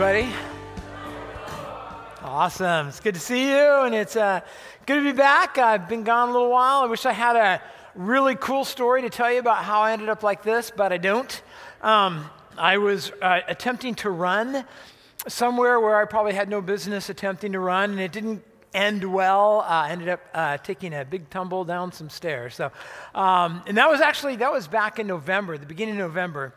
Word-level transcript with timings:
everybody. 0.00 0.32
Awesome. 2.22 2.86
It's 2.86 3.00
good 3.00 3.14
to 3.14 3.20
see 3.20 3.50
you, 3.50 3.82
and 3.82 3.92
it's 3.92 4.14
uh, 4.14 4.42
good 4.86 4.94
to 4.94 5.02
be 5.02 5.10
back. 5.10 5.58
I've 5.58 5.88
been 5.88 6.04
gone 6.04 6.28
a 6.28 6.32
little 6.32 6.50
while. 6.50 6.82
I 6.82 6.86
wish 6.86 7.04
I 7.04 7.10
had 7.10 7.34
a 7.34 7.60
really 7.96 8.36
cool 8.36 8.64
story 8.64 9.02
to 9.02 9.10
tell 9.10 9.32
you 9.32 9.40
about 9.40 9.64
how 9.64 9.80
I 9.80 9.90
ended 9.90 10.08
up 10.08 10.22
like 10.22 10.44
this, 10.44 10.70
but 10.70 10.92
I 10.92 10.98
don't. 10.98 11.42
Um, 11.82 12.30
I 12.56 12.78
was 12.78 13.10
uh, 13.20 13.40
attempting 13.48 13.96
to 13.96 14.10
run 14.10 14.64
somewhere 15.26 15.80
where 15.80 16.00
I 16.00 16.04
probably 16.04 16.34
had 16.34 16.48
no 16.48 16.60
business 16.60 17.08
attempting 17.08 17.50
to 17.50 17.58
run, 17.58 17.90
and 17.90 17.98
it 17.98 18.12
didn't 18.12 18.44
end 18.72 19.02
well. 19.02 19.62
Uh, 19.62 19.64
I 19.64 19.90
ended 19.90 20.10
up 20.10 20.20
uh, 20.32 20.58
taking 20.58 20.94
a 20.94 21.04
big 21.04 21.28
tumble 21.28 21.64
down 21.64 21.90
some 21.90 22.08
stairs. 22.08 22.54
So, 22.54 22.70
um, 23.16 23.64
and 23.66 23.76
that 23.78 23.90
was 23.90 24.00
actually 24.00 24.36
that 24.36 24.52
was 24.52 24.68
back 24.68 25.00
in 25.00 25.08
November, 25.08 25.58
the 25.58 25.66
beginning 25.66 25.94
of 25.94 26.06
November, 26.06 26.54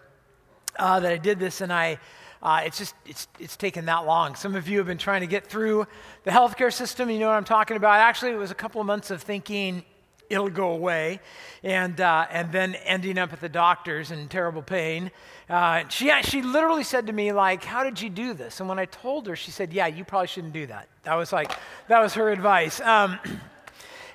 uh, 0.77 0.99
that 0.99 1.11
I 1.11 1.17
did 1.17 1.39
this, 1.39 1.61
and 1.61 1.73
I. 1.73 1.97
Uh, 2.43 2.61
it's 2.65 2.77
just 2.77 2.95
it's 3.05 3.27
it's 3.39 3.55
taken 3.55 3.85
that 3.85 4.05
long. 4.05 4.35
Some 4.35 4.55
of 4.55 4.67
you 4.67 4.79
have 4.79 4.87
been 4.87 4.97
trying 4.97 5.21
to 5.21 5.27
get 5.27 5.45
through 5.45 5.85
the 6.23 6.31
healthcare 6.31 6.73
system. 6.73 7.09
You 7.09 7.19
know 7.19 7.27
what 7.27 7.35
I'm 7.35 7.43
talking 7.43 7.77
about. 7.77 7.99
Actually, 7.99 8.31
it 8.31 8.37
was 8.37 8.51
a 8.51 8.55
couple 8.55 8.81
of 8.81 8.87
months 8.87 9.11
of 9.11 9.21
thinking 9.21 9.83
it'll 10.31 10.49
go 10.49 10.71
away, 10.71 11.19
and 11.63 11.99
uh, 11.99 12.25
and 12.31 12.51
then 12.51 12.75
ending 12.75 13.17
up 13.17 13.33
at 13.33 13.41
the 13.41 13.49
doctor's 13.49 14.11
in 14.11 14.27
terrible 14.27 14.61
pain. 14.61 15.11
Uh, 15.49 15.87
she 15.89 16.11
she 16.23 16.41
literally 16.41 16.83
said 16.83 17.07
to 17.07 17.13
me 17.13 17.31
like, 17.31 17.63
"How 17.63 17.83
did 17.83 18.01
you 18.01 18.09
do 18.09 18.33
this?" 18.33 18.59
And 18.59 18.69
when 18.69 18.79
I 18.79 18.85
told 18.85 19.27
her, 19.27 19.35
she 19.35 19.51
said, 19.51 19.73
"Yeah, 19.73 19.87
you 19.87 20.03
probably 20.03 20.27
shouldn't 20.27 20.53
do 20.53 20.65
that." 20.67 20.87
That 21.03 21.15
was 21.15 21.31
like 21.31 21.51
that 21.89 22.01
was 22.01 22.13
her 22.15 22.31
advice. 22.31 22.79
Um, 22.81 23.19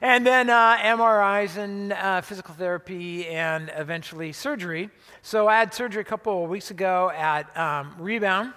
and 0.01 0.27
then 0.27 0.51
uh, 0.51 0.77
MRIs 0.79 1.57
and 1.57 1.93
uh, 1.93 2.21
physical 2.21 2.55
therapy 2.55 3.27
and 3.29 3.71
eventually 3.75 4.33
surgery. 4.33 4.91
So 5.23 5.49
I 5.49 5.59
had 5.59 5.73
surgery 5.73 6.03
a 6.03 6.05
couple 6.05 6.45
of 6.45 6.51
weeks 6.51 6.71
ago 6.71 7.11
at 7.11 7.57
um, 7.57 7.95
Rebound. 7.99 8.53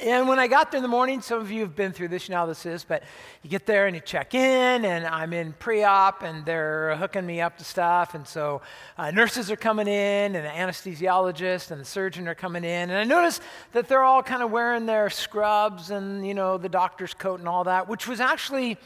And 0.00 0.28
when 0.28 0.38
I 0.38 0.46
got 0.46 0.70
there 0.70 0.78
in 0.78 0.82
the 0.82 0.88
morning, 0.88 1.20
some 1.20 1.40
of 1.40 1.50
you 1.50 1.62
have 1.62 1.74
been 1.74 1.90
through 1.90 2.08
this, 2.08 2.28
you 2.28 2.32
know 2.32 2.38
how 2.38 2.46
this 2.46 2.64
is, 2.66 2.84
but 2.84 3.02
you 3.42 3.50
get 3.50 3.66
there 3.66 3.88
and 3.88 3.96
you 3.96 4.00
check 4.00 4.32
in, 4.32 4.84
and 4.84 5.04
I'm 5.04 5.32
in 5.32 5.54
pre 5.54 5.82
op, 5.82 6.22
and 6.22 6.44
they're 6.44 6.94
hooking 6.96 7.26
me 7.26 7.40
up 7.40 7.58
to 7.58 7.64
stuff. 7.64 8.14
And 8.14 8.24
so 8.24 8.62
uh, 8.96 9.10
nurses 9.10 9.50
are 9.50 9.56
coming 9.56 9.88
in, 9.88 10.36
and 10.36 10.46
the 10.46 10.50
anesthesiologist 10.50 11.72
and 11.72 11.80
the 11.80 11.84
surgeon 11.84 12.28
are 12.28 12.36
coming 12.36 12.62
in. 12.62 12.90
And 12.90 12.92
I 12.92 13.02
noticed 13.02 13.42
that 13.72 13.88
they're 13.88 14.04
all 14.04 14.22
kind 14.22 14.40
of 14.40 14.52
wearing 14.52 14.86
their 14.86 15.10
scrubs 15.10 15.90
and, 15.90 16.24
you 16.24 16.34
know, 16.34 16.58
the 16.58 16.68
doctor's 16.68 17.12
coat 17.12 17.40
and 17.40 17.48
all 17.48 17.64
that, 17.64 17.88
which 17.88 18.06
was 18.06 18.20
actually 18.20 18.78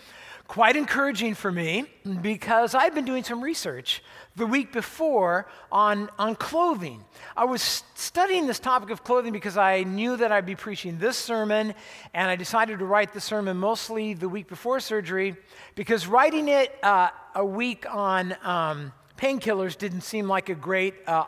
quite 0.49 0.77
encouraging 0.77 1.35
for 1.35 1.51
me 1.51 1.85
because 2.21 2.75
I've 2.75 2.95
been 2.95 3.05
doing 3.05 3.25
some 3.25 3.41
research 3.41 4.03
the 4.37 4.47
week 4.47 4.73
before 4.73 5.47
on, 5.71 6.11
on 6.19 6.35
clothing. 6.35 7.05
I 7.37 7.45
was 7.45 7.85
studying 7.95 8.47
this 8.47 8.59
topic 8.59 8.91
of 8.91 9.05
clothing 9.05 9.33
because 9.33 9.57
I 9.57 9.83
knew 9.83 10.17
that 10.17 10.33
I'd 10.33 10.47
be 10.47 10.57
preaching 10.57 10.99
this 10.99 11.17
sermon, 11.17 11.75
and 12.15 12.31
I 12.31 12.37
decided 12.37 12.79
to 12.79 12.85
write 12.85 13.13
the 13.13 13.21
sermon 13.21 13.57
mostly 13.57 14.15
the 14.15 14.29
week 14.29 14.49
before 14.49 14.81
surgery 14.81 15.37
because 15.75 16.07
writing 16.07 16.49
it 16.49 16.79
uh, 16.83 17.11
a 17.35 17.45
week 17.45 17.87
on 17.93 18.37
um, 18.43 18.93
painkillers 19.17 19.77
didn't 19.77 20.03
seem 20.03 20.29
like 20.29 20.49
a 20.49 20.55
great 20.55 20.95
uh, 21.07 21.25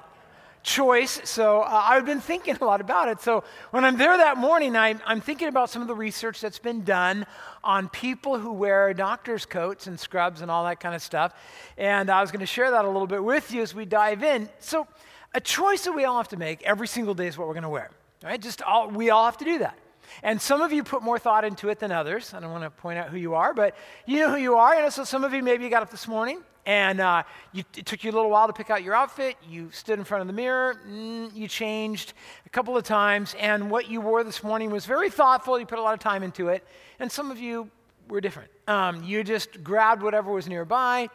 choice. 0.64 1.20
So 1.24 1.60
uh, 1.60 1.82
I've 1.84 2.06
been 2.06 2.20
thinking 2.20 2.56
a 2.60 2.64
lot 2.64 2.80
about 2.80 3.08
it. 3.08 3.20
So 3.20 3.44
when 3.70 3.84
I'm 3.84 3.96
there 3.96 4.16
that 4.16 4.38
morning, 4.38 4.74
I, 4.74 4.96
I'm 5.06 5.20
thinking 5.20 5.46
about 5.46 5.70
some 5.70 5.82
of 5.82 5.88
the 5.88 5.94
research 5.94 6.40
that's 6.40 6.58
been 6.58 6.82
done 6.82 7.26
on 7.62 7.88
people 7.90 8.38
who 8.38 8.52
wear 8.52 8.92
doctor's 8.94 9.46
coats 9.46 9.86
and 9.86 10.00
scrubs 10.00 10.40
and 10.40 10.50
all 10.50 10.64
that 10.64 10.80
kind 10.80 10.94
of 10.94 11.02
stuff. 11.02 11.34
And 11.76 12.10
I 12.10 12.20
was 12.20 12.32
going 12.32 12.40
to 12.40 12.46
share 12.46 12.70
that 12.72 12.84
a 12.84 12.88
little 12.88 13.06
bit 13.06 13.22
with 13.22 13.52
you 13.52 13.62
as 13.62 13.74
we 13.74 13.84
dive 13.84 14.24
in. 14.24 14.48
So 14.58 14.88
a 15.34 15.40
choice 15.40 15.84
that 15.84 15.92
we 15.92 16.06
all 16.06 16.16
have 16.16 16.28
to 16.28 16.38
make 16.38 16.62
every 16.62 16.88
single 16.88 17.14
day 17.14 17.26
is 17.26 17.36
what 17.38 17.46
we're 17.46 17.54
going 17.54 17.62
to 17.62 17.68
wear. 17.68 17.90
Right? 18.24 18.40
Just 18.40 18.62
all, 18.62 18.88
we 18.88 19.10
all 19.10 19.26
have 19.26 19.36
to 19.38 19.44
do 19.44 19.58
that. 19.58 19.78
And 20.22 20.40
some 20.40 20.62
of 20.62 20.72
you 20.72 20.82
put 20.82 21.02
more 21.02 21.18
thought 21.18 21.44
into 21.44 21.68
it 21.68 21.78
than 21.78 21.92
others. 21.92 22.32
I 22.32 22.40
don't 22.40 22.50
want 22.50 22.64
to 22.64 22.70
point 22.70 22.98
out 22.98 23.10
who 23.10 23.18
you 23.18 23.34
are, 23.34 23.52
but 23.52 23.76
you 24.06 24.18
know 24.18 24.30
who 24.30 24.36
you 24.36 24.54
are. 24.56 24.74
And 24.74 24.90
so 24.92 25.04
some 25.04 25.24
of 25.24 25.34
you 25.34 25.42
maybe 25.42 25.64
you 25.64 25.70
got 25.70 25.82
up 25.82 25.90
this 25.90 26.08
morning 26.08 26.42
and 26.66 27.00
uh, 27.00 27.22
you, 27.52 27.64
it 27.76 27.86
took 27.86 28.04
you 28.04 28.10
a 28.10 28.14
little 28.14 28.30
while 28.30 28.46
to 28.46 28.52
pick 28.52 28.70
out 28.70 28.82
your 28.82 28.94
outfit. 28.94 29.36
You 29.48 29.70
stood 29.70 29.98
in 29.98 30.04
front 30.04 30.22
of 30.22 30.26
the 30.26 30.32
mirror, 30.32 30.76
mm, 30.88 31.34
you 31.34 31.48
changed 31.48 32.12
a 32.46 32.48
couple 32.48 32.76
of 32.76 32.84
times, 32.84 33.34
and 33.38 33.70
what 33.70 33.88
you 33.88 34.00
wore 34.00 34.24
this 34.24 34.42
morning 34.42 34.70
was 34.70 34.86
very 34.86 35.10
thoughtful. 35.10 35.58
You 35.58 35.66
put 35.66 35.78
a 35.78 35.82
lot 35.82 35.94
of 35.94 36.00
time 36.00 36.22
into 36.22 36.48
it, 36.48 36.66
and 36.98 37.10
some 37.10 37.30
of 37.30 37.38
you 37.38 37.70
were 38.08 38.20
different. 38.20 38.50
Um, 38.66 39.02
you 39.02 39.24
just 39.24 39.62
grabbed 39.62 40.02
whatever 40.02 40.32
was 40.32 40.48
nearby, 40.48 41.08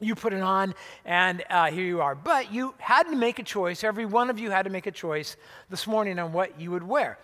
you 0.00 0.14
put 0.14 0.32
it 0.32 0.42
on, 0.42 0.74
and 1.04 1.42
uh, 1.48 1.70
here 1.70 1.84
you 1.84 2.00
are. 2.02 2.14
But 2.14 2.52
you 2.52 2.74
had 2.78 3.04
to 3.04 3.16
make 3.16 3.38
a 3.38 3.42
choice. 3.42 3.82
Every 3.82 4.04
one 4.04 4.28
of 4.28 4.38
you 4.38 4.50
had 4.50 4.64
to 4.64 4.70
make 4.70 4.86
a 4.86 4.90
choice 4.90 5.36
this 5.70 5.86
morning 5.86 6.18
on 6.18 6.32
what 6.32 6.60
you 6.60 6.70
would 6.70 6.82
wear. 6.82 7.18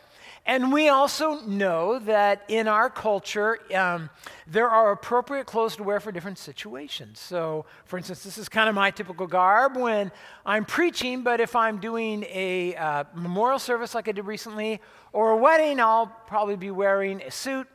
And 0.45 0.73
we 0.73 0.89
also 0.89 1.41
know 1.43 2.01
that 2.01 2.43
in 2.49 2.67
our 2.67 2.91
culture, 2.91 3.61
um, 3.73 4.11
there 4.49 4.69
are 4.69 4.91
appropriate 4.91 5.47
clothes 5.47 5.77
to 5.77 5.85
wear 5.85 6.01
for 6.01 6.11
different 6.11 6.37
situations. 6.37 7.21
So, 7.21 7.65
for 7.85 7.97
instance, 7.97 8.25
this 8.25 8.39
is 8.39 8.49
kind 8.49 8.69
of 8.69 8.75
my 8.75 8.91
typical 8.91 9.29
garb 9.29 9.77
when 9.77 10.11
I'm 10.45 10.65
preaching, 10.65 11.23
but 11.23 11.41
if 11.41 11.55
I'm 11.55 11.79
doing 11.79 12.25
a 12.25 12.75
uh, 12.75 13.05
memorial 13.15 13.61
service 13.61 13.95
like 13.95 14.09
I 14.09 14.13
did 14.13 14.27
recently, 14.27 14.81
or 15.13 15.31
a 15.31 15.37
wedding, 15.37 15.79
I'll 15.79 16.09
probably 16.27 16.57
be 16.57 16.73
wearing 16.73 17.23
a 17.23 17.31
suit 17.31 17.69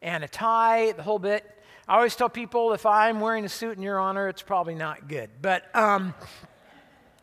and 0.00 0.22
a 0.22 0.28
tie, 0.28 0.92
the 0.92 1.02
whole 1.02 1.18
bit. 1.18 1.44
I 1.88 1.96
always 1.96 2.14
tell 2.14 2.28
people 2.28 2.72
if 2.72 2.86
I'm 2.86 3.18
wearing 3.20 3.44
a 3.44 3.48
suit 3.48 3.76
in 3.76 3.82
your 3.82 3.98
honor, 3.98 4.28
it's 4.28 4.42
probably 4.42 4.76
not 4.76 5.08
good. 5.08 5.28
But, 5.40 5.74
um, 5.74 6.14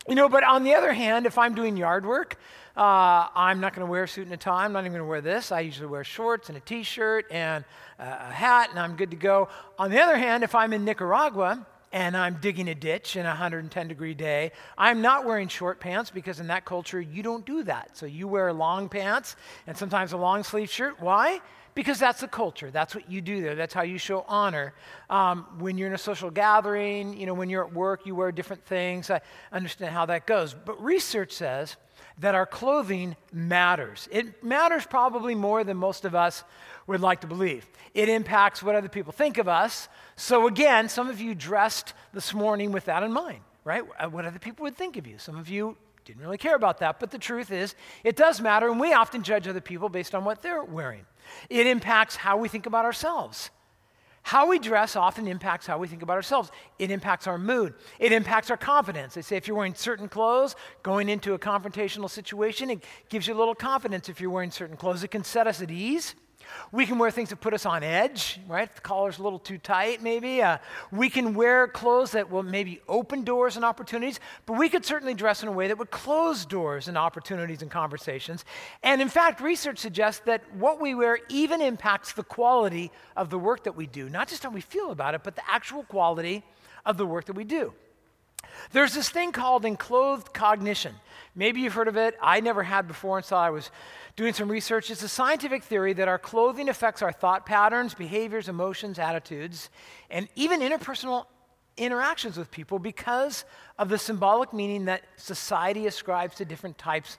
you 0.09 0.15
know, 0.15 0.27
but 0.27 0.43
on 0.43 0.65
the 0.65 0.75
other 0.75 0.91
hand, 0.91 1.25
if 1.25 1.37
I'm 1.37 1.55
doing 1.55 1.77
yard 1.77 2.05
work, 2.05 2.37
uh, 2.79 3.27
I'm 3.35 3.59
not 3.59 3.73
going 3.73 3.85
to 3.85 3.91
wear 3.91 4.03
a 4.03 4.07
suit 4.07 4.23
and 4.23 4.33
a 4.33 4.37
tie. 4.37 4.63
I'm 4.63 4.71
not 4.71 4.79
even 4.79 4.93
going 4.93 5.03
to 5.03 5.09
wear 5.09 5.19
this. 5.19 5.51
I 5.51 5.59
usually 5.59 5.87
wear 5.87 6.05
shorts 6.05 6.47
and 6.47 6.57
a 6.57 6.61
t 6.61 6.83
shirt 6.83 7.25
and 7.29 7.65
a 7.99 8.31
hat, 8.31 8.69
and 8.69 8.79
I'm 8.79 8.95
good 8.95 9.11
to 9.11 9.17
go. 9.17 9.49
On 9.77 9.91
the 9.91 9.99
other 9.99 10.17
hand, 10.17 10.45
if 10.45 10.55
I'm 10.55 10.71
in 10.71 10.85
Nicaragua, 10.85 11.67
and 11.91 12.15
I'm 12.15 12.37
digging 12.39 12.69
a 12.69 12.75
ditch 12.75 13.15
in 13.15 13.25
a 13.25 13.29
110 13.29 13.87
degree 13.87 14.13
day. 14.13 14.51
I'm 14.77 15.01
not 15.01 15.25
wearing 15.25 15.47
short 15.47 15.79
pants 15.79 16.11
because 16.11 16.39
in 16.39 16.47
that 16.47 16.63
culture 16.63 17.01
you 17.01 17.23
don't 17.23 17.45
do 17.45 17.63
that. 17.63 17.97
So 17.97 18.05
you 18.05 18.27
wear 18.27 18.53
long 18.53 18.89
pants 18.89 19.35
and 19.65 19.75
sometimes 19.75 20.13
a 20.13 20.17
long 20.17 20.43
sleeve 20.43 20.69
shirt. 20.69 20.99
Why? 20.99 21.41
Because 21.73 21.97
that's 21.97 22.21
the 22.21 22.27
culture. 22.27 22.69
That's 22.69 22.93
what 22.93 23.09
you 23.09 23.21
do 23.21 23.41
there. 23.41 23.55
That's 23.55 23.73
how 23.73 23.81
you 23.81 23.97
show 23.97 24.23
honor. 24.27 24.73
Um, 25.09 25.47
when 25.59 25.77
you're 25.77 25.87
in 25.87 25.93
a 25.93 25.97
social 25.97 26.29
gathering, 26.29 27.17
you 27.17 27.25
know, 27.25 27.33
when 27.33 27.49
you're 27.49 27.65
at 27.65 27.73
work, 27.73 28.05
you 28.05 28.15
wear 28.15 28.31
different 28.31 28.63
things. 28.65 29.09
I 29.09 29.21
understand 29.51 29.93
how 29.93 30.05
that 30.07 30.27
goes. 30.27 30.53
But 30.53 30.79
research 30.83 31.31
says 31.31 31.77
that 32.19 32.35
our 32.35 32.45
clothing 32.45 33.15
matters. 33.31 34.07
It 34.11 34.43
matters 34.43 34.85
probably 34.85 35.35
more 35.35 35.63
than 35.63 35.77
most 35.77 36.05
of 36.05 36.15
us 36.15 36.43
would 36.85 37.01
like 37.01 37.21
to 37.21 37.27
believe. 37.27 37.67
It 37.93 38.09
impacts 38.09 38.61
what 38.61 38.75
other 38.75 38.89
people 38.89 39.13
think 39.13 39.37
of 39.37 39.47
us. 39.47 39.87
So, 40.15 40.47
again, 40.47 40.89
some 40.89 41.09
of 41.09 41.21
you 41.21 41.33
dressed 41.33 41.93
this 42.13 42.33
morning 42.33 42.71
with 42.71 42.85
that 42.85 43.03
in 43.03 43.13
mind, 43.13 43.39
right? 43.63 43.83
Uh, 43.97 44.07
what 44.09 44.25
other 44.25 44.39
people 44.39 44.63
would 44.63 44.75
think 44.75 44.97
of 44.97 45.07
you. 45.07 45.17
Some 45.17 45.37
of 45.37 45.49
you 45.49 45.77
didn't 46.03 46.21
really 46.21 46.37
care 46.37 46.55
about 46.55 46.79
that, 46.79 46.99
but 46.99 47.11
the 47.11 47.19
truth 47.19 47.51
is, 47.51 47.75
it 48.03 48.15
does 48.15 48.41
matter, 48.41 48.69
and 48.69 48.79
we 48.79 48.93
often 48.93 49.23
judge 49.23 49.47
other 49.47 49.61
people 49.61 49.87
based 49.89 50.15
on 50.15 50.25
what 50.25 50.41
they're 50.41 50.63
wearing. 50.63 51.05
It 51.49 51.67
impacts 51.67 52.15
how 52.15 52.37
we 52.37 52.49
think 52.49 52.65
about 52.65 52.85
ourselves. 52.85 53.51
How 54.23 54.47
we 54.47 54.59
dress 54.59 54.95
often 54.95 55.27
impacts 55.27 55.65
how 55.65 55.77
we 55.77 55.87
think 55.87 56.03
about 56.03 56.13
ourselves. 56.13 56.51
It 56.77 56.91
impacts 56.91 57.25
our 57.25 57.37
mood. 57.37 57.73
It 57.99 58.11
impacts 58.11 58.51
our 58.51 58.57
confidence. 58.57 59.15
They 59.15 59.21
say 59.21 59.37
if 59.37 59.47
you're 59.47 59.57
wearing 59.57 59.75
certain 59.75 60.07
clothes, 60.07 60.55
going 60.83 61.09
into 61.09 61.33
a 61.33 61.39
confrontational 61.39 62.09
situation, 62.09 62.69
it 62.69 62.83
gives 63.09 63.27
you 63.27 63.33
a 63.33 63.39
little 63.39 63.55
confidence 63.55 64.09
if 64.09 64.21
you're 64.21 64.29
wearing 64.29 64.51
certain 64.51 64.77
clothes. 64.77 65.03
It 65.03 65.11
can 65.11 65.23
set 65.23 65.47
us 65.47 65.61
at 65.61 65.71
ease. 65.71 66.15
We 66.71 66.85
can 66.85 66.97
wear 66.97 67.11
things 67.11 67.29
that 67.29 67.37
put 67.37 67.53
us 67.53 67.65
on 67.65 67.83
edge, 67.83 68.39
right? 68.47 68.67
If 68.67 68.75
the 68.75 68.81
collar's 68.81 69.19
a 69.19 69.23
little 69.23 69.39
too 69.39 69.57
tight, 69.57 70.01
maybe. 70.01 70.41
Uh, 70.41 70.57
we 70.91 71.09
can 71.09 71.33
wear 71.33 71.67
clothes 71.67 72.11
that 72.11 72.29
will 72.29 72.43
maybe 72.43 72.81
open 72.87 73.23
doors 73.23 73.55
and 73.55 73.65
opportunities, 73.65 74.19
but 74.45 74.53
we 74.53 74.69
could 74.69 74.85
certainly 74.85 75.13
dress 75.13 75.41
in 75.43 75.49
a 75.49 75.51
way 75.51 75.67
that 75.67 75.77
would 75.77 75.91
close 75.91 76.45
doors 76.45 76.87
and 76.87 76.97
opportunities 76.97 77.61
and 77.61 77.71
conversations. 77.71 78.45
And 78.83 79.01
in 79.01 79.09
fact, 79.09 79.41
research 79.41 79.79
suggests 79.79 80.21
that 80.25 80.43
what 80.55 80.79
we 80.79 80.95
wear 80.95 81.19
even 81.29 81.61
impacts 81.61 82.13
the 82.13 82.23
quality 82.23 82.91
of 83.15 83.29
the 83.29 83.39
work 83.39 83.63
that 83.63 83.75
we 83.75 83.87
do, 83.87 84.09
not 84.09 84.27
just 84.27 84.43
how 84.43 84.49
we 84.49 84.61
feel 84.61 84.91
about 84.91 85.15
it, 85.15 85.23
but 85.23 85.35
the 85.35 85.49
actual 85.49 85.83
quality 85.83 86.43
of 86.85 86.97
the 86.97 87.05
work 87.05 87.25
that 87.25 87.35
we 87.35 87.43
do. 87.43 87.73
There's 88.71 88.93
this 88.93 89.09
thing 89.09 89.31
called 89.31 89.65
enclothed 89.65 90.33
cognition. 90.33 90.95
Maybe 91.35 91.61
you've 91.61 91.73
heard 91.73 91.87
of 91.87 91.97
it. 91.97 92.17
I 92.21 92.39
never 92.39 92.63
had 92.63 92.87
before 92.87 93.17
until 93.17 93.37
I 93.37 93.49
was 93.49 93.71
doing 94.15 94.33
some 94.33 94.49
research. 94.49 94.89
It's 94.89 95.03
a 95.03 95.09
scientific 95.09 95.63
theory 95.63 95.93
that 95.93 96.07
our 96.07 96.19
clothing 96.19 96.69
affects 96.69 97.01
our 97.01 97.11
thought 97.11 97.45
patterns, 97.45 97.93
behaviors, 97.93 98.49
emotions, 98.49 98.99
attitudes, 98.99 99.69
and 100.09 100.27
even 100.35 100.61
interpersonal 100.61 101.25
interactions 101.77 102.37
with 102.37 102.51
people 102.51 102.79
because 102.79 103.45
of 103.77 103.89
the 103.89 103.97
symbolic 103.97 104.53
meaning 104.53 104.85
that 104.85 105.03
society 105.15 105.87
ascribes 105.87 106.35
to 106.35 106.45
different 106.45 106.77
types 106.77 107.17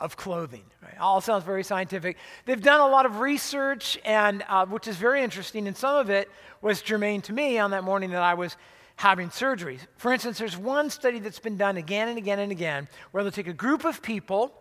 of 0.00 0.16
clothing. 0.16 0.64
Right? 0.82 0.98
All 1.00 1.20
sounds 1.20 1.44
very 1.44 1.64
scientific. 1.64 2.18
They've 2.44 2.60
done 2.60 2.80
a 2.80 2.88
lot 2.88 3.06
of 3.06 3.20
research, 3.20 3.98
and 4.04 4.44
uh, 4.48 4.66
which 4.66 4.88
is 4.88 4.96
very 4.96 5.22
interesting, 5.22 5.66
and 5.66 5.76
some 5.76 5.96
of 5.96 6.10
it 6.10 6.28
was 6.60 6.82
germane 6.82 7.22
to 7.22 7.32
me 7.32 7.58
on 7.58 7.70
that 7.70 7.84
morning 7.84 8.10
that 8.10 8.22
I 8.22 8.34
was 8.34 8.56
having 8.96 9.30
surgery. 9.30 9.78
For 9.96 10.12
instance, 10.12 10.38
there's 10.38 10.56
one 10.56 10.90
study 10.90 11.18
that's 11.18 11.38
been 11.38 11.56
done 11.56 11.76
again 11.76 12.08
and 12.08 12.18
again 12.18 12.38
and 12.38 12.52
again 12.52 12.88
where 13.12 13.22
they'll 13.22 13.32
take 13.32 13.48
a 13.48 13.52
group 13.52 13.84
of 13.84 14.02
people 14.02 14.52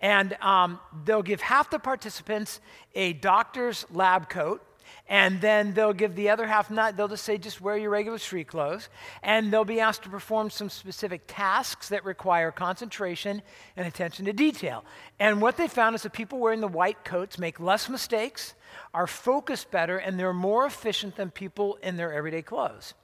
and 0.00 0.34
um, 0.34 0.80
they'll 1.04 1.22
give 1.22 1.40
half 1.40 1.70
the 1.70 1.78
participants 1.78 2.60
a 2.94 3.12
doctor's 3.14 3.86
lab 3.90 4.28
coat. 4.28 4.62
And 5.06 5.40
then 5.42 5.74
they'll 5.74 5.92
give 5.92 6.14
the 6.14 6.30
other 6.30 6.46
half 6.46 6.70
not, 6.70 6.96
they'll 6.96 7.08
just 7.08 7.24
say, 7.24 7.36
just 7.36 7.60
wear 7.60 7.76
your 7.76 7.90
regular 7.90 8.16
street 8.16 8.48
clothes. 8.48 8.88
And 9.22 9.52
they'll 9.52 9.64
be 9.64 9.80
asked 9.80 10.02
to 10.04 10.08
perform 10.08 10.48
some 10.48 10.70
specific 10.70 11.22
tasks 11.26 11.90
that 11.90 12.04
require 12.04 12.50
concentration 12.50 13.42
and 13.76 13.86
attention 13.86 14.24
to 14.24 14.32
detail. 14.32 14.84
And 15.18 15.42
what 15.42 15.58
they 15.58 15.68
found 15.68 15.94
is 15.94 16.02
that 16.02 16.14
people 16.14 16.38
wearing 16.38 16.60
the 16.60 16.68
white 16.68 17.04
coats 17.04 17.38
make 17.38 17.60
less 17.60 17.88
mistakes, 17.88 18.54
are 18.94 19.06
focused 19.06 19.70
better, 19.70 19.98
and 19.98 20.18
they're 20.18 20.32
more 20.32 20.64
efficient 20.64 21.16
than 21.16 21.30
people 21.30 21.78
in 21.82 21.96
their 21.96 22.12
everyday 22.12 22.42
clothes. 22.42 22.94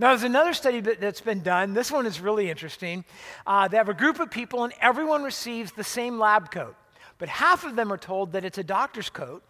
Now, 0.00 0.08
there's 0.08 0.22
another 0.22 0.54
study 0.54 0.80
that's 0.80 1.20
been 1.20 1.42
done. 1.42 1.74
This 1.74 1.92
one 1.92 2.06
is 2.06 2.22
really 2.22 2.48
interesting. 2.48 3.04
Uh, 3.46 3.68
they 3.68 3.76
have 3.76 3.90
a 3.90 3.94
group 3.94 4.18
of 4.18 4.30
people, 4.30 4.64
and 4.64 4.72
everyone 4.80 5.22
receives 5.22 5.72
the 5.72 5.84
same 5.84 6.18
lab 6.18 6.50
coat. 6.50 6.74
But 7.18 7.28
half 7.28 7.66
of 7.66 7.76
them 7.76 7.92
are 7.92 7.98
told 7.98 8.32
that 8.32 8.42
it's 8.42 8.56
a 8.56 8.64
doctor's 8.64 9.10
coat, 9.10 9.42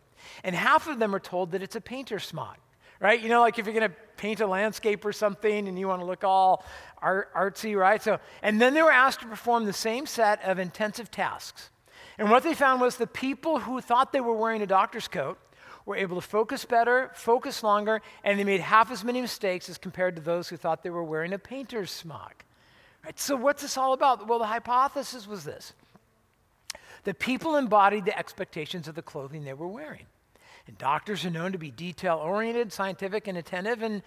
and 0.42 0.56
half 0.56 0.88
of 0.88 0.98
them 0.98 1.14
are 1.14 1.20
told 1.20 1.52
that 1.52 1.62
it's 1.62 1.76
a 1.76 1.80
painter's 1.80 2.24
smock. 2.24 2.58
Right? 2.98 3.20
You 3.20 3.28
know, 3.28 3.40
like 3.42 3.60
if 3.60 3.66
you're 3.66 3.74
going 3.76 3.88
to 3.88 3.96
paint 4.16 4.40
a 4.40 4.46
landscape 4.48 5.04
or 5.04 5.12
something 5.12 5.68
and 5.68 5.78
you 5.78 5.86
want 5.86 6.02
to 6.02 6.04
look 6.04 6.24
all 6.24 6.64
art, 7.00 7.32
artsy, 7.32 7.78
right? 7.78 8.02
So, 8.02 8.18
and 8.42 8.60
then 8.60 8.74
they 8.74 8.82
were 8.82 8.90
asked 8.90 9.20
to 9.20 9.26
perform 9.26 9.66
the 9.66 9.72
same 9.72 10.04
set 10.04 10.42
of 10.42 10.58
intensive 10.58 11.12
tasks. 11.12 11.70
And 12.18 12.28
what 12.28 12.42
they 12.42 12.54
found 12.54 12.80
was 12.80 12.96
the 12.96 13.06
people 13.06 13.60
who 13.60 13.80
thought 13.80 14.12
they 14.12 14.20
were 14.20 14.34
wearing 14.34 14.62
a 14.62 14.66
doctor's 14.66 15.06
coat 15.06 15.38
were 15.90 15.96
able 15.96 16.20
to 16.20 16.26
focus 16.26 16.64
better, 16.64 17.10
focus 17.14 17.64
longer, 17.64 18.00
and 18.22 18.38
they 18.38 18.44
made 18.44 18.60
half 18.60 18.92
as 18.92 19.02
many 19.02 19.20
mistakes 19.20 19.68
as 19.68 19.76
compared 19.76 20.14
to 20.14 20.22
those 20.22 20.48
who 20.48 20.56
thought 20.56 20.84
they 20.84 20.90
were 20.90 21.02
wearing 21.02 21.32
a 21.32 21.38
painter's 21.38 21.90
smock. 21.90 22.44
Right, 23.04 23.18
so, 23.18 23.34
what's 23.34 23.62
this 23.62 23.76
all 23.76 23.92
about? 23.92 24.28
Well, 24.28 24.38
the 24.38 24.46
hypothesis 24.46 25.26
was 25.26 25.44
this 25.44 25.74
that 27.04 27.18
people 27.18 27.56
embodied 27.56 28.04
the 28.04 28.16
expectations 28.16 28.86
of 28.86 28.94
the 28.94 29.02
clothing 29.02 29.42
they 29.42 29.54
were 29.54 29.66
wearing. 29.66 30.04
And 30.66 30.76
doctors 30.76 31.24
are 31.24 31.30
known 31.30 31.52
to 31.52 31.58
be 31.58 31.70
detail 31.70 32.16
oriented, 32.22 32.72
scientific, 32.72 33.26
and 33.26 33.38
attentive, 33.38 33.82
and 33.82 34.02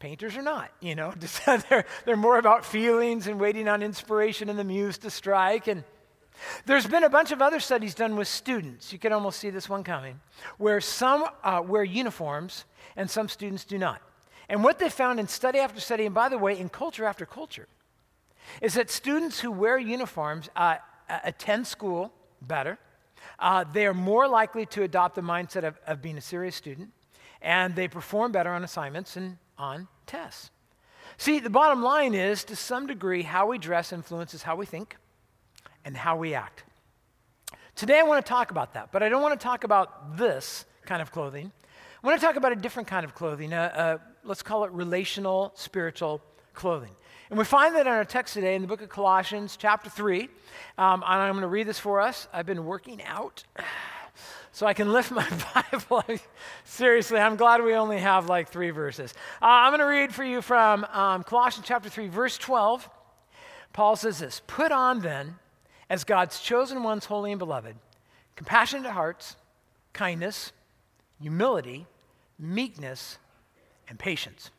painters 0.00 0.36
are 0.36 0.42
not. 0.42 0.70
You 0.80 0.96
know, 0.96 1.14
they're, 1.46 1.86
they're 2.04 2.16
more 2.16 2.38
about 2.38 2.66
feelings 2.66 3.26
and 3.26 3.40
waiting 3.40 3.68
on 3.68 3.82
inspiration 3.82 4.50
and 4.50 4.58
the 4.58 4.64
muse 4.64 4.98
to 4.98 5.10
strike. 5.10 5.68
And 5.68 5.84
there's 6.66 6.86
been 6.86 7.04
a 7.04 7.08
bunch 7.08 7.32
of 7.32 7.42
other 7.42 7.60
studies 7.60 7.94
done 7.94 8.16
with 8.16 8.28
students. 8.28 8.92
You 8.92 8.98
can 8.98 9.12
almost 9.12 9.38
see 9.38 9.50
this 9.50 9.68
one 9.68 9.84
coming, 9.84 10.20
where 10.58 10.80
some 10.80 11.24
uh, 11.42 11.62
wear 11.64 11.84
uniforms 11.84 12.64
and 12.96 13.10
some 13.10 13.28
students 13.28 13.64
do 13.64 13.78
not. 13.78 14.00
And 14.48 14.62
what 14.62 14.78
they 14.78 14.90
found 14.90 15.20
in 15.20 15.28
study 15.28 15.58
after 15.58 15.80
study, 15.80 16.04
and 16.04 16.14
by 16.14 16.28
the 16.28 16.38
way, 16.38 16.58
in 16.58 16.68
culture 16.68 17.04
after 17.04 17.24
culture, 17.24 17.68
is 18.60 18.74
that 18.74 18.90
students 18.90 19.40
who 19.40 19.50
wear 19.50 19.78
uniforms 19.78 20.50
uh, 20.56 20.76
attend 21.24 21.66
school 21.66 22.12
better. 22.40 22.78
Uh, 23.38 23.64
they 23.72 23.86
are 23.86 23.94
more 23.94 24.26
likely 24.28 24.66
to 24.66 24.82
adopt 24.82 25.14
the 25.14 25.22
mindset 25.22 25.64
of, 25.64 25.78
of 25.86 26.02
being 26.02 26.18
a 26.18 26.20
serious 26.20 26.56
student, 26.56 26.90
and 27.40 27.74
they 27.76 27.88
perform 27.88 28.32
better 28.32 28.50
on 28.50 28.64
assignments 28.64 29.16
and 29.16 29.38
on 29.56 29.88
tests. 30.06 30.50
See, 31.18 31.38
the 31.38 31.50
bottom 31.50 31.82
line 31.82 32.14
is 32.14 32.42
to 32.44 32.56
some 32.56 32.86
degree, 32.86 33.22
how 33.22 33.46
we 33.46 33.58
dress 33.58 33.92
influences 33.92 34.42
how 34.42 34.56
we 34.56 34.66
think 34.66 34.96
and 35.84 35.96
how 35.96 36.16
we 36.16 36.34
act. 36.34 36.64
Today, 37.74 37.98
I 37.98 38.02
want 38.02 38.24
to 38.24 38.28
talk 38.28 38.50
about 38.50 38.74
that, 38.74 38.92
but 38.92 39.02
I 39.02 39.08
don't 39.08 39.22
want 39.22 39.38
to 39.38 39.42
talk 39.42 39.64
about 39.64 40.16
this 40.16 40.64
kind 40.84 41.00
of 41.00 41.10
clothing. 41.10 41.50
I 42.02 42.06
want 42.06 42.20
to 42.20 42.26
talk 42.26 42.36
about 42.36 42.52
a 42.52 42.56
different 42.56 42.88
kind 42.88 43.04
of 43.04 43.14
clothing. 43.14 43.52
Uh, 43.52 43.72
uh, 43.74 43.98
let's 44.24 44.42
call 44.42 44.64
it 44.64 44.72
relational, 44.72 45.52
spiritual 45.54 46.20
clothing. 46.52 46.90
And 47.30 47.38
we 47.38 47.44
find 47.44 47.74
that 47.76 47.86
in 47.86 47.92
our 47.92 48.04
text 48.04 48.34
today 48.34 48.54
in 48.54 48.62
the 48.62 48.68
book 48.68 48.82
of 48.82 48.88
Colossians, 48.88 49.56
chapter 49.56 49.88
3. 49.88 50.28
Um, 50.76 51.02
and 51.02 51.04
I'm 51.04 51.32
going 51.32 51.42
to 51.42 51.48
read 51.48 51.66
this 51.66 51.78
for 51.78 52.00
us. 52.00 52.28
I've 52.32 52.44
been 52.44 52.66
working 52.66 53.02
out 53.04 53.44
so 54.52 54.66
I 54.66 54.74
can 54.74 54.92
lift 54.92 55.10
my 55.10 55.26
Bible. 55.72 56.04
Seriously, 56.64 57.18
I'm 57.18 57.36
glad 57.36 57.62
we 57.62 57.74
only 57.74 57.98
have 57.98 58.28
like 58.28 58.50
three 58.50 58.70
verses. 58.70 59.14
Uh, 59.40 59.46
I'm 59.46 59.70
going 59.70 59.80
to 59.80 59.86
read 59.86 60.14
for 60.14 60.24
you 60.24 60.42
from 60.42 60.84
um, 60.92 61.22
Colossians 61.22 61.66
chapter 61.66 61.88
3, 61.88 62.08
verse 62.08 62.36
12. 62.36 62.88
Paul 63.72 63.96
says 63.96 64.18
this 64.18 64.42
Put 64.46 64.72
on 64.72 65.00
then 65.00 65.36
as 65.92 66.04
God's 66.04 66.40
chosen 66.40 66.82
ones, 66.82 67.04
holy 67.04 67.32
and 67.32 67.38
beloved, 67.38 67.76
compassionate 68.34 68.92
hearts, 68.92 69.36
kindness, 69.92 70.50
humility, 71.20 71.84
meekness, 72.38 73.18
and 73.90 73.98
patience, 73.98 74.50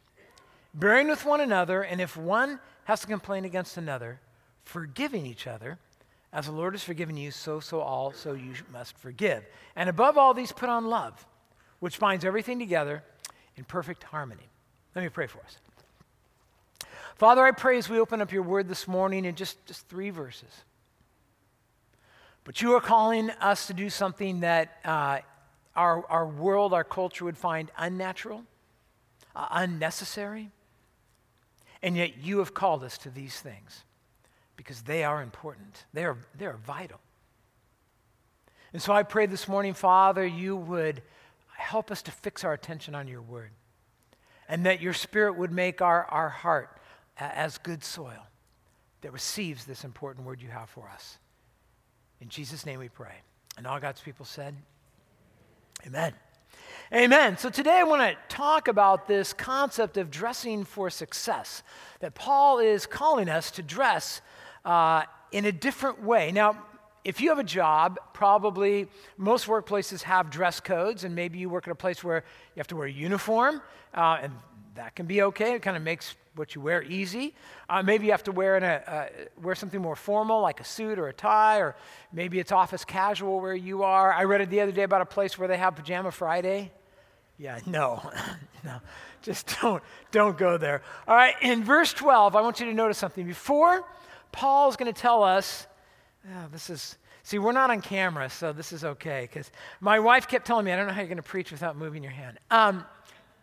bearing 0.75 1.07
with 1.07 1.25
one 1.25 1.41
another, 1.41 1.81
and 1.81 1.99
if 1.99 2.15
one 2.15 2.59
has 2.83 3.01
to 3.01 3.07
complain 3.07 3.45
against 3.45 3.77
another, 3.77 4.19
forgiving 4.63 5.25
each 5.25 5.47
other, 5.47 5.79
as 6.31 6.45
the 6.45 6.51
Lord 6.51 6.75
has 6.75 6.83
forgiven 6.83 7.17
you, 7.17 7.31
so 7.31 7.59
so 7.59 7.79
also 7.79 8.35
you 8.35 8.53
must 8.71 8.95
forgive. 8.95 9.43
And 9.75 9.89
above 9.89 10.19
all 10.19 10.35
these, 10.35 10.51
put 10.51 10.69
on 10.69 10.85
love, 10.85 11.25
which 11.79 11.97
binds 11.99 12.25
everything 12.25 12.59
together 12.59 13.03
in 13.57 13.63
perfect 13.63 14.03
harmony. 14.03 14.49
Let 14.93 15.01
me 15.01 15.09
pray 15.09 15.25
for 15.25 15.39
us. 15.39 15.57
Father, 17.15 17.43
I 17.43 17.49
pray 17.53 17.79
as 17.79 17.89
we 17.89 17.99
open 17.99 18.21
up 18.21 18.31
your 18.31 18.43
word 18.43 18.67
this 18.67 18.87
morning 18.87 19.25
in 19.25 19.33
just, 19.33 19.65
just 19.65 19.87
three 19.87 20.11
verses 20.11 20.63
but 22.43 22.61
you 22.61 22.73
are 22.73 22.81
calling 22.81 23.29
us 23.29 23.67
to 23.67 23.73
do 23.73 23.89
something 23.89 24.41
that 24.41 24.77
uh, 24.83 25.19
our, 25.75 26.05
our 26.07 26.27
world, 26.27 26.73
our 26.73 26.83
culture 26.83 27.25
would 27.25 27.37
find 27.37 27.71
unnatural, 27.77 28.43
uh, 29.35 29.47
unnecessary. 29.51 30.51
And 31.81 31.97
yet 31.97 32.17
you 32.17 32.39
have 32.39 32.53
called 32.53 32.83
us 32.83 32.97
to 32.99 33.09
these 33.09 33.39
things 33.39 33.83
because 34.55 34.83
they 34.83 35.03
are 35.03 35.21
important, 35.21 35.85
they 35.93 36.05
are, 36.05 36.17
they 36.37 36.45
are 36.45 36.57
vital. 36.65 36.99
And 38.71 38.81
so 38.81 38.93
I 38.93 39.03
pray 39.03 39.25
this 39.25 39.47
morning, 39.47 39.73
Father, 39.73 40.25
you 40.25 40.55
would 40.55 41.01
help 41.55 41.91
us 41.91 42.01
to 42.03 42.11
fix 42.11 42.43
our 42.43 42.53
attention 42.53 42.95
on 42.95 43.07
your 43.07 43.21
word 43.21 43.51
and 44.49 44.65
that 44.65 44.81
your 44.81 44.93
spirit 44.93 45.37
would 45.37 45.51
make 45.51 45.81
our, 45.81 46.05
our 46.05 46.29
heart 46.29 46.77
as 47.17 47.57
good 47.57 47.83
soil 47.83 48.27
that 49.01 49.13
receives 49.13 49.65
this 49.65 49.83
important 49.83 50.25
word 50.25 50.41
you 50.41 50.49
have 50.49 50.69
for 50.69 50.89
us. 50.89 51.17
In 52.23 52.29
Jesus' 52.29 52.65
name 52.65 52.79
we 52.79 52.87
pray. 52.87 53.15
And 53.57 53.67
all 53.67 53.81
God's 53.81 53.99
people 53.99 54.23
said, 54.23 54.55
Amen. 55.85 56.13
Amen. 56.93 57.37
So 57.37 57.49
today 57.49 57.77
I 57.79 57.83
want 57.83 58.01
to 58.01 58.15
talk 58.33 58.69
about 58.69 59.09
this 59.09 59.33
concept 59.33 59.97
of 59.97 60.09
dressing 60.09 60.63
for 60.63 60.89
success, 60.89 61.63
that 61.99 62.15
Paul 62.15 62.59
is 62.59 62.85
calling 62.85 63.27
us 63.27 63.51
to 63.51 63.61
dress 63.61 64.21
uh, 64.63 65.03
in 65.33 65.43
a 65.43 65.51
different 65.51 66.01
way. 66.01 66.31
Now, 66.31 66.63
if 67.03 67.19
you 67.19 67.27
have 67.27 67.39
a 67.39 67.43
job, 67.43 67.99
probably 68.13 68.87
most 69.17 69.47
workplaces 69.47 70.03
have 70.03 70.29
dress 70.29 70.61
codes, 70.61 71.03
and 71.03 71.13
maybe 71.13 71.39
you 71.39 71.49
work 71.49 71.67
at 71.67 71.71
a 71.71 71.75
place 71.75 72.05
where 72.05 72.23
you 72.55 72.59
have 72.61 72.67
to 72.67 72.77
wear 72.77 72.87
a 72.87 72.91
uniform, 72.91 73.61
uh, 73.93 74.19
and 74.21 74.31
that 74.75 74.95
can 74.95 75.07
be 75.07 75.23
okay. 75.23 75.55
It 75.55 75.61
kind 75.61 75.75
of 75.75 75.83
makes 75.83 76.15
what 76.35 76.55
you 76.55 76.61
wear 76.61 76.83
easy. 76.83 77.35
Uh, 77.69 77.81
maybe 77.83 78.05
you 78.05 78.11
have 78.11 78.23
to 78.23 78.31
wear, 78.31 78.57
in 78.57 78.63
a, 78.63 78.81
uh, 78.87 79.07
wear 79.41 79.55
something 79.55 79.81
more 79.81 79.95
formal, 79.95 80.41
like 80.41 80.59
a 80.59 80.63
suit 80.63 80.97
or 80.99 81.07
a 81.07 81.13
tie, 81.13 81.59
or 81.59 81.75
maybe 82.11 82.39
it's 82.39 82.51
office 82.51 82.85
casual 82.85 83.39
where 83.39 83.55
you 83.55 83.83
are. 83.83 84.11
I 84.11 84.23
read 84.23 84.41
it 84.41 84.49
the 84.49 84.61
other 84.61 84.71
day 84.71 84.83
about 84.83 85.01
a 85.01 85.05
place 85.05 85.37
where 85.37 85.47
they 85.47 85.57
have 85.57 85.75
Pajama 85.75 86.11
Friday. 86.11 86.71
Yeah, 87.37 87.59
no, 87.65 88.11
no, 88.63 88.79
just 89.21 89.55
don't, 89.61 89.83
don't 90.11 90.37
go 90.37 90.57
there. 90.57 90.81
All 91.07 91.15
right, 91.15 91.35
in 91.41 91.63
verse 91.63 91.93
12, 91.93 92.35
I 92.35 92.41
want 92.41 92.59
you 92.59 92.65
to 92.65 92.73
notice 92.73 92.97
something. 92.97 93.25
Before 93.25 93.85
Paul's 94.31 94.75
going 94.75 94.91
to 94.91 94.99
tell 94.99 95.23
us, 95.23 95.67
oh, 96.27 96.47
this 96.51 96.69
is, 96.69 96.97
see, 97.23 97.39
we're 97.39 97.51
not 97.51 97.69
on 97.69 97.81
camera, 97.81 98.29
so 98.29 98.53
this 98.53 98.71
is 98.71 98.83
okay, 98.83 99.27
because 99.29 99.51
my 99.79 99.99
wife 99.99 100.27
kept 100.27 100.47
telling 100.47 100.65
me, 100.65 100.71
I 100.71 100.75
don't 100.75 100.87
know 100.87 100.93
how 100.93 101.01
you're 101.01 101.07
going 101.07 101.17
to 101.17 101.23
preach 101.23 101.51
without 101.51 101.77
moving 101.77 102.03
your 102.03 102.11
hand. 102.11 102.39
Um, 102.49 102.85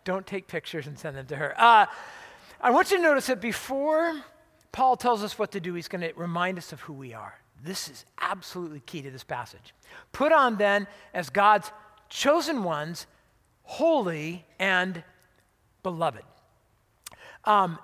don't 0.03 0.25
take 0.25 0.47
pictures 0.47 0.87
and 0.87 0.97
send 0.97 1.15
them 1.15 1.27
to 1.27 1.35
her. 1.35 1.53
Uh, 1.57 1.85
I 2.63 2.69
want 2.69 2.91
you 2.91 2.97
to 2.97 3.03
notice 3.03 3.25
that 3.27 3.41
before 3.41 4.21
Paul 4.71 4.95
tells 4.95 5.23
us 5.23 5.39
what 5.39 5.51
to 5.53 5.59
do, 5.59 5.73
he's 5.73 5.87
going 5.87 6.01
to 6.01 6.13
remind 6.15 6.59
us 6.59 6.71
of 6.71 6.81
who 6.81 6.93
we 6.93 7.13
are. 7.13 7.33
This 7.63 7.89
is 7.89 8.05
absolutely 8.19 8.81
key 8.81 9.01
to 9.01 9.09
this 9.09 9.23
passage. 9.23 9.73
Put 10.11 10.31
on 10.31 10.57
then 10.57 10.87
as 11.13 11.31
God's 11.31 11.71
chosen 12.07 12.63
ones, 12.63 13.07
holy 13.63 14.45
and 14.59 15.03
beloved. 15.81 16.23
Um, 17.45 17.79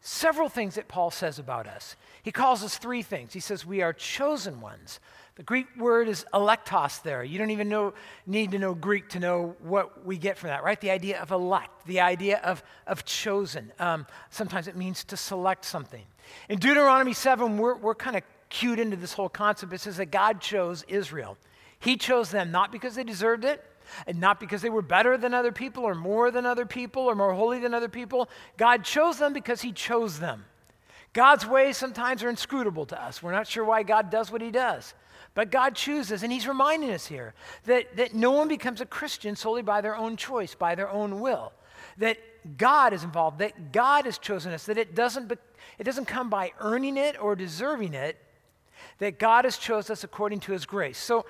several 0.00 0.48
things 0.48 0.74
that 0.74 0.88
Paul 0.88 1.12
says 1.12 1.38
about 1.38 1.68
us. 1.68 1.94
He 2.22 2.32
calls 2.32 2.64
us 2.64 2.76
three 2.76 3.02
things. 3.02 3.32
He 3.32 3.40
says 3.40 3.64
we 3.64 3.82
are 3.82 3.92
chosen 3.92 4.60
ones. 4.60 4.98
The 5.38 5.44
Greek 5.44 5.68
word 5.76 6.08
is 6.08 6.26
eklektos 6.34 7.00
there. 7.02 7.22
You 7.22 7.38
don't 7.38 7.52
even 7.52 7.68
know, 7.68 7.94
need 8.26 8.50
to 8.50 8.58
know 8.58 8.74
Greek 8.74 9.10
to 9.10 9.20
know 9.20 9.54
what 9.60 10.04
we 10.04 10.18
get 10.18 10.36
from 10.36 10.48
that, 10.48 10.64
right? 10.64 10.80
The 10.80 10.90
idea 10.90 11.22
of 11.22 11.30
elect, 11.30 11.86
the 11.86 12.00
idea 12.00 12.38
of, 12.38 12.60
of 12.88 13.04
chosen. 13.04 13.70
Um, 13.78 14.08
sometimes 14.30 14.66
it 14.66 14.74
means 14.74 15.04
to 15.04 15.16
select 15.16 15.64
something. 15.64 16.02
In 16.48 16.58
Deuteronomy 16.58 17.12
7, 17.12 17.56
we're, 17.56 17.76
we're 17.76 17.94
kind 17.94 18.16
of 18.16 18.24
cued 18.48 18.80
into 18.80 18.96
this 18.96 19.12
whole 19.12 19.28
concept. 19.28 19.72
It 19.72 19.80
says 19.80 19.98
that 19.98 20.10
God 20.10 20.40
chose 20.40 20.84
Israel. 20.88 21.38
He 21.78 21.96
chose 21.96 22.32
them 22.32 22.50
not 22.50 22.72
because 22.72 22.96
they 22.96 23.04
deserved 23.04 23.44
it, 23.44 23.64
and 24.08 24.18
not 24.18 24.40
because 24.40 24.60
they 24.60 24.70
were 24.70 24.82
better 24.82 25.16
than 25.16 25.34
other 25.34 25.52
people, 25.52 25.84
or 25.84 25.94
more 25.94 26.32
than 26.32 26.46
other 26.46 26.66
people, 26.66 27.04
or 27.04 27.14
more 27.14 27.32
holy 27.32 27.60
than 27.60 27.74
other 27.74 27.88
people. 27.88 28.28
God 28.56 28.82
chose 28.82 29.18
them 29.18 29.32
because 29.32 29.62
He 29.62 29.70
chose 29.70 30.18
them. 30.18 30.46
God's 31.12 31.46
ways 31.46 31.76
sometimes 31.76 32.22
are 32.22 32.28
inscrutable 32.28 32.86
to 32.86 33.02
us. 33.02 33.22
We're 33.22 33.32
not 33.32 33.46
sure 33.46 33.64
why 33.64 33.82
God 33.82 34.10
does 34.10 34.30
what 34.30 34.42
he 34.42 34.50
does. 34.50 34.94
But 35.34 35.50
God 35.50 35.74
chooses, 35.74 36.22
and 36.22 36.32
he's 36.32 36.48
reminding 36.48 36.90
us 36.90 37.06
here 37.06 37.34
that, 37.64 37.96
that 37.96 38.14
no 38.14 38.32
one 38.32 38.48
becomes 38.48 38.80
a 38.80 38.86
Christian 38.86 39.36
solely 39.36 39.62
by 39.62 39.80
their 39.80 39.96
own 39.96 40.16
choice, 40.16 40.54
by 40.54 40.74
their 40.74 40.90
own 40.90 41.20
will. 41.20 41.52
That 41.98 42.18
God 42.56 42.92
is 42.92 43.04
involved, 43.04 43.38
that 43.38 43.72
God 43.72 44.04
has 44.04 44.18
chosen 44.18 44.52
us, 44.52 44.66
that 44.66 44.78
it 44.78 44.94
doesn't, 44.94 45.28
be, 45.28 45.36
it 45.78 45.84
doesn't 45.84 46.06
come 46.06 46.30
by 46.30 46.52
earning 46.60 46.96
it 46.96 47.20
or 47.20 47.36
deserving 47.36 47.94
it, 47.94 48.16
that 48.98 49.18
God 49.18 49.44
has 49.44 49.58
chosen 49.58 49.92
us 49.92 50.04
according 50.04 50.40
to 50.40 50.52
his 50.52 50.66
grace. 50.66 50.98
So 50.98 51.26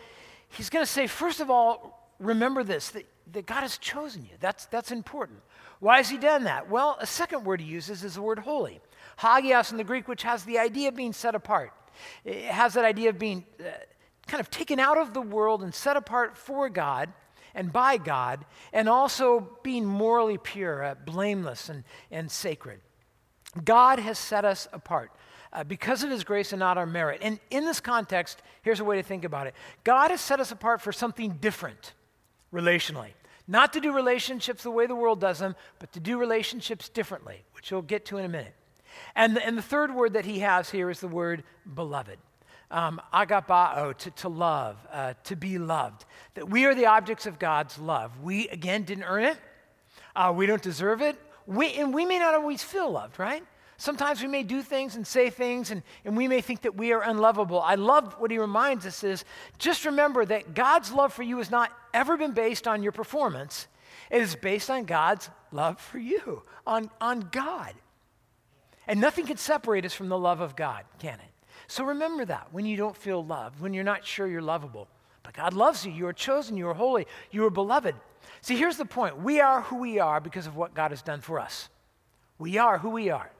he's 0.48 0.70
going 0.70 0.84
to 0.84 0.90
say, 0.90 1.06
first 1.06 1.40
of 1.40 1.50
all, 1.50 2.12
remember 2.18 2.64
this, 2.64 2.90
that, 2.90 3.06
that 3.32 3.46
God 3.46 3.60
has 3.60 3.78
chosen 3.78 4.22
you. 4.22 4.36
That's, 4.40 4.66
that's 4.66 4.90
important. 4.90 5.40
Why 5.80 5.98
has 5.98 6.08
he 6.08 6.18
done 6.18 6.44
that? 6.44 6.70
Well, 6.70 6.96
a 7.00 7.06
second 7.06 7.44
word 7.44 7.60
he 7.60 7.66
uses 7.66 8.04
is 8.04 8.14
the 8.14 8.22
word 8.22 8.40
holy. 8.40 8.80
Hagios 9.18 9.70
in 9.70 9.76
the 9.76 9.84
Greek, 9.84 10.08
which 10.08 10.22
has 10.22 10.44
the 10.44 10.58
idea 10.58 10.88
of 10.88 10.96
being 10.96 11.12
set 11.12 11.34
apart. 11.34 11.72
It 12.24 12.44
has 12.44 12.74
that 12.74 12.84
idea 12.84 13.10
of 13.10 13.18
being 13.18 13.44
uh, 13.60 13.64
kind 14.26 14.40
of 14.40 14.50
taken 14.50 14.78
out 14.78 14.98
of 14.98 15.14
the 15.14 15.20
world 15.20 15.62
and 15.62 15.74
set 15.74 15.96
apart 15.96 16.36
for 16.36 16.68
God 16.68 17.12
and 17.54 17.72
by 17.72 17.96
God, 17.96 18.44
and 18.72 18.88
also 18.88 19.58
being 19.62 19.84
morally 19.84 20.38
pure, 20.38 20.84
uh, 20.84 20.94
blameless, 20.94 21.68
and, 21.68 21.82
and 22.10 22.30
sacred. 22.30 22.80
God 23.64 23.98
has 23.98 24.18
set 24.18 24.44
us 24.44 24.68
apart. 24.72 25.10
Uh, 25.50 25.64
because 25.64 26.04
of 26.04 26.10
his 26.10 26.24
grace 26.24 26.52
and 26.52 26.60
not 26.60 26.76
our 26.76 26.84
merit. 26.84 27.20
And 27.22 27.40
in 27.48 27.64
this 27.64 27.80
context, 27.80 28.42
here's 28.60 28.80
a 28.80 28.84
way 28.84 28.96
to 28.96 29.02
think 29.02 29.24
about 29.24 29.46
it 29.46 29.54
God 29.82 30.10
has 30.10 30.20
set 30.20 30.40
us 30.40 30.52
apart 30.52 30.82
for 30.82 30.92
something 30.92 31.38
different 31.40 31.94
relationally. 32.52 33.12
Not 33.46 33.72
to 33.72 33.80
do 33.80 33.92
relationships 33.92 34.62
the 34.62 34.70
way 34.70 34.86
the 34.86 34.94
world 34.94 35.22
does 35.22 35.38
them, 35.38 35.56
but 35.78 35.90
to 35.94 36.00
do 36.00 36.18
relationships 36.18 36.90
differently, 36.90 37.44
which 37.54 37.72
we'll 37.72 37.80
get 37.80 38.04
to 38.06 38.18
in 38.18 38.26
a 38.26 38.28
minute. 38.28 38.54
And 39.14 39.36
the, 39.36 39.44
and 39.44 39.56
the 39.56 39.62
third 39.62 39.94
word 39.94 40.12
that 40.14 40.24
he 40.24 40.40
has 40.40 40.70
here 40.70 40.90
is 40.90 41.00
the 41.00 41.08
word 41.08 41.44
beloved. 41.74 42.18
Um, 42.70 43.00
agapao, 43.14 43.96
to, 43.96 44.10
to 44.10 44.28
love, 44.28 44.76
uh, 44.92 45.14
to 45.24 45.36
be 45.36 45.58
loved. 45.58 46.04
That 46.34 46.50
we 46.50 46.66
are 46.66 46.74
the 46.74 46.86
objects 46.86 47.26
of 47.26 47.38
God's 47.38 47.78
love. 47.78 48.20
We, 48.20 48.48
again, 48.48 48.82
didn't 48.82 49.04
earn 49.04 49.24
it. 49.24 49.38
Uh, 50.14 50.32
we 50.36 50.46
don't 50.46 50.62
deserve 50.62 51.00
it. 51.00 51.16
We, 51.46 51.72
and 51.74 51.94
we 51.94 52.04
may 52.04 52.18
not 52.18 52.34
always 52.34 52.62
feel 52.62 52.90
loved, 52.90 53.18
right? 53.18 53.42
Sometimes 53.80 54.20
we 54.20 54.26
may 54.26 54.42
do 54.42 54.60
things 54.60 54.96
and 54.96 55.06
say 55.06 55.30
things, 55.30 55.70
and, 55.70 55.82
and 56.04 56.16
we 56.16 56.26
may 56.26 56.40
think 56.40 56.62
that 56.62 56.74
we 56.74 56.92
are 56.92 57.00
unlovable. 57.00 57.62
I 57.62 57.76
love 57.76 58.16
what 58.18 58.32
he 58.32 58.38
reminds 58.38 58.84
us 58.84 59.04
is 59.04 59.24
just 59.58 59.84
remember 59.84 60.24
that 60.24 60.52
God's 60.52 60.92
love 60.92 61.12
for 61.12 61.22
you 61.22 61.38
has 61.38 61.48
not 61.48 61.70
ever 61.94 62.16
been 62.16 62.32
based 62.32 62.66
on 62.66 62.82
your 62.82 62.90
performance. 62.90 63.68
It 64.10 64.20
is 64.20 64.34
based 64.34 64.68
on 64.68 64.84
God's 64.84 65.30
love 65.52 65.80
for 65.80 65.98
you, 65.98 66.42
on, 66.66 66.90
on 67.00 67.28
God. 67.30 67.72
And 68.88 69.00
nothing 69.00 69.26
can 69.26 69.36
separate 69.36 69.84
us 69.84 69.94
from 69.94 70.08
the 70.08 70.18
love 70.18 70.40
of 70.40 70.56
God, 70.56 70.84
can 70.98 71.14
it? 71.20 71.30
So 71.66 71.84
remember 71.84 72.24
that 72.24 72.48
when 72.50 72.64
you 72.64 72.76
don't 72.76 72.96
feel 72.96 73.22
loved, 73.24 73.60
when 73.60 73.74
you're 73.74 73.84
not 73.84 74.04
sure 74.04 74.26
you're 74.26 74.40
lovable. 74.40 74.88
But 75.22 75.34
God 75.34 75.52
loves 75.52 75.84
you. 75.84 75.92
You 75.92 76.06
are 76.06 76.14
chosen. 76.14 76.56
You 76.56 76.68
are 76.68 76.74
holy. 76.74 77.06
You 77.30 77.44
are 77.44 77.50
beloved. 77.50 77.94
See, 78.40 78.56
here's 78.56 78.78
the 78.78 78.86
point 78.86 79.18
we 79.18 79.40
are 79.40 79.60
who 79.60 79.76
we 79.76 79.98
are 79.98 80.20
because 80.20 80.46
of 80.46 80.56
what 80.56 80.74
God 80.74 80.90
has 80.90 81.02
done 81.02 81.20
for 81.20 81.38
us. 81.38 81.68
We 82.38 82.56
are 82.56 82.78
who 82.78 82.88
we 82.88 83.10
are 83.10 83.30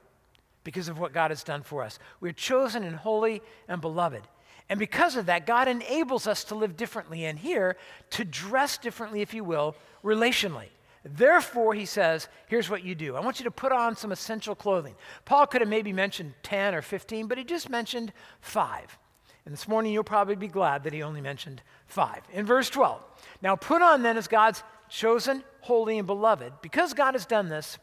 because 0.63 0.87
of 0.87 0.99
what 0.99 1.13
God 1.13 1.31
has 1.31 1.43
done 1.43 1.63
for 1.63 1.81
us. 1.83 1.97
We're 2.19 2.31
chosen 2.31 2.83
and 2.83 2.95
holy 2.95 3.41
and 3.67 3.81
beloved. 3.81 4.21
And 4.69 4.77
because 4.77 5.15
of 5.15 5.25
that, 5.25 5.47
God 5.47 5.67
enables 5.67 6.27
us 6.27 6.43
to 6.45 6.55
live 6.55 6.77
differently 6.77 7.25
and 7.25 7.39
here 7.39 7.75
to 8.11 8.23
dress 8.23 8.77
differently, 8.77 9.21
if 9.21 9.33
you 9.33 9.43
will, 9.43 9.75
relationally. 10.03 10.67
Therefore, 11.03 11.73
he 11.73 11.85
says, 11.85 12.27
here's 12.47 12.69
what 12.69 12.83
you 12.83 12.93
do. 12.93 13.15
I 13.15 13.21
want 13.21 13.39
you 13.39 13.45
to 13.45 13.51
put 13.51 13.71
on 13.71 13.95
some 13.95 14.11
essential 14.11 14.55
clothing. 14.55 14.95
Paul 15.25 15.47
could 15.47 15.61
have 15.61 15.69
maybe 15.69 15.93
mentioned 15.93 16.33
10 16.43 16.75
or 16.75 16.81
15, 16.81 17.27
but 17.27 17.37
he 17.37 17.43
just 17.43 17.69
mentioned 17.69 18.11
five. 18.41 18.97
And 19.45 19.53
this 19.53 19.67
morning, 19.67 19.93
you'll 19.93 20.03
probably 20.03 20.35
be 20.35 20.47
glad 20.47 20.83
that 20.83 20.93
he 20.93 21.01
only 21.01 21.21
mentioned 21.21 21.61
five. 21.87 22.21
In 22.33 22.45
verse 22.45 22.69
12, 22.69 23.01
now 23.41 23.55
put 23.55 23.81
on 23.81 24.03
then 24.03 24.17
as 24.17 24.27
God's 24.27 24.61
chosen, 24.89 25.43
holy, 25.61 25.97
and 25.97 26.05
beloved. 26.05 26.53
Because 26.61 26.93
God 26.93 27.13
has 27.13 27.25
done 27.25 27.47
this, 27.47 27.77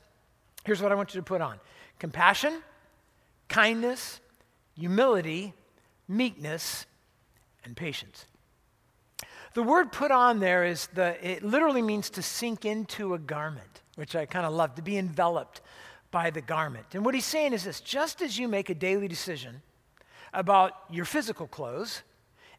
here's 0.65 0.83
what 0.83 0.93
I 0.93 0.95
want 0.95 1.15
you 1.15 1.21
to 1.21 1.25
put 1.25 1.41
on 1.41 1.59
compassion, 1.99 2.63
kindness, 3.49 4.21
humility, 4.77 5.55
meekness, 6.07 6.87
and 7.65 7.77
patience. 7.77 8.27
The 9.57 9.63
word 9.63 9.91
put 9.91 10.11
on 10.11 10.39
there 10.39 10.67
is 10.67 10.87
the, 10.89 11.17
it 11.27 11.43
literally 11.43 11.81
means 11.81 12.11
to 12.11 12.21
sink 12.21 12.67
into 12.67 13.15
a 13.15 13.19
garment, 13.19 13.81
which 13.95 14.15
I 14.15 14.27
kind 14.27 14.45
of 14.45 14.53
love, 14.53 14.75
to 14.75 14.83
be 14.83 14.99
enveloped 14.99 15.63
by 16.11 16.29
the 16.29 16.43
garment. 16.43 16.85
And 16.93 17.07
what 17.07 17.15
he's 17.15 17.25
saying 17.25 17.55
is 17.55 17.65
this 17.65 17.81
just 17.81 18.21
as 18.21 18.39
you 18.39 18.49
make 18.49 18.69
a 18.69 18.75
daily 18.75 19.09
decision 19.09 19.63
about 20.35 20.73
your 20.91 21.07
physical 21.07 21.47
clothes 21.47 22.03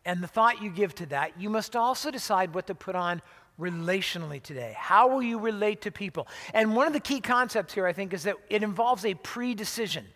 and 0.05 0.23
the 0.23 0.27
thought 0.27 0.59
you 0.59 0.71
give 0.71 0.95
to 0.95 1.05
that, 1.05 1.39
you 1.39 1.51
must 1.51 1.75
also 1.75 2.09
decide 2.09 2.55
what 2.55 2.65
to 2.65 2.73
put 2.73 2.95
on 2.95 3.21
relationally 3.59 4.41
today? 4.41 4.73
How 4.75 5.07
will 5.07 5.21
you 5.21 5.37
relate 5.37 5.81
to 5.81 5.91
people? 5.91 6.27
And 6.51 6.75
one 6.75 6.87
of 6.87 6.93
the 6.93 6.99
key 6.99 7.21
concepts 7.21 7.75
here, 7.75 7.85
I 7.85 7.93
think, 7.93 8.11
is 8.11 8.23
that 8.23 8.37
it 8.49 8.63
involves 8.63 9.05
a 9.05 9.13
pre 9.13 9.53
decision. 9.53 10.07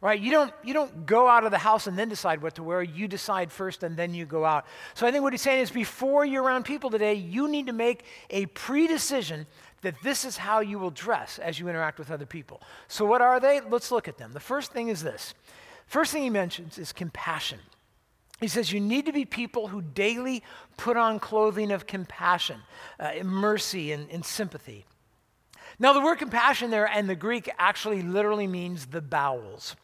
Right? 0.00 0.20
You 0.20 0.30
don't, 0.30 0.52
you 0.62 0.74
don't 0.74 1.06
go 1.06 1.26
out 1.26 1.44
of 1.44 1.50
the 1.50 1.58
house 1.58 1.88
and 1.88 1.98
then 1.98 2.08
decide 2.08 2.40
what 2.40 2.54
to 2.54 2.62
wear. 2.62 2.82
You 2.82 3.08
decide 3.08 3.50
first 3.50 3.82
and 3.82 3.96
then 3.96 4.14
you 4.14 4.26
go 4.26 4.44
out. 4.44 4.64
So 4.94 5.06
I 5.06 5.10
think 5.10 5.24
what 5.24 5.32
he's 5.32 5.42
saying 5.42 5.60
is 5.60 5.70
before 5.70 6.24
you're 6.24 6.42
around 6.42 6.64
people 6.64 6.88
today, 6.88 7.14
you 7.14 7.48
need 7.48 7.66
to 7.66 7.72
make 7.72 8.04
a 8.30 8.46
pre 8.46 8.86
decision 8.86 9.46
that 9.82 9.94
this 10.02 10.24
is 10.24 10.36
how 10.36 10.60
you 10.60 10.78
will 10.78 10.90
dress 10.90 11.38
as 11.38 11.58
you 11.58 11.68
interact 11.68 11.98
with 11.98 12.10
other 12.10 12.26
people. 12.26 12.60
So, 12.88 13.04
what 13.04 13.20
are 13.20 13.40
they? 13.40 13.60
Let's 13.60 13.90
look 13.90 14.08
at 14.08 14.18
them. 14.18 14.32
The 14.32 14.40
first 14.40 14.72
thing 14.72 14.88
is 14.88 15.02
this. 15.02 15.34
First 15.86 16.12
thing 16.12 16.22
he 16.22 16.30
mentions 16.30 16.78
is 16.78 16.92
compassion. 16.92 17.60
He 18.40 18.48
says, 18.48 18.72
You 18.72 18.80
need 18.80 19.06
to 19.06 19.12
be 19.12 19.24
people 19.24 19.68
who 19.68 19.82
daily 19.82 20.42
put 20.76 20.96
on 20.96 21.18
clothing 21.18 21.72
of 21.72 21.86
compassion, 21.86 22.60
uh, 23.00 23.12
mercy, 23.22 23.92
and, 23.92 24.10
and 24.10 24.24
sympathy. 24.24 24.84
Now, 25.78 25.92
the 25.92 26.00
word 26.00 26.18
compassion 26.18 26.70
there 26.70 26.88
and 26.88 27.08
the 27.08 27.14
Greek 27.14 27.48
actually 27.58 28.02
literally 28.02 28.46
means 28.46 28.86
the 28.86 29.00
bowels. 29.00 29.76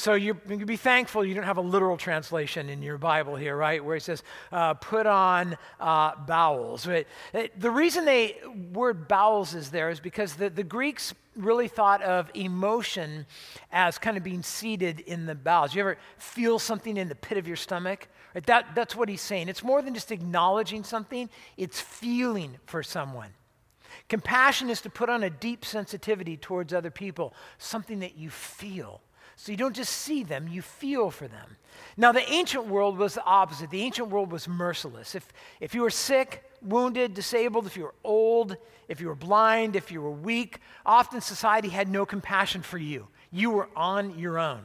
So 0.00 0.14
you, 0.14 0.32
can 0.32 0.64
be 0.64 0.78
thankful 0.78 1.26
you 1.26 1.34
don't 1.34 1.44
have 1.44 1.58
a 1.58 1.60
literal 1.60 1.98
translation 1.98 2.70
in 2.70 2.80
your 2.80 2.96
Bible 2.96 3.36
here, 3.36 3.54
right? 3.54 3.84
Where 3.84 3.96
it 3.96 4.02
says, 4.02 4.22
uh, 4.50 4.72
put 4.72 5.06
on 5.06 5.58
uh, 5.78 6.16
bowels. 6.26 6.86
Right? 6.86 7.06
The 7.60 7.70
reason 7.70 8.06
the 8.06 8.34
word 8.72 9.08
bowels 9.08 9.54
is 9.54 9.70
there 9.70 9.90
is 9.90 10.00
because 10.00 10.36
the, 10.36 10.48
the 10.48 10.64
Greeks 10.64 11.12
really 11.36 11.68
thought 11.68 12.00
of 12.00 12.30
emotion 12.32 13.26
as 13.72 13.98
kind 13.98 14.16
of 14.16 14.22
being 14.22 14.42
seated 14.42 15.00
in 15.00 15.26
the 15.26 15.34
bowels. 15.34 15.74
You 15.74 15.82
ever 15.82 15.98
feel 16.16 16.58
something 16.58 16.96
in 16.96 17.10
the 17.10 17.14
pit 17.14 17.36
of 17.36 17.46
your 17.46 17.56
stomach? 17.56 18.08
Right? 18.34 18.46
That, 18.46 18.74
that's 18.74 18.96
what 18.96 19.10
he's 19.10 19.20
saying. 19.20 19.50
It's 19.50 19.62
more 19.62 19.82
than 19.82 19.92
just 19.92 20.10
acknowledging 20.10 20.82
something, 20.82 21.28
it's 21.58 21.78
feeling 21.78 22.56
for 22.64 22.82
someone. 22.82 23.34
Compassion 24.08 24.70
is 24.70 24.80
to 24.80 24.88
put 24.88 25.10
on 25.10 25.24
a 25.24 25.28
deep 25.28 25.62
sensitivity 25.62 26.38
towards 26.38 26.72
other 26.72 26.90
people, 26.90 27.34
something 27.58 27.98
that 27.98 28.16
you 28.16 28.30
feel. 28.30 29.02
So 29.40 29.52
you 29.52 29.56
don't 29.56 29.74
just 29.74 29.94
see 29.94 30.22
them, 30.22 30.48
you 30.48 30.60
feel 30.60 31.10
for 31.10 31.26
them. 31.26 31.56
Now, 31.96 32.12
the 32.12 32.30
ancient 32.30 32.66
world 32.66 32.98
was 32.98 33.14
the 33.14 33.24
opposite. 33.24 33.70
The 33.70 33.80
ancient 33.80 34.08
world 34.08 34.30
was 34.30 34.46
merciless. 34.46 35.14
If, 35.14 35.26
if 35.60 35.74
you 35.74 35.80
were 35.80 35.88
sick, 35.88 36.44
wounded, 36.60 37.14
disabled, 37.14 37.64
if 37.64 37.74
you 37.74 37.84
were 37.84 37.94
old, 38.04 38.58
if 38.86 39.00
you 39.00 39.06
were 39.06 39.14
blind, 39.14 39.76
if 39.76 39.90
you 39.90 40.02
were 40.02 40.10
weak, 40.10 40.58
often 40.84 41.22
society 41.22 41.70
had 41.70 41.88
no 41.88 42.04
compassion 42.04 42.60
for 42.60 42.76
you. 42.76 43.08
You 43.30 43.48
were 43.48 43.70
on 43.74 44.18
your 44.18 44.38
own. 44.38 44.60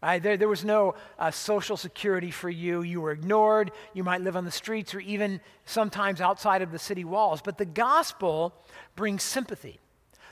Right? 0.00 0.22
There, 0.22 0.36
there 0.36 0.48
was 0.48 0.64
no 0.64 0.94
uh, 1.18 1.32
social 1.32 1.76
security 1.76 2.30
for 2.30 2.48
you. 2.48 2.82
You 2.82 3.00
were 3.00 3.10
ignored. 3.10 3.72
You 3.94 4.04
might 4.04 4.20
live 4.20 4.36
on 4.36 4.44
the 4.44 4.52
streets 4.52 4.94
or 4.94 5.00
even 5.00 5.40
sometimes 5.64 6.20
outside 6.20 6.62
of 6.62 6.70
the 6.70 6.78
city 6.78 7.04
walls. 7.04 7.42
But 7.42 7.58
the 7.58 7.64
gospel 7.64 8.54
brings 8.94 9.24
sympathy. 9.24 9.80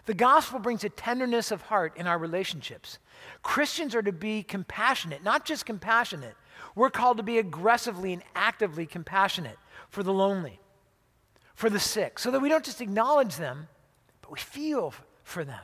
The 0.08 0.14
gospel 0.14 0.58
brings 0.58 0.84
a 0.84 0.88
tenderness 0.88 1.50
of 1.50 1.60
heart 1.60 1.92
in 1.98 2.06
our 2.06 2.16
relationships. 2.16 2.98
Christians 3.42 3.94
are 3.94 4.00
to 4.00 4.10
be 4.10 4.42
compassionate, 4.42 5.22
not 5.22 5.44
just 5.44 5.66
compassionate. 5.66 6.34
We're 6.74 6.88
called 6.88 7.18
to 7.18 7.22
be 7.22 7.36
aggressively 7.36 8.14
and 8.14 8.22
actively 8.34 8.86
compassionate 8.86 9.58
for 9.90 10.02
the 10.02 10.14
lonely, 10.14 10.60
for 11.54 11.68
the 11.68 11.78
sick, 11.78 12.18
so 12.18 12.30
that 12.30 12.40
we 12.40 12.48
don't 12.48 12.64
just 12.64 12.80
acknowledge 12.80 13.36
them, 13.36 13.68
but 14.22 14.32
we 14.32 14.38
feel 14.38 14.94
for 15.24 15.44
them. 15.44 15.60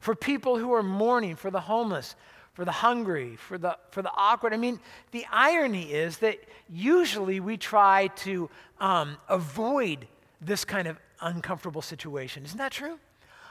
For 0.00 0.16
people 0.16 0.58
who 0.58 0.72
are 0.72 0.82
mourning, 0.82 1.36
for 1.36 1.52
the 1.52 1.60
homeless, 1.60 2.16
for 2.54 2.64
the 2.64 2.72
hungry, 2.72 3.36
for 3.36 3.58
the, 3.58 3.78
for 3.92 4.02
the 4.02 4.10
awkward. 4.12 4.52
I 4.52 4.56
mean, 4.56 4.80
the 5.12 5.24
irony 5.30 5.92
is 5.92 6.18
that 6.18 6.40
usually 6.68 7.38
we 7.38 7.56
try 7.56 8.08
to 8.08 8.50
um, 8.80 9.18
avoid 9.28 10.08
this 10.40 10.64
kind 10.64 10.88
of 10.88 10.98
uncomfortable 11.20 11.80
situation. 11.80 12.44
Isn't 12.44 12.58
that 12.58 12.72
true? 12.72 12.98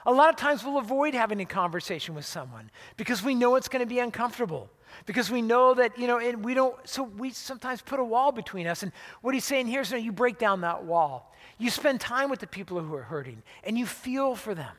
A 0.08 0.12
lot 0.12 0.30
of 0.30 0.38
times 0.38 0.64
we'll 0.64 0.78
avoid 0.78 1.14
having 1.14 1.42
a 1.42 1.46
conversation 1.46 2.16
with 2.16 2.26
someone 2.26 2.72
because 2.96 3.22
we 3.22 3.36
know 3.36 3.56
it's 3.56 3.68
going 3.68 3.82
to 3.82 3.86
be 3.86 4.00
uncomfortable. 4.00 4.70
Because 5.06 5.30
we 5.30 5.42
know 5.42 5.74
that, 5.74 6.00
you 6.00 6.08
know, 6.08 6.18
and 6.18 6.46
we 6.46 6.54
don't, 6.54 6.76
so 6.88 7.04
we 7.04 7.30
sometimes 7.32 7.82
put 7.82 8.00
a 8.00 8.04
wall 8.04 8.32
between 8.32 8.68
us. 8.68 8.84
And 8.84 8.94
what 9.22 9.34
he's 9.34 9.44
saying 9.44 9.68
here 9.68 9.82
is 9.82 9.92
you 9.92 10.14
break 10.14 10.40
down 10.40 10.62
that 10.62 10.86
wall. 10.86 11.36
You 11.58 11.70
spend 11.70 12.00
time 12.00 12.30
with 12.30 12.40
the 12.40 12.48
people 12.48 12.80
who 12.80 12.96
are 12.96 13.04
hurting 13.04 13.44
and 13.66 13.78
you 13.78 13.86
feel 13.86 14.36
for 14.36 14.56
them. 14.56 14.72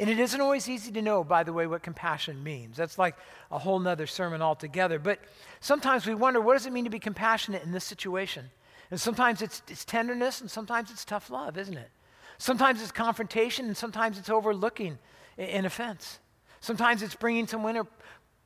And 0.00 0.10
it 0.10 0.18
isn't 0.18 0.40
always 0.40 0.68
easy 0.68 0.90
to 0.92 1.02
know, 1.02 1.22
by 1.22 1.44
the 1.44 1.52
way, 1.52 1.68
what 1.68 1.82
compassion 1.82 2.42
means. 2.42 2.76
That's 2.76 2.98
like 2.98 3.16
a 3.52 3.58
whole 3.58 3.78
nother 3.78 4.06
sermon 4.08 4.42
altogether. 4.42 4.98
But 4.98 5.20
sometimes 5.60 6.06
we 6.06 6.14
wonder 6.14 6.40
what 6.40 6.54
does 6.54 6.66
it 6.66 6.72
mean 6.72 6.84
to 6.84 6.90
be 6.90 7.00
compassionate 7.00 7.62
in 7.62 7.70
this 7.70 7.84
situation? 7.84 8.50
And 8.90 9.00
sometimes 9.00 9.42
it's, 9.42 9.62
it's 9.68 9.84
tenderness, 9.84 10.40
and 10.40 10.50
sometimes 10.50 10.90
it's 10.90 11.04
tough 11.04 11.30
love, 11.30 11.58
isn't 11.58 11.76
it? 11.76 11.90
Sometimes 12.38 12.80
it's 12.80 12.92
confrontation, 12.92 13.66
and 13.66 13.76
sometimes 13.76 14.18
it's 14.18 14.30
overlooking 14.30 14.98
an 15.36 15.64
offense. 15.64 16.20
Sometimes 16.60 17.02
it's 17.02 17.14
bringing 17.14 17.46
someone 17.46 17.76
or 17.76 17.86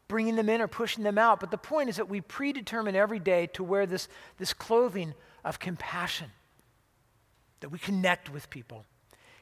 bringing 0.08 0.36
them 0.36 0.48
in 0.48 0.60
or 0.60 0.68
pushing 0.68 1.04
them 1.04 1.18
out. 1.18 1.40
But 1.40 1.50
the 1.50 1.58
point 1.58 1.88
is 1.88 1.96
that 1.96 2.08
we 2.08 2.20
predetermine 2.20 2.96
every 2.96 3.18
day 3.18 3.46
to 3.48 3.64
wear 3.64 3.86
this, 3.86 4.08
this 4.38 4.52
clothing 4.52 5.14
of 5.44 5.58
compassion, 5.58 6.30
that 7.60 7.70
we 7.70 7.78
connect 7.78 8.30
with 8.30 8.50
people. 8.50 8.84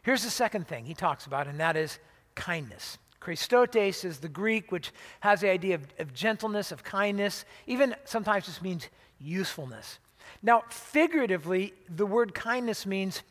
Here's 0.02 0.25
the 0.25 0.30
second 0.30 0.66
thing 0.66 0.85
he 0.85 0.95
talks 0.95 1.26
about, 1.26 1.47
and 1.47 1.59
that 1.61 1.76
is 1.76 1.99
kindness. 2.35 2.99
Christotes 3.21 4.04
is 4.04 4.19
the 4.19 4.28
Greek, 4.28 4.73
which 4.73 4.92
has 5.21 5.40
the 5.40 5.50
idea 5.50 5.75
of, 5.75 5.87
of 5.99 6.14
gentleness, 6.14 6.73
of 6.73 6.83
kindness, 6.83 7.45
even 7.66 7.95
sometimes 8.04 8.47
just 8.47 8.62
means 8.62 8.88
usefulness. 9.19 9.99
Now, 10.42 10.62
figuratively, 10.71 11.75
the 11.88 12.07
word 12.07 12.35
kindness 12.35 12.87
means 12.87 13.23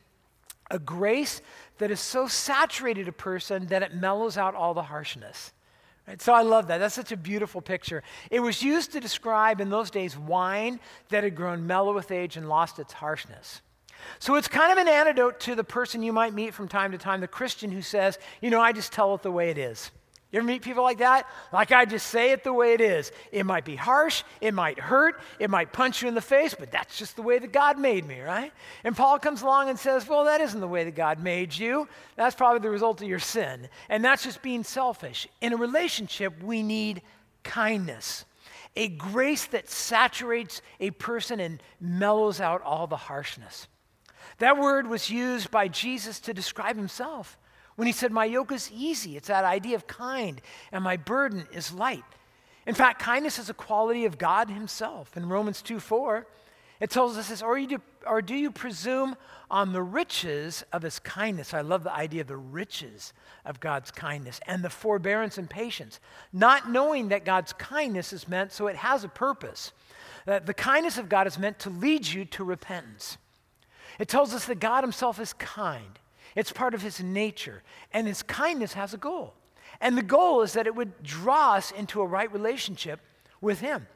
a 0.70 0.80
grace 0.80 1.42
that 1.80 1.92
is 1.92 2.00
so 2.00 2.28
saturated 2.28 3.08
a 3.08 3.12
person 3.12 3.68
that 3.68 3.84
it 3.84 3.96
mellows 3.96 4.38
out 4.38 4.56
all 4.56 4.74
the 4.74 4.84
harshness. 4.84 5.54
Right? 6.08 6.22
So 6.22 6.34
I 6.34 6.42
love 6.42 6.68
that. 6.68 6.80
That's 6.80 6.96
such 6.96 7.12
a 7.12 7.18
beautiful 7.18 7.62
picture. 7.62 8.04
It 8.32 8.40
was 8.40 8.64
used 8.64 8.92
to 8.94 9.00
describe 9.00 9.62
in 9.62 9.70
those 9.70 9.92
days 9.92 10.18
wine 10.18 10.80
that 11.10 11.24
had 11.24 11.36
grown 11.36 11.68
mellow 11.68 11.94
with 11.94 12.12
age 12.12 12.36
and 12.36 12.50
lost 12.50 12.80
its 12.80 12.94
harshness. 12.94 13.62
So 14.18 14.36
it's 14.36 14.48
kind 14.48 14.72
of 14.72 14.78
an 14.78 14.88
antidote 14.88 15.40
to 15.42 15.56
the 15.56 15.64
person 15.64 16.02
you 16.02 16.14
might 16.14 16.34
meet 16.34 16.54
from 16.54 16.68
time 16.68 16.92
to 16.94 16.98
time, 16.98 17.22
the 17.22 17.28
Christian 17.28 17.72
who 17.72 17.82
says, 17.82 18.18
you 18.42 18.50
know, 18.50 18.62
I 18.62 18.72
just 18.72 18.92
tell 18.92 19.14
it 19.16 19.22
the 19.22 19.32
way 19.32 19.50
it 19.50 19.58
is. 19.58 19.92
You 20.32 20.38
ever 20.38 20.48
meet 20.48 20.62
people 20.62 20.84
like 20.84 21.00
that? 21.00 21.28
Like 21.52 21.72
I 21.72 21.86
just 21.86 22.08
say 22.08 22.32
it 22.32 22.44
the 22.44 22.54
way 22.54 22.74
it 22.74 22.82
is. 22.82 23.12
It 23.32 23.48
might 23.48 23.66
be 23.66 23.76
harsh, 23.76 24.24
it 24.42 24.54
might 24.54 24.80
hurt, 24.80 25.20
it 25.40 25.50
might 25.50 25.74
punch 25.74 26.04
you 26.04 26.08
in 26.08 26.14
the 26.14 26.22
face, 26.22 26.54
but 26.54 26.70
that's 26.70 27.00
just 27.00 27.16
the 27.16 27.24
way 27.24 27.40
that 27.40 27.52
God 27.52 27.80
made 27.80 28.06
me, 28.06 28.22
right? 28.22 28.54
And 28.84 28.96
Paul 28.96 29.18
comes 29.18 29.42
along 29.42 29.70
and 29.70 29.80
says, 29.80 30.08
Well, 30.08 30.26
that 30.26 30.40
isn't 30.42 30.60
the 30.60 30.68
way 30.68 30.84
that 30.84 30.94
God 30.94 31.20
made 31.20 31.58
you. 31.58 31.88
That's 32.16 32.36
probably 32.36 32.60
the 32.60 32.70
result 32.70 33.02
of 33.02 33.08
your 33.08 33.20
sin. 33.20 33.70
And 33.90 34.06
that's 34.06 34.24
just 34.24 34.44
being 34.44 34.64
selfish. 34.64 35.28
In 35.42 35.54
a 35.54 35.58
relationship, 35.58 36.44
we 36.44 36.62
need 36.62 37.02
kindness, 37.44 38.26
a 38.76 38.88
grace 38.88 39.48
that 39.48 39.68
saturates 39.68 40.62
a 40.80 40.92
person 40.92 41.40
and 41.40 41.64
mellows 41.82 42.40
out 42.40 42.62
all 42.62 42.86
the 42.86 42.98
harshness. 42.98 43.68
That 44.38 44.60
word 44.60 44.86
was 44.86 45.10
used 45.10 45.50
by 45.50 45.70
Jesus 45.70 46.20
to 46.22 46.36
describe 46.36 46.76
himself. 46.76 47.36
When 47.80 47.86
he 47.86 47.94
said, 47.94 48.12
My 48.12 48.26
yoke 48.26 48.52
is 48.52 48.70
easy, 48.76 49.16
it's 49.16 49.30
that 49.30 49.46
idea 49.46 49.78
of 49.78 49.88
kind, 49.88 50.42
and 50.74 50.84
my 50.84 50.98
burden 50.98 51.48
is 51.54 51.72
light. 51.72 52.04
In 52.68 52.76
fact, 52.76 53.02
kindness 53.02 53.40
is 53.40 53.50
a 53.50 53.54
quality 53.54 54.04
of 54.04 54.18
God 54.18 54.50
himself. 54.50 55.16
In 55.16 55.30
Romans 55.30 55.62
2 55.62 55.80
4, 55.80 56.28
it 56.82 56.90
tells 56.90 57.16
us 57.16 57.30
this, 57.30 57.42
or, 57.42 57.58
you 57.58 57.68
do, 57.68 57.82
or 58.06 58.22
do 58.22 58.36
you 58.36 58.52
presume 58.52 59.16
on 59.50 59.72
the 59.72 59.82
riches 59.82 60.66
of 60.74 60.82
his 60.82 61.00
kindness? 61.00 61.54
I 61.54 61.62
love 61.62 61.86
the 61.86 61.94
idea 61.94 62.20
of 62.20 62.28
the 62.28 62.36
riches 62.36 63.14
of 63.46 63.62
God's 63.62 63.92
kindness 63.92 64.42
and 64.46 64.62
the 64.62 64.70
forbearance 64.70 65.38
and 65.38 65.50
patience, 65.50 66.02
not 66.34 66.70
knowing 66.70 67.08
that 67.08 67.24
God's 67.24 67.54
kindness 67.54 68.12
is 68.12 68.28
meant 68.28 68.52
so 68.52 68.68
it 68.68 68.76
has 68.76 69.06
a 69.06 69.08
purpose. 69.08 69.72
That 70.26 70.46
the 70.46 70.54
kindness 70.54 70.98
of 70.98 71.08
God 71.08 71.28
is 71.28 71.40
meant 71.40 71.60
to 71.60 71.70
lead 71.70 72.06
you 72.06 72.26
to 72.26 72.44
repentance. 72.44 73.18
It 74.00 74.10
tells 74.10 74.34
us 74.34 74.44
that 74.48 74.60
God 74.60 74.84
Himself 74.84 75.18
is 75.18 75.32
kind, 75.32 75.98
it's 76.40 76.52
part 76.52 76.74
of 76.74 76.82
His 76.82 77.02
nature, 77.02 77.64
and 77.94 78.08
His 78.08 78.24
kindness 78.24 78.74
has 78.74 78.94
a 78.94 78.98
goal. 78.98 79.34
And 79.82 79.98
the 79.98 80.04
goal 80.04 80.42
is 80.42 80.54
that 80.54 80.68
it 80.68 80.76
would 80.76 81.04
draw 81.04 81.54
us 81.54 81.72
into 81.72 82.02
a 82.02 82.06
right 82.06 82.32
relationship 82.32 83.00
with 83.42 83.60
Him. 83.60 83.88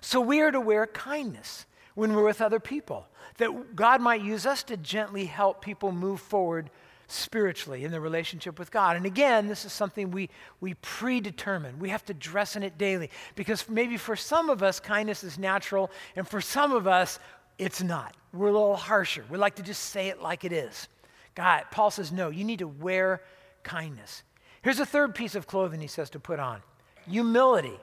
So 0.00 0.20
we 0.20 0.40
are 0.40 0.50
to 0.50 0.60
wear 0.60 0.86
kindness 0.86 1.66
when 1.94 2.14
we're 2.14 2.24
with 2.24 2.40
other 2.40 2.60
people, 2.60 3.06
that 3.38 3.76
God 3.76 4.00
might 4.00 4.22
use 4.22 4.46
us 4.46 4.62
to 4.64 4.76
gently 4.76 5.26
help 5.26 5.62
people 5.62 5.92
move 5.92 6.20
forward 6.20 6.70
spiritually 7.06 7.84
in 7.84 7.90
their 7.90 8.00
relationship 8.00 8.58
with 8.58 8.70
God. 8.70 8.96
And 8.96 9.04
again, 9.04 9.46
this 9.46 9.64
is 9.66 9.72
something 9.72 10.10
we, 10.10 10.30
we 10.60 10.74
predetermine. 10.74 11.78
We 11.78 11.90
have 11.90 12.04
to 12.06 12.14
dress 12.14 12.56
in 12.56 12.62
it 12.62 12.78
daily 12.78 13.10
because 13.34 13.68
maybe 13.68 13.98
for 13.98 14.16
some 14.16 14.48
of 14.48 14.62
us, 14.62 14.80
kindness 14.80 15.22
is 15.22 15.38
natural, 15.38 15.90
and 16.16 16.26
for 16.26 16.40
some 16.40 16.72
of 16.72 16.86
us, 16.86 17.18
it's 17.58 17.82
not. 17.82 18.16
We're 18.32 18.48
a 18.48 18.52
little 18.52 18.76
harsher. 18.76 19.24
We 19.28 19.36
like 19.36 19.56
to 19.56 19.62
just 19.62 19.84
say 19.90 20.08
it 20.08 20.22
like 20.22 20.44
it 20.44 20.52
is. 20.52 20.88
God, 21.34 21.64
Paul 21.70 21.90
says, 21.90 22.12
no, 22.12 22.30
you 22.30 22.44
need 22.44 22.58
to 22.58 22.68
wear 22.68 23.22
kindness. 23.62 24.22
Here's 24.62 24.80
a 24.80 24.86
third 24.86 25.14
piece 25.14 25.34
of 25.34 25.46
clothing 25.46 25.80
he 25.80 25.86
says 25.86 26.10
to 26.10 26.20
put 26.20 26.38
on 26.38 26.62
humility. 27.08 27.78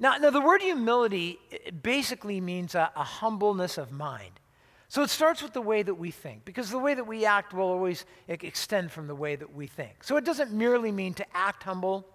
Now, 0.00 0.16
now 0.16 0.30
the 0.30 0.40
word 0.40 0.62
humility 0.62 1.38
basically 1.82 2.40
means 2.40 2.74
a, 2.74 2.90
a 2.96 3.04
humbleness 3.04 3.76
of 3.76 3.92
mind. 3.92 4.40
So 4.88 5.02
it 5.02 5.10
starts 5.10 5.42
with 5.42 5.52
the 5.52 5.62
way 5.62 5.82
that 5.82 5.94
we 5.94 6.10
think, 6.10 6.44
because 6.44 6.70
the 6.70 6.78
way 6.78 6.92
that 6.94 7.06
we 7.06 7.24
act 7.24 7.54
will 7.54 7.64
always 7.64 8.04
extend 8.28 8.92
from 8.92 9.06
the 9.06 9.14
way 9.14 9.36
that 9.36 9.54
we 9.54 9.66
think. 9.66 10.04
So 10.04 10.16
it 10.16 10.24
doesn't 10.24 10.52
merely 10.52 10.92
mean 10.92 11.14
to 11.14 11.26
act 11.34 11.62
humble, 11.62 12.06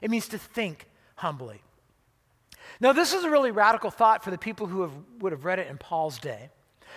it 0.00 0.10
means 0.10 0.28
to 0.28 0.38
think 0.38 0.88
humbly. 1.16 1.60
Now, 2.80 2.92
this 2.92 3.12
is 3.12 3.24
a 3.24 3.30
really 3.30 3.50
radical 3.50 3.90
thought 3.90 4.24
for 4.24 4.30
the 4.30 4.38
people 4.38 4.66
who 4.66 4.82
have, 4.82 4.92
would 5.20 5.32
have 5.32 5.44
read 5.44 5.58
it 5.58 5.68
in 5.68 5.76
Paul's 5.76 6.18
day, 6.18 6.50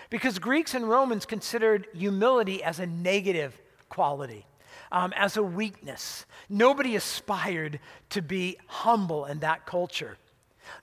because 0.10 0.40
Greeks 0.40 0.74
and 0.74 0.90
Romans 0.90 1.26
considered 1.26 1.88
humility 1.94 2.64
as 2.64 2.80
a 2.80 2.86
negative 2.86 3.60
quality, 3.90 4.46
um, 4.92 5.14
as 5.16 5.38
a 5.38 5.44
weakness. 5.44 6.26
Nobody 6.50 6.96
aspired 6.96 7.80
to 8.10 8.22
be 8.22 8.58
humble 8.68 9.26
in 9.26 9.40
that 9.40 9.66
culture. 9.66 10.18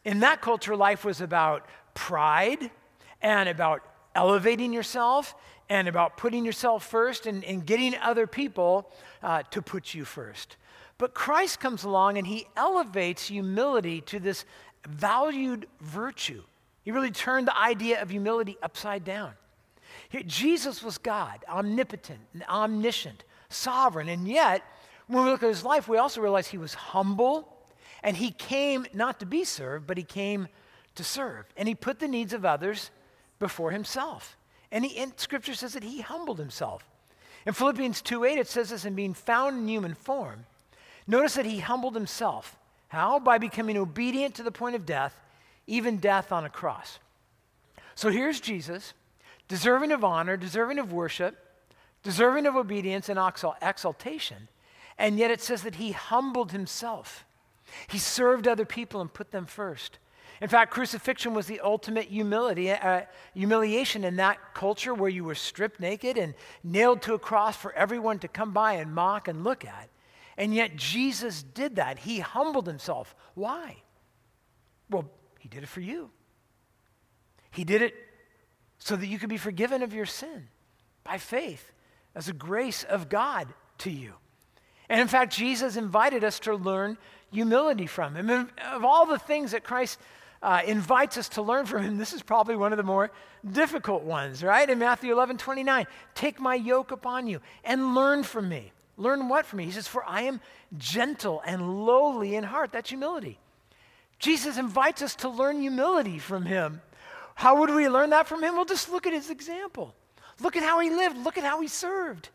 In 0.05 0.21
that 0.21 0.41
culture, 0.41 0.77
life 0.77 1.05
was 1.05 1.21
about 1.21 1.67
pride 1.95 2.71
and 3.21 3.49
about 3.49 3.83
elevating 4.15 4.73
yourself 4.73 5.35
and 5.69 5.89
about 5.89 6.17
putting 6.17 6.45
yourself 6.45 6.85
first 6.85 7.27
and, 7.27 7.45
and 7.45 7.65
getting 7.65 7.95
other 7.97 8.27
people 8.27 8.91
uh, 9.23 9.43
to 9.51 9.63
put 9.63 9.95
you 9.95 10.05
first. 10.05 10.57
But 10.99 11.15
Christ 11.15 11.61
comes 11.61 11.85
along 11.85 12.19
and 12.19 12.27
he 12.27 12.47
elevates 12.57 13.27
humility 13.27 14.01
to 14.03 14.21
this 14.21 14.45
valued 14.87 15.67
virtue. 15.81 16.43
He 16.85 16.91
really 16.91 17.11
turned 17.11 17.47
the 17.47 17.59
idea 17.59 18.03
of 18.03 18.11
humility 18.11 18.57
upside 18.63 19.05
down. 19.05 19.33
Here, 20.09 20.23
Jesus 20.27 20.83
was 20.83 20.99
God, 20.99 21.45
omnipotent, 21.49 22.21
omniscient, 22.49 23.25
sovereign, 23.49 24.09
and 24.09 24.27
yet, 24.27 24.63
when 25.07 25.25
we 25.25 25.31
look 25.31 25.43
at 25.43 25.49
his 25.49 25.65
life, 25.65 25.89
we 25.89 25.99
also 25.99 26.21
realize 26.21 26.49
he 26.49 26.59
was 26.59 26.75
humble 26.75 27.49
and 28.03 28.17
he 28.17 28.31
came 28.31 28.87
not 28.93 29.21
to 29.21 29.27
be 29.27 29.45
served, 29.45 29.87
but 29.87 29.97
he 29.97 30.03
came 30.03 30.49
to 30.95 31.05
serve. 31.05 31.47
And 31.57 31.69
he 31.69 31.75
put 31.75 31.99
the 31.99 32.09
needs 32.09 32.33
of 32.33 32.45
others 32.45 32.91
before 33.39 33.71
himself. 33.71 34.37
And, 34.71 34.85
he, 34.85 34.99
and 34.99 35.13
scripture 35.17 35.55
says 35.55 35.75
that 35.75 35.85
he 35.85 36.01
humbled 36.01 36.39
himself. 36.39 36.85
In 37.47 37.53
Philippians 37.53 38.03
2 38.03 38.25
8, 38.25 38.39
it 38.39 38.49
says 38.49 38.71
this 38.71 38.85
in 38.85 38.95
being 38.95 39.15
found 39.15 39.59
in 39.59 39.69
human 39.69 39.95
form. 39.95 40.47
Notice 41.07 41.35
that 41.35 41.47
he 41.47 41.59
humbled 41.59 41.95
himself 41.95 42.57
how? 42.93 43.19
By 43.19 43.39
becoming 43.39 43.79
obedient 43.79 44.35
to 44.35 44.43
the 44.43 44.53
point 44.53 44.77
of 44.77 44.85
death, 44.85 45.19
even 45.73 45.97
death 45.97 46.33
on 46.33 46.45
a 46.45 46.51
cross. 46.51 46.99
So 47.95 48.11
here's 48.11 48.41
Jesus, 48.41 48.93
deserving 49.49 49.91
of 49.91 50.05
honor, 50.05 50.37
deserving 50.37 50.79
of 50.79 50.93
worship, 50.93 51.35
deserving 52.03 52.47
of 52.47 52.57
obedience 52.57 53.09
and 53.09 53.19
exaltation. 53.63 54.49
And 54.99 55.19
yet 55.19 55.31
it 55.31 55.41
says 55.41 55.63
that 55.63 55.77
he 55.77 55.93
humbled 55.93 56.53
himself. 56.53 57.25
He 57.89 57.97
served 57.97 58.47
other 58.47 58.67
people 58.67 59.01
and 59.01 59.11
put 59.13 59.31
them 59.31 59.47
first. 59.47 59.99
In 60.43 60.49
fact, 60.49 60.73
crucifixion 60.73 61.33
was 61.33 61.47
the 61.47 61.61
ultimate 61.61 62.09
humility, 62.09 62.71
uh, 62.71 63.03
humiliation 63.33 64.05
in 64.05 64.17
that 64.17 64.39
culture 64.53 64.93
where 64.93 65.09
you 65.09 65.25
were 65.25 65.35
stripped 65.35 65.81
naked 65.81 66.19
and 66.19 66.35
nailed 66.63 67.01
to 67.03 67.15
a 67.15 67.19
cross 67.19 67.57
for 67.57 67.73
everyone 67.73 68.19
to 68.19 68.29
come 68.29 68.53
by 68.53 68.75
and 68.75 68.95
mock 68.95 69.27
and 69.27 69.43
look 69.43 69.65
at. 69.65 69.89
And 70.37 70.55
yet 70.55 70.77
Jesus 70.77 71.43
did 71.43 71.77
that. 71.77 72.01
He 72.01 72.21
humbled 72.21 72.67
himself. 72.67 73.15
Why? 73.35 73.77
Well, 74.91 75.09
he 75.43 75.49
did 75.49 75.65
it 75.65 75.69
for 75.69 75.81
you. 75.81 76.09
He 77.51 77.65
did 77.65 77.83
it 77.83 77.95
so 78.79 78.95
that 78.95 79.09
you 79.09 79.19
could 79.19 79.29
be 79.29 79.37
forgiven 79.37 79.83
of 79.83 79.93
your 79.93 80.07
sin 80.07 80.47
by 81.03 81.19
faith 81.19 81.73
as 82.15 82.29
a 82.29 82.33
grace 82.33 82.85
of 82.85 83.09
God 83.09 83.49
to 83.79 83.91
you. 83.91 84.13
And 84.89 85.01
in 85.01 85.09
fact, 85.09 85.33
Jesus 85.33 85.77
invited 85.77 86.23
us 86.23 86.39
to 86.41 86.55
learn 86.55 86.97
humility 87.33 87.89
from 87.89 88.15
him. 88.15 88.31
Of 88.31 88.85
all 88.85 89.05
the 89.05 89.19
things 89.19 89.51
that 89.51 89.65
Christ 89.65 89.99
uh, 90.45 90.61
invites 90.65 91.19
us 91.19 91.29
to 91.31 91.43
learn 91.43 91.67
from 91.67 91.83
him, 91.83 91.99
this 91.99 92.13
is 92.13 92.23
probably 92.23 92.55
one 92.55 92.73
of 92.73 92.77
the 92.77 92.85
more 92.85 93.11
difficult 93.51 94.05
ones, 94.05 94.45
right? 94.45 94.69
In 94.71 94.79
Matthew 94.79 95.11
11 95.11 95.39
29, 95.39 95.87
take 96.15 96.39
my 96.39 96.55
yoke 96.55 96.93
upon 96.93 97.27
you 97.27 97.41
and 97.65 97.97
learn 97.97 98.23
from 98.23 98.49
me. 98.49 98.71
Learn 98.97 99.29
what 99.29 99.45
from 99.45 99.57
me? 99.57 99.65
He 99.65 99.73
says, 99.73 99.89
For 99.89 100.05
I 100.05 100.23
am 100.23 100.41
gentle 100.79 101.43
and 101.45 101.85
lowly 101.85 102.37
in 102.37 102.45
heart. 102.45 102.71
That's 102.71 102.91
humility. 102.91 103.41
Jesus 104.23 104.57
invites 104.57 105.03
us 105.03 105.17
to 105.17 105.29
learn 105.29 105.61
humility 105.61 106.21
from 106.21 106.47
him. 106.47 106.81
How 107.35 107.59
would 107.59 107.71
we 107.71 107.89
learn 107.89 108.11
that 108.11 108.29
from 108.29 108.45
him? 108.45 108.55
Well, 108.55 108.65
just 108.65 108.89
look 108.89 109.05
at 109.05 109.13
his 109.13 109.31
example. 109.31 109.97
Look 110.41 110.57
at 110.57 110.63
how 110.63 110.79
he 110.79 110.91
lived. 110.91 111.19
Look 111.19 111.37
at 111.37 111.43
how 111.43 111.61
he 111.61 111.67
served. 111.67 112.29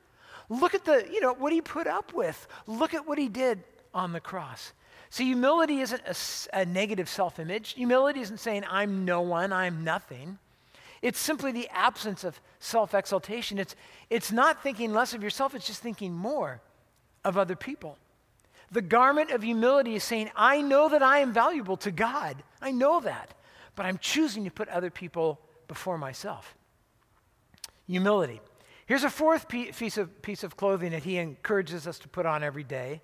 Look 0.50 0.76
at 0.76 0.84
the, 0.84 1.08
you 1.10 1.22
know, 1.22 1.34
what 1.34 1.54
he 1.54 1.62
put 1.62 1.88
up 1.88 2.14
with. 2.14 2.46
Look 2.68 2.94
at 2.94 3.08
what 3.08 3.18
he 3.18 3.30
did 3.30 3.64
on 3.94 4.12
the 4.12 4.20
cross. 4.20 4.74
See, 5.10 5.24
humility 5.28 5.80
isn't 5.80 6.02
a, 6.06 6.60
a 6.60 6.66
negative 6.66 7.08
self 7.08 7.40
image. 7.40 7.74
Humility 7.76 8.20
isn't 8.20 8.42
saying, 8.42 8.66
I'm 8.70 9.06
no 9.06 9.22
one, 9.22 9.54
I'm 9.54 9.86
nothing. 9.86 10.40
It's 11.02 11.20
simply 11.20 11.54
the 11.54 11.70
absence 11.70 12.26
of 12.26 12.42
self 12.60 12.94
exaltation. 12.96 13.60
It's, 13.60 13.78
it's 14.10 14.34
not 14.34 14.62
thinking 14.62 14.92
less 14.92 15.14
of 15.14 15.24
yourself, 15.24 15.56
it's 15.56 15.68
just 15.68 15.82
thinking 15.82 16.12
more 16.12 16.60
of 17.24 17.38
other 17.38 17.56
people. 17.56 17.98
The 18.72 18.82
garment 18.82 19.32
of 19.32 19.44
humility 19.44 19.96
is 19.96 20.04
saying, 20.04 20.30
I 20.36 20.62
know 20.62 20.90
that 20.90 21.02
I 21.02 21.20
am 21.20 21.32
valuable 21.32 21.78
to 21.78 21.92
God. 21.92 22.44
I 22.62 22.72
know 22.72 23.00
that. 23.00 23.34
But 23.76 23.86
I'm 23.86 23.98
choosing 23.98 24.44
to 24.46 24.52
put 24.52 24.68
other 24.70 24.90
people 24.90 25.40
before 25.68 25.98
myself. 25.98 26.56
Humility. 27.88 28.42
Here's 28.86 29.04
a 29.04 29.10
fourth 29.10 29.48
piece 29.48 29.98
of, 29.98 30.22
piece 30.22 30.44
of 30.44 30.58
clothing 30.58 30.92
that 30.92 31.04
he 31.04 31.18
encourages 31.18 31.88
us 31.88 32.00
to 32.00 32.08
put 32.08 32.26
on 32.26 32.44
every 32.44 32.64
day. 32.64 33.02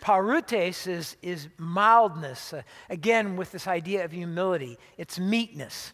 prautes 0.00 0.86
is, 0.86 1.16
is 1.22 1.48
mildness, 1.58 2.52
uh, 2.52 2.62
again, 2.90 3.36
with 3.36 3.52
this 3.52 3.66
idea 3.66 4.04
of 4.04 4.12
humility. 4.12 4.78
It's 4.96 5.18
meekness. 5.18 5.92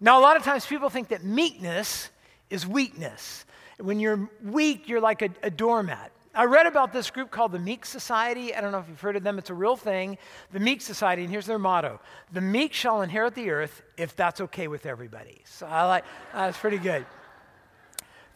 Now, 0.00 0.20
a 0.20 0.22
lot 0.22 0.36
of 0.36 0.44
times 0.44 0.64
people 0.64 0.90
think 0.90 1.08
that 1.08 1.24
meekness 1.24 2.10
is 2.50 2.66
weakness. 2.66 3.44
When 3.78 3.98
you're 3.98 4.30
weak, 4.44 4.88
you're 4.88 5.00
like 5.00 5.22
a, 5.22 5.30
a 5.42 5.50
doormat. 5.50 6.12
I 6.34 6.44
read 6.44 6.66
about 6.66 6.92
this 6.92 7.10
group 7.10 7.30
called 7.30 7.52
the 7.52 7.58
Meek 7.58 7.84
Society. 7.84 8.54
I 8.54 8.60
don't 8.60 8.72
know 8.72 8.78
if 8.78 8.88
you've 8.88 9.00
heard 9.00 9.16
of 9.16 9.22
them. 9.22 9.38
It's 9.38 9.50
a 9.50 9.54
real 9.54 9.76
thing. 9.76 10.18
The 10.52 10.60
Meek 10.60 10.80
Society, 10.80 11.22
and 11.22 11.30
here's 11.30 11.46
their 11.46 11.58
motto 11.58 12.00
The 12.32 12.40
meek 12.40 12.72
shall 12.72 13.02
inherit 13.02 13.34
the 13.34 13.50
earth 13.50 13.82
if 13.96 14.14
that's 14.14 14.40
okay 14.42 14.68
with 14.68 14.86
everybody. 14.86 15.40
So 15.44 15.66
I 15.66 15.84
like, 15.86 16.04
uh, 16.32 16.46
that's 16.46 16.58
pretty 16.58 16.78
good. 16.78 17.06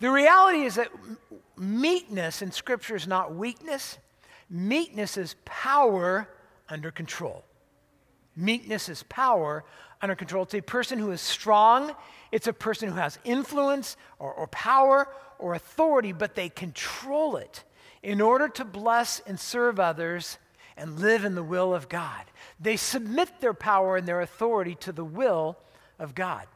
The 0.00 0.11
reality 0.11 0.62
is 0.62 0.76
that 0.76 0.88
meekness 1.57 2.42
in 2.42 2.50
Scripture 2.50 2.96
is 2.96 3.07
not 3.07 3.35
weakness, 3.35 3.98
meekness 4.50 5.16
is 5.16 5.37
power 5.44 6.28
under 6.68 6.90
control. 6.90 7.44
Meekness 8.35 8.88
is 8.88 9.02
power 9.05 9.64
under 10.00 10.16
control. 10.16 10.42
It's 10.42 10.55
a 10.55 10.62
person 10.62 10.98
who 10.98 11.11
is 11.11 11.20
strong, 11.20 11.94
it's 12.33 12.46
a 12.46 12.52
person 12.52 12.88
who 12.88 12.96
has 12.96 13.18
influence 13.24 13.96
or, 14.18 14.33
or 14.33 14.46
power 14.48 15.09
or 15.38 15.55
authority, 15.55 16.12
but 16.12 16.35
they 16.35 16.48
control 16.48 17.37
it 17.37 17.62
in 18.03 18.21
order 18.21 18.49
to 18.49 18.65
bless 18.65 19.21
and 19.21 19.38
serve 19.38 19.79
others 19.79 20.38
and 20.77 20.99
live 20.99 21.25
in 21.25 21.35
the 21.35 21.43
will 21.43 21.75
of 21.75 21.88
God. 21.88 22.25
They 22.59 22.77
submit 22.77 23.41
their 23.41 23.55
power 23.55 23.97
and 23.97 24.07
their 24.07 24.21
authority 24.21 24.75
to 24.77 24.93
the 24.93 25.05
will 25.05 25.57
of 25.99 26.15
God. 26.15 26.47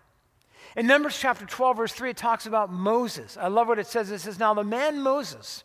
In 0.75 0.87
Numbers 0.87 1.19
chapter 1.19 1.47
12, 1.47 1.77
verse 1.77 1.93
3, 1.93 2.11
it 2.11 2.17
talks 2.17 2.47
about 2.47 2.73
Moses. 2.73 3.37
I 3.41 3.49
love 3.49 3.69
what 3.69 3.79
it 3.79 3.87
says. 3.87 4.11
It 4.11 4.21
says, 4.21 4.39
Now 4.39 4.55
the 4.55 4.65
man 4.65 5.01
Moses 5.01 5.65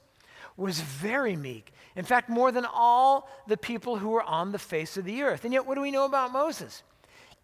was 0.55 0.79
very 0.79 1.35
meek. 1.35 1.73
In 1.95 2.05
fact, 2.05 2.29
more 2.29 2.51
than 2.51 2.65
all 2.65 3.29
the 3.47 3.57
people 3.57 3.97
who 3.97 4.09
were 4.09 4.23
on 4.23 4.51
the 4.51 4.59
face 4.59 4.95
of 4.97 5.05
the 5.05 5.23
earth. 5.23 5.43
And 5.43 5.53
yet, 5.53 5.65
what 5.65 5.75
do 5.75 5.81
we 5.81 5.91
know 5.91 6.05
about 6.05 6.31
Moses? 6.31 6.83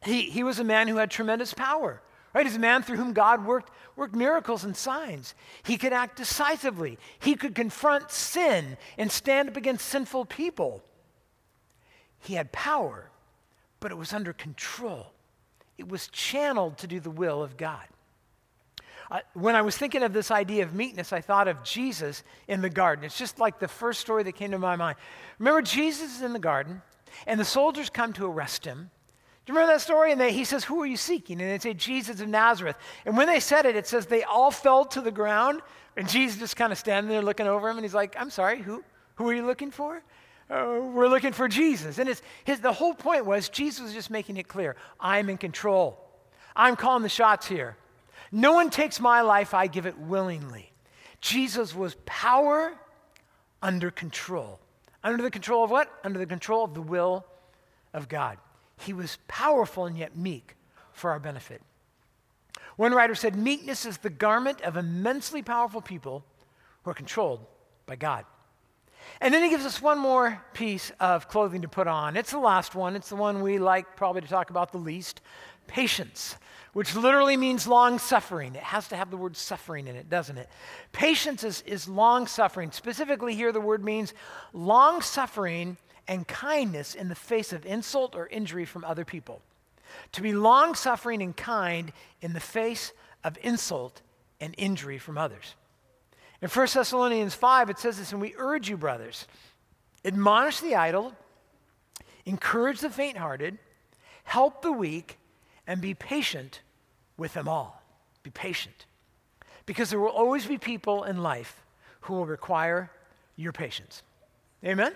He, 0.04 0.30
he 0.30 0.43
was 0.43 0.60
a 0.60 0.63
man 0.63 0.88
who 0.88 0.97
had 0.97 1.10
tremendous 1.10 1.54
power. 1.54 2.02
Right? 2.38 2.45
He's 2.45 2.56
a 2.56 2.60
man 2.60 2.84
through 2.84 2.97
whom 2.97 3.13
God 3.13 3.47
worked, 3.47 3.71
worked 3.95 4.13
miracles 4.13 4.63
and 4.63 4.78
signs. 4.78 5.34
He 5.63 5.76
could 5.76 5.91
act 5.91 6.17
decisively. 6.17 7.00
He 7.17 7.34
could 7.34 7.56
confront 7.56 8.12
sin 8.12 8.78
and 8.95 9.12
stand 9.12 9.50
up 9.50 9.58
against 9.58 9.88
sinful 9.88 10.26
people. 10.26 10.84
He 12.19 12.36
had 12.36 12.52
power, 12.52 13.10
but 13.80 13.89
it 13.89 13.97
was 13.97 14.13
under 14.13 14.34
control. 14.34 15.08
It 15.80 15.89
was 15.89 16.10
channeled 16.10 16.78
to 16.78 16.86
do 16.86 17.00
the 17.00 17.10
will 17.10 17.41
of 17.41 17.58
God. 17.58 17.88
Uh, 19.10 19.21
when 19.34 19.56
I 19.56 19.63
was 19.63 19.76
thinking 19.76 20.04
of 20.04 20.13
this 20.13 20.30
idea 20.30 20.62
of 20.62 20.76
meekness, 20.76 21.12
I 21.12 21.21
thought 21.21 21.47
of 21.47 21.63
Jesus 21.63 22.21
in 22.47 22.62
the 22.62 22.69
garden. 22.69 23.04
It's 23.04 23.17
just 23.17 23.39
like 23.39 23.58
the 23.58 23.67
first 23.67 24.00
story 24.00 24.21
that 24.21 24.34
came 24.34 24.52
to 24.52 24.60
my 24.60 24.76
mind. 24.76 25.00
Remember, 25.39 25.63
Jesus 25.63 26.17
is 26.17 26.21
in 26.21 26.34
the 26.34 26.39
garden, 26.39 26.84
and 27.26 27.39
the 27.39 27.45
soldiers 27.45 27.89
come 27.89 28.13
to 28.13 28.28
arrest 28.28 28.63
him. 28.63 28.91
Do 29.47 29.53
you 29.53 29.60
remember 29.60 29.75
that 29.75 29.81
story? 29.81 30.12
And 30.12 30.19
they, 30.19 30.33
he 30.33 30.43
says, 30.43 30.65
Who 30.65 30.81
are 30.81 30.86
you 30.86 30.97
seeking? 30.97 31.41
And 31.41 31.49
they 31.49 31.57
say, 31.57 31.73
Jesus 31.73 32.19
of 32.19 32.27
Nazareth. 32.27 32.75
And 33.05 33.15
when 33.15 33.27
they 33.27 33.39
said 33.39 33.65
it, 33.65 33.77
it 33.77 33.88
says 33.88 34.05
they 34.05 34.23
all 34.23 34.51
fell 34.51 34.83
to 34.83 34.99
the 34.99 35.10
ground. 35.10 35.62
And 35.95 36.10
Jesus 36.10 36.38
just 36.38 36.57
kind 36.57 36.73
of 36.73 36.77
standing 36.77 37.10
there 37.10 37.21
looking 37.21 37.47
over 37.47 37.69
him. 37.69 37.77
And 37.77 37.86
he's 37.86 37.93
like, 37.93 38.17
I'm 38.19 38.29
sorry, 38.29 38.62
who, 38.62 38.83
who 39.15 39.29
are 39.29 39.33
you 39.33 39.45
looking 39.45 39.71
for? 39.71 40.03
Uh, 40.49 40.81
we're 40.93 41.07
looking 41.07 41.31
for 41.31 41.47
Jesus. 41.47 41.97
And 41.97 42.10
it's, 42.10 42.21
his, 42.43 42.60
the 42.60 42.73
whole 42.73 42.93
point 42.93 43.25
was 43.25 43.47
Jesus 43.47 43.83
was 43.83 43.93
just 43.93 44.12
making 44.12 44.36
it 44.36 44.49
clear 44.49 44.75
I'm 44.99 45.29
in 45.29 45.38
control. 45.38 45.97
I'm 46.53 46.75
calling 46.75 47.03
the 47.03 47.07
shots 47.07 47.47
here. 47.47 47.77
No 48.33 48.51
one 48.51 48.69
takes 48.69 48.99
my 48.99 49.21
life, 49.21 49.53
I 49.53 49.67
give 49.67 49.86
it 49.86 49.97
willingly. 49.97 50.73
Jesus 51.21 51.73
was 51.73 51.95
power 52.05 52.73
under 53.62 53.91
control. 53.91 54.60
Under 55.05 55.23
the 55.23 55.31
control 55.31 55.63
of 55.63 55.71
what? 55.71 55.89
Under 56.03 56.19
the 56.19 56.25
control 56.25 56.65
of 56.65 56.73
the 56.73 56.81
will 56.81 57.25
of 57.93 58.10
God. 58.10 58.38
He 58.77 58.93
was 58.93 59.17
powerful 59.27 59.85
and 59.85 59.97
yet 59.97 60.15
meek 60.15 60.55
for 60.93 61.11
our 61.11 61.19
benefit. 61.19 61.61
One 62.75 62.93
writer 62.93 63.15
said, 63.15 63.35
Meekness 63.35 63.85
is 63.85 63.97
the 63.97 64.09
garment 64.09 64.61
of 64.61 64.77
immensely 64.77 65.41
powerful 65.41 65.81
people 65.81 66.23
who 66.83 66.91
are 66.91 66.95
controlled 66.95 67.45
by 67.85 67.95
God. 67.95 68.25
And 69.21 69.33
then 69.33 69.43
he 69.43 69.49
gives 69.49 69.65
us 69.65 69.81
one 69.81 69.97
more 69.97 70.43
piece 70.53 70.91
of 70.99 71.27
clothing 71.27 71.61
to 71.61 71.67
put 71.67 71.87
on. 71.87 72.17
It's 72.17 72.31
the 72.31 72.39
last 72.39 72.75
one, 72.75 72.95
it's 72.95 73.09
the 73.09 73.15
one 73.15 73.41
we 73.41 73.57
like 73.57 73.95
probably 73.95 74.21
to 74.21 74.27
talk 74.27 74.49
about 74.49 74.71
the 74.71 74.77
least 74.77 75.21
patience, 75.65 76.35
which 76.73 76.95
literally 76.95 77.37
means 77.37 77.67
long 77.67 77.99
suffering. 77.99 78.55
It 78.55 78.63
has 78.63 78.87
to 78.89 78.95
have 78.95 79.09
the 79.09 79.17
word 79.17 79.35
suffering 79.35 79.87
in 79.87 79.95
it, 79.95 80.09
doesn't 80.09 80.37
it? 80.37 80.49
Patience 80.91 81.43
is, 81.43 81.61
is 81.65 81.87
long 81.87 82.27
suffering. 82.27 82.71
Specifically, 82.71 83.33
here 83.33 83.51
the 83.51 83.61
word 83.61 83.83
means 83.83 84.13
long 84.53 85.01
suffering 85.01 85.77
and 86.07 86.27
kindness 86.27 86.95
in 86.95 87.09
the 87.09 87.15
face 87.15 87.51
of 87.53 87.65
insult 87.65 88.15
or 88.15 88.27
injury 88.27 88.65
from 88.65 88.83
other 88.85 89.05
people. 89.05 89.41
To 90.13 90.21
be 90.21 90.33
long 90.33 90.75
suffering 90.75 91.21
and 91.21 91.35
kind 91.35 91.91
in 92.21 92.33
the 92.33 92.39
face 92.39 92.93
of 93.23 93.37
insult 93.41 94.01
and 94.39 94.53
injury 94.57 94.97
from 94.97 95.17
others. 95.17 95.55
In 96.41 96.49
1 96.49 96.67
Thessalonians 96.73 97.33
5, 97.33 97.69
it 97.69 97.79
says 97.79 97.97
this, 97.97 98.11
and 98.11 98.21
we 98.21 98.35
urge 98.37 98.69
you, 98.69 98.77
brothers, 98.77 99.27
admonish 100.05 100.59
the 100.59 100.75
idle, 100.75 101.13
encourage 102.25 102.79
the 102.79 102.89
faint 102.89 103.17
hearted, 103.17 103.57
help 104.23 104.61
the 104.61 104.71
weak, 104.71 105.17
and 105.65 105.81
be 105.81 105.93
patient 105.93 106.61
with 107.17 107.33
them 107.33 107.47
all. 107.47 107.81
Be 108.23 108.29
patient. 108.29 108.85
Because 109.65 109.89
there 109.89 109.99
will 109.99 110.09
always 110.09 110.45
be 110.45 110.57
people 110.57 111.03
in 111.03 111.23
life 111.23 111.63
who 112.01 112.13
will 112.13 112.25
require 112.25 112.91
your 113.35 113.51
patience. 113.51 114.03
Amen? 114.63 114.93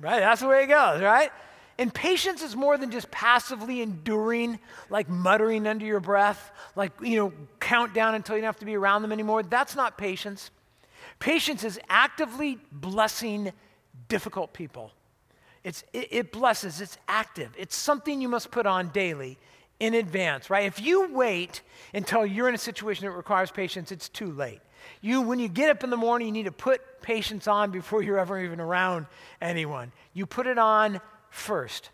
Right? 0.00 0.20
That's 0.20 0.40
the 0.40 0.48
way 0.48 0.64
it 0.64 0.66
goes, 0.66 1.00
right? 1.00 1.30
And 1.78 1.92
patience 1.92 2.42
is 2.42 2.56
more 2.56 2.78
than 2.78 2.90
just 2.90 3.10
passively 3.10 3.82
enduring, 3.82 4.58
like 4.88 5.08
muttering 5.08 5.66
under 5.66 5.84
your 5.84 6.00
breath, 6.00 6.50
like, 6.74 6.92
you 7.02 7.16
know, 7.16 7.32
count 7.60 7.92
down 7.92 8.14
until 8.14 8.36
you 8.36 8.42
don't 8.42 8.48
have 8.48 8.58
to 8.60 8.66
be 8.66 8.76
around 8.76 9.02
them 9.02 9.12
anymore. 9.12 9.42
That's 9.42 9.76
not 9.76 9.98
patience. 9.98 10.50
Patience 11.18 11.64
is 11.64 11.78
actively 11.88 12.58
blessing 12.72 13.52
difficult 14.08 14.52
people. 14.52 14.92
It's, 15.64 15.82
it, 15.92 16.08
it 16.10 16.32
blesses, 16.32 16.80
it's 16.80 16.96
active. 17.08 17.50
It's 17.58 17.76
something 17.76 18.20
you 18.20 18.28
must 18.28 18.50
put 18.50 18.66
on 18.66 18.88
daily 18.90 19.38
in 19.80 19.94
advance, 19.94 20.48
right? 20.48 20.64
If 20.64 20.80
you 20.80 21.12
wait 21.12 21.60
until 21.92 22.24
you're 22.24 22.48
in 22.48 22.54
a 22.54 22.58
situation 22.58 23.04
that 23.06 23.12
requires 23.12 23.50
patience, 23.50 23.92
it's 23.92 24.08
too 24.08 24.32
late. 24.32 24.60
You, 25.00 25.22
when 25.22 25.38
you 25.38 25.48
get 25.48 25.70
up 25.70 25.84
in 25.84 25.90
the 25.90 25.96
morning, 25.96 26.28
you 26.28 26.32
need 26.32 26.44
to 26.44 26.52
put 26.52 27.02
patience 27.02 27.46
on 27.46 27.70
before 27.70 28.02
you're 28.02 28.18
ever 28.18 28.40
even 28.40 28.60
around 28.60 29.06
anyone. 29.40 29.92
You 30.12 30.26
put 30.26 30.46
it 30.46 30.58
on 30.58 31.00
first. 31.30 31.90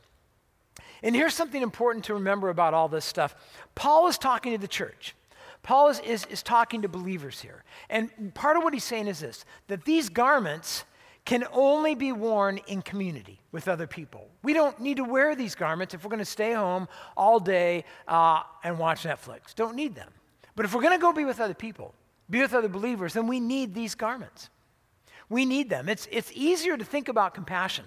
And 1.02 1.14
here's 1.16 1.35
something 1.35 1.62
important 1.62 2.05
to 2.07 2.14
remember 2.14 2.48
about 2.48 2.74
all 2.74 2.88
this 2.88 3.05
stuff 3.05 3.35
Paul 3.74 4.09
is 4.09 4.18
talking 4.18 4.52
to 4.52 4.59
the 4.59 4.68
church. 4.68 5.14
Paul 5.62 5.88
is, 5.88 6.00
is, 6.00 6.26
is 6.26 6.42
talking 6.42 6.83
to 6.83 6.88
believers 6.88 7.40
here. 7.40 7.62
And 7.88 8.35
part 8.35 8.57
of 8.57 8.64
what 8.64 8.72
he's 8.72 8.85
saying 8.85 9.07
is 9.07 9.20
this 9.20 9.44
that 9.68 9.85
these 9.85 10.09
garments 10.09 10.85
can 11.24 11.44
only 11.52 11.94
be 11.94 12.11
worn 12.11 12.59
in 12.66 12.83
community 12.83 13.38
with 13.52 13.68
other 13.68 13.87
people. 13.87 14.28
We 14.42 14.55
don't 14.55 14.81
need 14.81 14.96
to 14.96 15.05
wear 15.05 15.37
these 15.37 15.55
garments 15.55 15.94
if 15.94 16.02
we're 16.02 16.11
going 16.11 16.18
to 16.18 16.24
stay 16.24 16.52
home 16.52 16.88
all 17.16 17.38
day 17.38 17.85
uh, 18.09 18.42
and 18.64 18.76
watch 18.76 19.05
Netflix. 19.05 19.55
Don't 19.55 19.76
need 19.76 19.94
them. 19.94 20.11
But 20.57 20.64
if 20.64 20.74
we're 20.74 20.83
going 20.83 20.98
to 20.98 21.00
go 21.00 21.12
be 21.12 21.24
with 21.24 21.40
other 21.40 21.55
people, 21.55 21.94
be 22.32 22.40
with 22.40 22.54
other 22.54 22.68
believers, 22.68 23.12
then 23.12 23.26
we 23.26 23.38
need 23.38 23.74
these 23.74 23.94
garments. 23.94 24.48
We 25.28 25.44
need 25.44 25.68
them. 25.68 25.88
It's, 25.88 26.08
it's 26.10 26.32
easier 26.34 26.76
to 26.76 26.84
think 26.84 27.08
about 27.08 27.34
compassion 27.34 27.84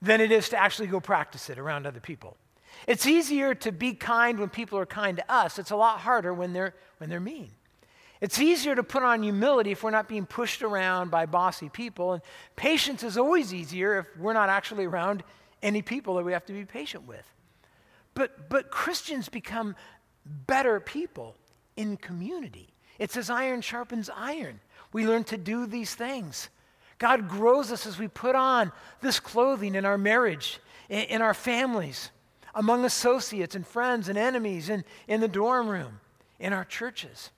than 0.00 0.20
it 0.20 0.30
is 0.30 0.48
to 0.50 0.56
actually 0.56 0.86
go 0.86 1.00
practice 1.00 1.50
it 1.50 1.58
around 1.58 1.84
other 1.84 2.00
people. 2.00 2.36
It's 2.86 3.04
easier 3.04 3.54
to 3.56 3.72
be 3.72 3.94
kind 3.94 4.38
when 4.38 4.48
people 4.48 4.78
are 4.78 4.86
kind 4.86 5.16
to 5.16 5.32
us. 5.32 5.58
It's 5.58 5.72
a 5.72 5.76
lot 5.76 5.98
harder 5.98 6.32
when 6.32 6.52
they're, 6.52 6.72
when 6.98 7.10
they're 7.10 7.20
mean. 7.20 7.50
It's 8.20 8.40
easier 8.40 8.76
to 8.76 8.82
put 8.84 9.02
on 9.02 9.24
humility 9.24 9.72
if 9.72 9.82
we're 9.82 9.90
not 9.90 10.08
being 10.08 10.26
pushed 10.26 10.62
around 10.62 11.10
by 11.10 11.26
bossy 11.26 11.68
people. 11.68 12.12
And 12.12 12.22
patience 12.54 13.02
is 13.02 13.18
always 13.18 13.52
easier 13.52 13.98
if 13.98 14.06
we're 14.16 14.32
not 14.34 14.48
actually 14.48 14.84
around 14.84 15.24
any 15.62 15.82
people 15.82 16.14
that 16.14 16.24
we 16.24 16.32
have 16.32 16.46
to 16.46 16.52
be 16.52 16.64
patient 16.64 17.08
with. 17.08 17.26
But, 18.14 18.48
but 18.48 18.70
Christians 18.70 19.28
become 19.28 19.74
better 20.24 20.78
people 20.78 21.34
in 21.76 21.96
community. 21.96 22.68
It's 22.98 23.16
as 23.16 23.30
iron 23.30 23.60
sharpens 23.60 24.10
iron. 24.14 24.60
We 24.92 25.06
learn 25.06 25.24
to 25.24 25.36
do 25.36 25.66
these 25.66 25.94
things. 25.94 26.48
God 26.98 27.28
grows 27.28 27.70
us 27.70 27.86
as 27.86 27.98
we 27.98 28.08
put 28.08 28.34
on 28.34 28.72
this 29.00 29.20
clothing 29.20 29.74
in 29.74 29.84
our 29.84 29.98
marriage, 29.98 30.58
in, 30.88 31.02
in 31.02 31.22
our 31.22 31.34
families, 31.34 32.10
among 32.54 32.84
associates 32.84 33.54
and 33.54 33.66
friends 33.66 34.08
and 34.08 34.18
enemies, 34.18 34.68
in, 34.68 34.84
in 35.06 35.20
the 35.20 35.28
dorm 35.28 35.68
room, 35.68 36.00
in 36.40 36.52
our 36.52 36.64
churches. 36.64 37.30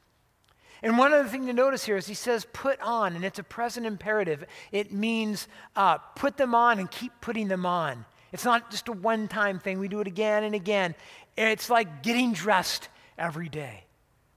And 0.83 0.97
one 0.97 1.13
other 1.13 1.29
thing 1.29 1.47
to 1.47 1.53
notice 1.53 1.85
here 1.85 1.99
is 1.99 2.07
he 2.07 2.15
says 2.15 2.47
put 2.55 2.81
on, 2.81 3.15
and 3.15 3.25
it's 3.25 3.39
a 3.39 3.43
present 3.43 3.85
imperative. 3.85 4.47
It 4.73 4.93
means 4.93 5.47
uh, 5.77 5.99
put 5.99 6.39
them 6.39 6.55
on 6.55 6.79
and 6.79 6.91
keep 6.91 7.13
putting 7.21 7.49
them 7.49 7.67
on. 7.67 8.07
It's 8.33 8.45
not 8.45 8.71
just 8.71 8.89
a 8.89 8.93
one 8.93 9.29
time 9.29 9.59
thing, 9.59 9.79
we 9.79 9.89
do 9.89 10.01
it 10.01 10.07
again 10.07 10.45
and 10.45 10.55
again. 10.55 10.95
It's 11.37 11.69
like 11.69 12.03
getting 12.03 12.33
dressed 12.33 12.89
every 13.19 13.51
day. 13.51 13.85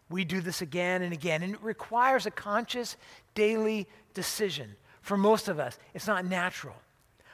We 0.09 0.25
do 0.25 0.41
this 0.41 0.61
again 0.61 1.01
and 1.01 1.13
again, 1.13 1.43
and 1.43 1.53
it 1.53 1.63
requires 1.63 2.25
a 2.25 2.31
conscious 2.31 2.97
daily 3.35 3.87
decision. 4.13 4.75
For 5.01 5.17
most 5.17 5.47
of 5.47 5.59
us, 5.59 5.77
it's 5.93 6.07
not 6.07 6.25
natural. 6.25 6.75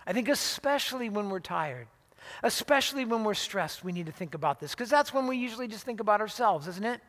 I 0.07 0.13
think, 0.13 0.29
especially 0.29 1.09
when 1.09 1.29
we're 1.29 1.39
tired, 1.39 1.87
especially 2.43 3.05
when 3.05 3.23
we're 3.23 3.33
stressed, 3.33 3.83
we 3.83 3.91
need 3.91 4.05
to 4.05 4.11
think 4.11 4.33
about 4.33 4.59
this, 4.59 4.71
because 4.71 4.89
that's 4.89 5.13
when 5.13 5.27
we 5.27 5.37
usually 5.37 5.67
just 5.67 5.85
think 5.85 5.99
about 5.99 6.21
ourselves, 6.21 6.67
isn't 6.67 6.85
it? 6.85 7.01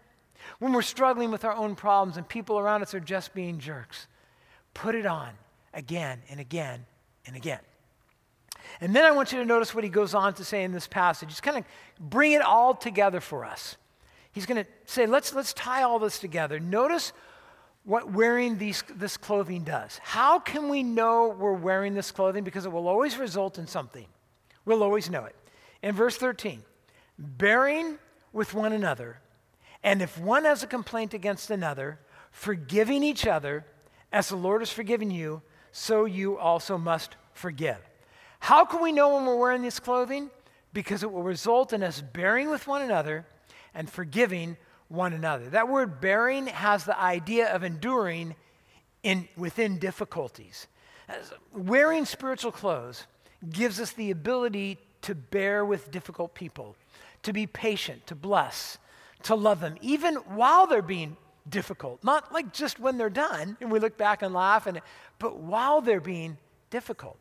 When 0.59 0.73
we're 0.73 0.83
struggling 0.83 1.31
with 1.31 1.45
our 1.45 1.55
own 1.55 1.77
problems 1.77 2.17
and 2.17 2.29
people 2.29 2.59
around 2.59 2.83
us 2.83 2.95
are 2.95 3.01
just 3.01 3.35
being 3.35 3.59
jerks, 3.59 4.07
put 4.75 4.95
it 4.95 5.07
on 5.07 5.31
again 5.75 6.23
and 6.31 6.41
again 6.41 6.87
and 7.27 7.37
again. 7.37 7.61
And 8.81 8.95
then 8.95 9.05
I 9.05 9.11
want 9.11 9.33
you 9.33 9.39
to 9.39 9.45
notice 9.45 9.75
what 9.75 9.85
he 9.85 9.91
goes 9.91 10.15
on 10.15 10.35
to 10.35 10.45
say 10.45 10.63
in 10.63 10.73
this 10.73 10.87
passage. 10.87 11.29
He's 11.31 11.41
kind 11.41 11.59
of 11.59 11.65
bring 11.99 12.33
it 12.33 12.43
all 12.43 12.75
together 12.75 13.21
for 13.21 13.45
us. 13.45 13.77
He's 14.33 14.47
going 14.47 14.65
to 14.65 14.71
say, 14.85 15.07
let's, 15.07 15.35
let's 15.35 15.53
tie 15.53 15.83
all 15.83 15.99
this 15.99 16.19
together. 16.19 16.61
Notice 16.61 17.13
what 17.85 18.13
wearing 18.13 18.59
these, 18.59 18.85
this 18.95 19.17
clothing 19.17 19.65
does. 19.65 19.99
How 20.03 20.39
can 20.39 20.69
we 20.69 20.83
know 20.83 21.35
we're 21.39 21.53
wearing 21.53 21.95
this 21.95 22.11
clothing? 22.11 22.45
Because 22.45 22.65
it 22.65 22.73
will 22.73 22.89
always 22.89 23.17
result 23.17 23.59
in 23.59 23.67
something. 23.67 24.07
We'll 24.65 24.83
always 24.83 25.11
know 25.11 25.25
it. 25.25 25.35
In 25.83 25.95
verse 25.95 26.17
13, 26.17 26.63
bearing 27.19 27.99
with 28.33 28.55
one 28.55 28.73
another 28.73 29.19
and 29.83 30.03
if 30.03 30.19
one 30.19 30.45
has 30.45 30.63
a 30.63 30.67
complaint 30.67 31.15
against 31.15 31.51
another, 31.51 31.99
forgiving 32.31 33.03
each 33.03 33.27
other, 33.27 33.65
as 34.13 34.29
the 34.29 34.37
Lord 34.37 34.61
has 34.61 34.71
forgiven 34.71 35.11
you, 35.11 35.43
so 35.73 36.05
you 36.05 36.37
also 36.37 36.77
must 36.77 37.17
forgive. 37.33 37.79
How 38.41 38.65
can 38.65 38.83
we 38.83 38.93
know 38.93 39.15
when 39.15 39.25
we're 39.25 39.37
wearing 39.39 39.63
this 39.63 39.81
clothing? 39.81 40.31
Because 40.73 41.03
it 41.03 41.11
will 41.11 41.23
result 41.23 41.73
in 41.73 41.83
us 41.83 42.01
bearing 42.01 42.51
with 42.51 42.67
one 42.67 42.83
another 42.83 43.27
and 43.75 43.89
forgiving 43.91 44.57
one 44.89 45.13
another. 45.13 45.49
That 45.51 45.69
word 45.69 46.01
bearing 46.01 46.49
has 46.49 46.85
the 46.85 46.99
idea 46.99 47.55
of 47.55 47.63
enduring 47.63 48.35
in, 49.03 49.29
within 49.37 49.79
difficulties. 49.79 50.67
Wearing 51.53 52.05
spiritual 52.05 52.53
clothes 52.53 53.07
gives 53.49 53.81
us 53.81 53.93
the 53.93 54.11
ability 54.11 54.79
to 55.03 55.15
bear 55.15 55.65
with 55.65 55.91
difficult 55.91 56.35
people, 56.35 56.77
to 57.23 57.33
be 57.33 57.47
patient, 57.47 58.07
to 58.07 58.15
bless, 58.15 58.79
to 59.23 59.35
love 59.35 59.61
them, 59.61 59.77
even 59.81 60.17
while 60.17 60.67
they're 60.67 60.83
being 60.83 61.17
difficult. 61.49 62.03
Not 62.05 62.33
like 62.33 62.53
just 62.53 62.79
when 62.79 62.99
they're 62.99 63.11
done 63.11 63.57
and 63.61 63.71
we 63.71 63.79
look 63.79 63.97
back 63.97 64.23
and 64.23 64.35
laugh, 64.35 64.67
and, 64.67 64.81
but 65.19 65.39
while 65.39 65.81
they're 65.81 66.01
being 66.01 66.37
difficult. 66.71 67.19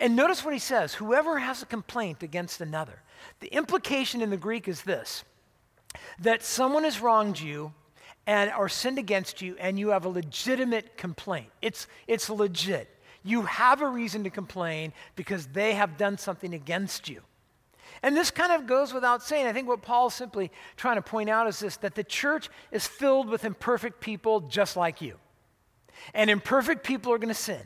And 0.00 0.16
notice 0.16 0.44
what 0.44 0.54
he 0.54 0.60
says 0.60 0.94
whoever 0.94 1.38
has 1.38 1.62
a 1.62 1.66
complaint 1.66 2.22
against 2.22 2.60
another. 2.60 3.00
The 3.40 3.48
implication 3.48 4.20
in 4.22 4.30
the 4.30 4.36
Greek 4.36 4.68
is 4.68 4.82
this 4.82 5.24
that 6.20 6.42
someone 6.42 6.84
has 6.84 7.00
wronged 7.00 7.40
you 7.40 7.72
and 8.26 8.52
or 8.56 8.68
sinned 8.68 8.98
against 8.98 9.42
you 9.42 9.56
and 9.58 9.78
you 9.78 9.88
have 9.88 10.04
a 10.04 10.08
legitimate 10.08 10.96
complaint. 10.96 11.48
It's, 11.60 11.86
it's 12.06 12.30
legit. 12.30 12.88
You 13.22 13.42
have 13.42 13.80
a 13.80 13.88
reason 13.88 14.24
to 14.24 14.30
complain 14.30 14.92
because 15.16 15.46
they 15.46 15.74
have 15.74 15.96
done 15.96 16.18
something 16.18 16.54
against 16.54 17.08
you. 17.08 17.22
And 18.02 18.16
this 18.16 18.30
kind 18.30 18.52
of 18.52 18.66
goes 18.66 18.92
without 18.92 19.22
saying. 19.22 19.46
I 19.46 19.52
think 19.52 19.66
what 19.66 19.82
Paul's 19.82 20.14
simply 20.14 20.50
trying 20.76 20.96
to 20.96 21.02
point 21.02 21.30
out 21.30 21.46
is 21.46 21.58
this 21.60 21.76
that 21.78 21.94
the 21.94 22.04
church 22.04 22.50
is 22.70 22.86
filled 22.86 23.28
with 23.28 23.44
imperfect 23.44 24.00
people 24.00 24.40
just 24.40 24.76
like 24.76 25.00
you. 25.00 25.16
And 26.12 26.28
imperfect 26.28 26.84
people 26.84 27.12
are 27.12 27.18
going 27.18 27.28
to 27.28 27.34
sin. 27.34 27.62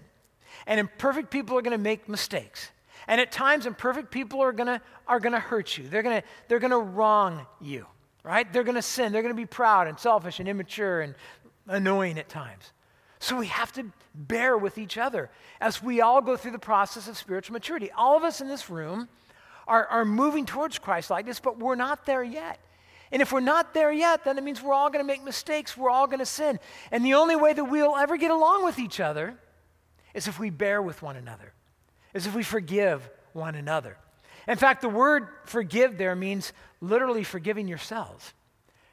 And 0.66 0.78
imperfect 0.78 1.30
people 1.30 1.56
are 1.58 1.62
going 1.62 1.76
to 1.76 1.82
make 1.82 2.08
mistakes. 2.08 2.70
And 3.06 3.20
at 3.20 3.32
times, 3.32 3.64
imperfect 3.66 4.10
people 4.10 4.40
are 4.40 4.52
going 4.52 4.66
to 4.66 4.80
are 5.06 5.18
going 5.18 5.32
to 5.32 5.40
hurt 5.40 5.78
you. 5.78 5.88
They're 5.88 6.02
going 6.02 6.20
to 6.20 6.28
they're 6.46 6.58
going 6.58 6.70
to 6.72 6.78
wrong 6.78 7.46
you, 7.60 7.86
right? 8.28 8.52
They're 8.52 8.62
going 8.62 8.74
to 8.74 8.82
sin. 8.82 9.10
They're 9.10 9.22
going 9.22 9.34
to 9.34 9.40
be 9.40 9.46
proud 9.46 9.88
and 9.88 9.98
selfish 9.98 10.38
and 10.38 10.46
immature 10.46 11.00
and 11.00 11.14
annoying 11.66 12.18
at 12.18 12.28
times. 12.28 12.72
So 13.20 13.36
we 13.36 13.46
have 13.46 13.72
to 13.72 13.86
bear 14.14 14.58
with 14.58 14.76
each 14.76 14.98
other 14.98 15.30
as 15.62 15.82
we 15.82 16.02
all 16.02 16.20
go 16.20 16.36
through 16.36 16.50
the 16.50 16.58
process 16.58 17.08
of 17.08 17.16
spiritual 17.16 17.54
maturity. 17.54 17.90
All 17.90 18.18
of 18.18 18.24
us 18.24 18.42
in 18.42 18.46
this 18.46 18.68
room 18.68 19.08
are, 19.66 19.86
are 19.86 20.04
moving 20.04 20.44
towards 20.44 20.78
Christ 20.78 21.08
like 21.08 21.24
this, 21.24 21.40
but 21.40 21.58
we're 21.58 21.74
not 21.74 22.04
there 22.04 22.22
yet. 22.22 22.60
And 23.10 23.22
if 23.22 23.32
we're 23.32 23.40
not 23.40 23.72
there 23.72 23.90
yet, 23.90 24.24
then 24.24 24.36
it 24.36 24.44
means 24.44 24.60
we're 24.60 24.74
all 24.74 24.90
going 24.90 25.02
to 25.02 25.06
make 25.06 25.24
mistakes. 25.24 25.74
We're 25.74 25.88
all 25.88 26.06
going 26.06 26.18
to 26.18 26.26
sin. 26.26 26.60
And 26.92 27.02
the 27.02 27.14
only 27.14 27.34
way 27.34 27.54
that 27.54 27.64
we'll 27.64 27.96
ever 27.96 28.18
get 28.18 28.30
along 28.30 28.62
with 28.62 28.78
each 28.78 29.00
other 29.00 29.38
is 30.12 30.28
if 30.28 30.38
we 30.38 30.50
bear 30.50 30.82
with 30.82 31.00
one 31.00 31.16
another, 31.16 31.54
is 32.12 32.26
if 32.26 32.34
we 32.34 32.42
forgive 32.42 33.08
one 33.32 33.54
another. 33.54 33.96
In 34.48 34.56
fact, 34.56 34.80
the 34.80 34.88
word 34.88 35.28
forgive 35.44 35.98
there 35.98 36.16
means 36.16 36.52
literally 36.80 37.22
forgiving 37.22 37.68
yourselves. 37.68 38.32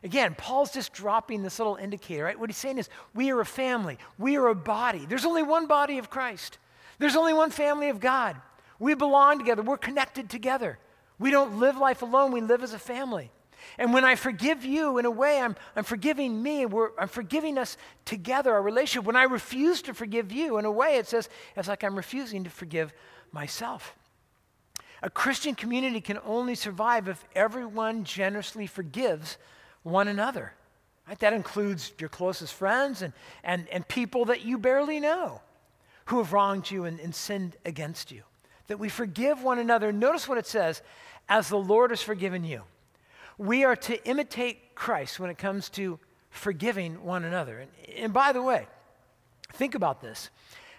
Again, 0.04 0.36
Paul's 0.38 0.72
just 0.72 0.94
dropping 0.94 1.42
this 1.42 1.58
little 1.58 1.78
indicator, 1.78 2.26
right? 2.26 2.40
What 2.40 2.50
he's 2.50 2.58
saying 2.58 2.78
is, 2.78 2.90
we 3.16 3.32
are 3.32 3.40
a 3.40 3.46
family, 3.46 3.98
we 4.20 4.36
are 4.36 4.48
a 4.50 4.56
body. 4.56 5.06
There's 5.08 5.26
only 5.26 5.42
one 5.42 5.66
body 5.66 5.98
of 5.98 6.12
Christ, 6.12 6.60
there's 7.00 7.16
only 7.16 7.34
one 7.34 7.50
family 7.50 7.90
of 7.90 8.00
God. 8.00 8.36
We 8.78 8.94
belong 8.94 9.40
together. 9.40 9.62
We're 9.62 9.78
connected 9.78 10.30
together. 10.30 10.78
We 11.18 11.32
don't 11.32 11.60
live 11.60 11.78
life 11.78 12.02
alone, 12.02 12.34
we 12.34 12.42
live 12.42 12.62
as 12.62 12.74
a 12.74 12.80
family. 12.80 13.32
And 13.78 13.94
when 13.94 14.04
I 14.04 14.16
forgive 14.16 14.64
you, 14.64 14.98
in 14.98 15.06
a 15.06 15.12
way, 15.12 15.40
I'm, 15.40 15.56
I'm 15.76 15.86
forgiving 15.86 16.44
me. 16.44 16.66
We're, 16.66 16.90
I'm 17.00 17.08
forgiving 17.08 17.58
us 17.58 17.78
together, 18.04 18.54
our 18.54 18.62
relationship. 18.62 19.08
When 19.08 19.16
I 19.16 19.24
refuse 19.24 19.82
to 19.84 19.94
forgive 19.94 20.32
you, 20.32 20.58
in 20.58 20.66
a 20.66 20.72
way, 20.72 20.98
it 20.98 21.08
says 21.08 21.30
it's 21.56 21.70
like 21.70 21.84
I'm 21.84 21.96
refusing 21.96 22.44
to 22.44 22.50
forgive 22.50 22.94
myself. 23.32 23.96
A 25.04 25.10
Christian 25.10 25.56
community 25.56 26.02
can 26.02 26.20
only 26.26 26.56
survive 26.56 27.08
if 27.08 27.24
everyone 27.36 28.04
generously 28.04 28.68
forgives 28.68 29.38
one 29.84 30.08
another. 30.08 30.54
Right? 31.08 31.20
That 31.20 31.34
includes 31.34 31.92
your 32.00 32.10
closest 32.10 32.54
friends 32.54 33.02
and, 33.02 33.14
and, 33.44 33.68
and 33.70 33.88
people 33.88 34.26
that 34.26 34.44
you 34.44 34.58
barely 34.58 35.00
know 35.00 35.42
who 36.06 36.18
have 36.18 36.34
wronged 36.34 36.72
you 36.72 36.86
and, 36.86 37.00
and 37.00 37.14
sinned 37.14 37.58
against 37.66 38.12
you 38.12 38.24
that 38.68 38.80
we 38.80 38.90
forgive 38.90 39.44
one 39.44 39.60
another. 39.60 39.92
Notice 39.92 40.28
what 40.28 40.38
it 40.38 40.48
says 40.48 40.82
as 41.30 41.50
the 41.50 41.58
Lord 41.58 41.92
has 41.92 42.02
forgiven 42.02 42.44
you. 42.44 42.64
We 43.38 43.64
are 43.64 43.76
to 43.76 44.08
imitate 44.08 44.76
Christ 44.76 45.20
when 45.20 45.30
it 45.30 45.38
comes 45.38 45.70
to 45.70 46.00
forgiving 46.30 47.04
one 47.04 47.24
another. 47.24 47.60
And, 47.60 47.72
and 47.98 48.14
by 48.14 48.32
the 48.32 48.42
way, 48.42 48.68
think 49.54 49.76
about 49.76 50.02
this. 50.02 50.30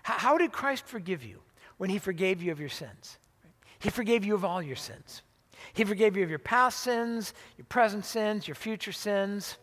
How, 0.03 0.19
how 0.19 0.39
did 0.39 0.53
Christ 0.53 0.87
forgive 0.87 1.23
you 1.23 1.41
when 1.77 1.91
he 1.91 1.99
forgave 1.99 2.43
you 2.43 2.53
of 2.53 2.61
your 2.61 2.69
sins? 2.69 3.19
He 3.79 3.91
forgave 3.91 4.25
you 4.25 4.35
of 4.35 4.45
all 4.45 4.63
your 4.63 4.77
sins. 4.77 5.23
He 5.73 5.85
forgave 5.85 6.17
you 6.17 6.23
of 6.23 6.31
your 6.31 6.39
past 6.39 6.81
sins, 6.81 7.35
your 7.57 7.67
present 7.67 8.05
sins, 8.05 8.49
your 8.49 8.55
future 8.55 8.93
sins. 8.93 9.57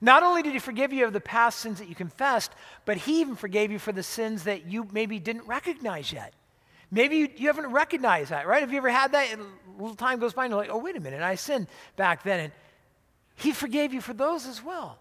Not 0.00 0.22
only 0.22 0.42
did 0.42 0.52
he 0.52 0.58
forgive 0.58 0.92
you 0.92 1.04
of 1.04 1.12
the 1.12 1.20
past 1.20 1.60
sins 1.60 1.78
that 1.78 1.88
you 1.88 1.94
confessed, 1.94 2.52
but 2.84 2.96
he 2.96 3.20
even 3.20 3.36
forgave 3.36 3.72
you 3.72 3.78
for 3.78 3.92
the 3.92 4.02
sins 4.02 4.44
that 4.44 4.66
you 4.66 4.86
maybe 4.92 5.18
didn't 5.18 5.46
recognize 5.46 6.12
yet. 6.12 6.34
Maybe 6.90 7.16
you, 7.16 7.28
you 7.36 7.46
haven't 7.48 7.70
recognized 7.72 8.30
that, 8.30 8.46
right? 8.46 8.60
Have 8.60 8.72
you 8.72 8.78
ever 8.78 8.90
had 8.90 9.12
that? 9.12 9.28
A 9.34 9.82
little 9.82 9.96
time 9.96 10.18
goes 10.18 10.32
by 10.32 10.44
and 10.44 10.52
you're 10.52 10.60
like, 10.60 10.70
oh, 10.70 10.78
wait 10.78 10.96
a 10.96 11.00
minute, 11.00 11.20
I 11.22 11.34
sinned 11.34 11.66
back 11.96 12.22
then. 12.22 12.40
And 12.40 12.52
he 13.36 13.52
forgave 13.52 13.92
you 13.92 14.00
for 14.00 14.14
those 14.14 14.46
as 14.46 14.62
well. 14.62 14.98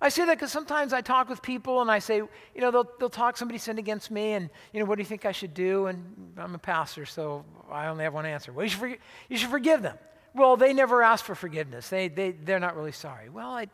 I 0.00 0.08
say 0.10 0.24
that 0.26 0.36
because 0.36 0.52
sometimes 0.52 0.92
I 0.92 1.00
talk 1.00 1.28
with 1.28 1.42
people 1.42 1.80
and 1.80 1.90
I 1.90 1.98
say, 1.98 2.16
you 2.16 2.60
know, 2.60 2.70
they'll, 2.70 2.88
they'll 3.00 3.10
talk, 3.10 3.36
somebody 3.36 3.58
sinned 3.58 3.78
against 3.78 4.10
me, 4.10 4.32
and, 4.32 4.48
you 4.72 4.80
know, 4.80 4.86
what 4.86 4.96
do 4.96 5.02
you 5.02 5.06
think 5.06 5.24
I 5.24 5.32
should 5.32 5.54
do? 5.54 5.86
And 5.86 6.34
I'm 6.36 6.54
a 6.54 6.58
pastor, 6.58 7.04
so 7.04 7.44
I 7.70 7.88
only 7.88 8.04
have 8.04 8.14
one 8.14 8.24
answer. 8.26 8.52
Well, 8.52 8.64
you 8.64 8.70
should, 8.70 8.80
forg- 8.80 8.98
you 9.28 9.36
should 9.36 9.50
forgive 9.50 9.82
them. 9.82 9.98
Well, 10.34 10.56
they 10.56 10.72
never 10.72 11.02
asked 11.02 11.24
for 11.24 11.34
forgiveness. 11.34 11.88
They, 11.88 12.08
they, 12.08 12.30
they're 12.30 12.60
not 12.60 12.76
really 12.76 12.92
sorry. 12.92 13.28
Well, 13.28 13.50
I, 13.50 13.66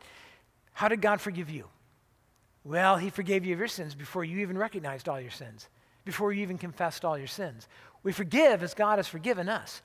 how 0.73 0.87
did 0.87 1.01
God 1.01 1.21
forgive 1.21 1.49
you? 1.49 1.65
Well, 2.63 2.97
He 2.97 3.11
forgave 3.11 3.45
you 3.45 3.53
of 3.53 3.59
your 3.59 3.67
sins 3.67 3.93
before 3.93 4.23
you 4.23 4.39
even 4.39 4.57
recognized 4.57 5.07
all 5.07 5.21
your 5.21 5.31
sins 5.31 5.69
before 6.05 6.31
you 6.31 6.43
even 6.43 6.57
confessed 6.57 7.03
all 7.03 7.17
your 7.17 7.27
sins. 7.27 7.67
We 8.03 8.13
forgive 8.13 8.61
as 8.61 8.75
God 8.75 8.99
has 8.99 9.07
forgiven 9.07 9.49
us. 9.49 9.81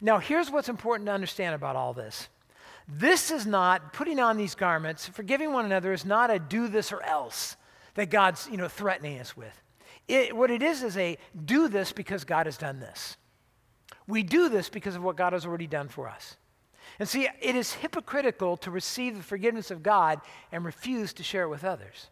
Now, 0.00 0.18
here's 0.18 0.50
what's 0.50 0.68
important 0.68 1.08
to 1.08 1.12
understand 1.12 1.56
about 1.56 1.74
all 1.74 1.92
this. 1.92 2.28
This 2.86 3.30
is 3.30 3.46
not 3.46 3.92
putting 3.92 4.20
on 4.20 4.36
these 4.36 4.54
garments, 4.54 5.08
forgiving 5.08 5.52
one 5.52 5.64
another 5.64 5.92
is 5.92 6.04
not 6.04 6.30
a 6.30 6.38
do 6.38 6.68
this 6.68 6.92
or 6.92 7.02
else 7.02 7.56
that 7.94 8.10
God's, 8.10 8.48
you 8.50 8.56
know, 8.56 8.68
threatening 8.68 9.18
us 9.20 9.36
with. 9.36 9.62
It, 10.06 10.36
what 10.36 10.50
it 10.50 10.62
is 10.62 10.82
is 10.82 10.96
a 10.96 11.16
do 11.44 11.68
this 11.68 11.92
because 11.92 12.24
God 12.24 12.46
has 12.46 12.58
done 12.58 12.80
this. 12.80 13.16
We 14.06 14.22
do 14.22 14.48
this 14.48 14.68
because 14.68 14.96
of 14.96 15.02
what 15.02 15.16
God 15.16 15.32
has 15.32 15.46
already 15.46 15.66
done 15.66 15.88
for 15.88 16.08
us. 16.08 16.36
And 16.98 17.08
see, 17.08 17.28
it 17.40 17.56
is 17.56 17.72
hypocritical 17.72 18.56
to 18.58 18.70
receive 18.70 19.16
the 19.16 19.22
forgiveness 19.22 19.70
of 19.70 19.82
God 19.82 20.20
and 20.52 20.64
refuse 20.64 21.12
to 21.14 21.22
share 21.22 21.44
it 21.44 21.48
with 21.48 21.64
others. 21.64 22.08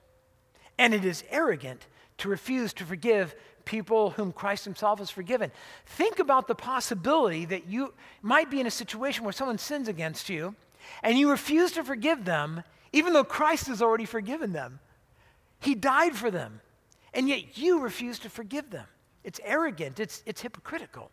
And 0.79 0.95
it 0.95 1.05
is 1.05 1.23
arrogant 1.31 1.87
to 2.19 2.29
refuse 2.29 2.73
to 2.75 2.85
forgive 2.85 3.35
people 3.65 4.11
whom 4.11 4.33
Christ 4.33 4.65
himself 4.65 4.99
has 4.99 5.11
forgiven. 5.11 5.51
Think 5.87 6.19
about 6.19 6.49
the 6.49 6.55
possibility 6.55 7.45
that 7.47 7.67
you 7.67 7.95
might 8.21 8.51
be 8.51 8.61
in 8.61 8.67
a 8.67 8.71
situation 8.71 9.25
where 9.25 9.33
someone 9.33 9.59
sins 9.59 9.89
against 9.89 10.29
you 10.29 10.55
and 11.03 11.19
you 11.19 11.31
refuse 11.31 11.73
to 11.73 11.85
forgive 11.85 12.25
them, 12.25 12.63
even 12.93 13.13
though 13.13 13.25
Christ 13.25 13.69
has 13.69 13.81
already 13.81 14.05
forgiven 14.05 14.53
them. 14.53 14.81
He 15.61 15.75
died 15.75 16.17
for 16.17 16.31
them, 16.31 16.61
and 17.15 17.29
yet 17.29 17.57
you 17.57 17.81
refuse 17.81 18.19
to 18.21 18.31
forgive 18.31 18.71
them. 18.71 18.87
It's 19.23 19.41
arrogant, 19.45 20.01
it's, 20.01 20.23
it's 20.27 20.43
hypocritical. 20.43 21.11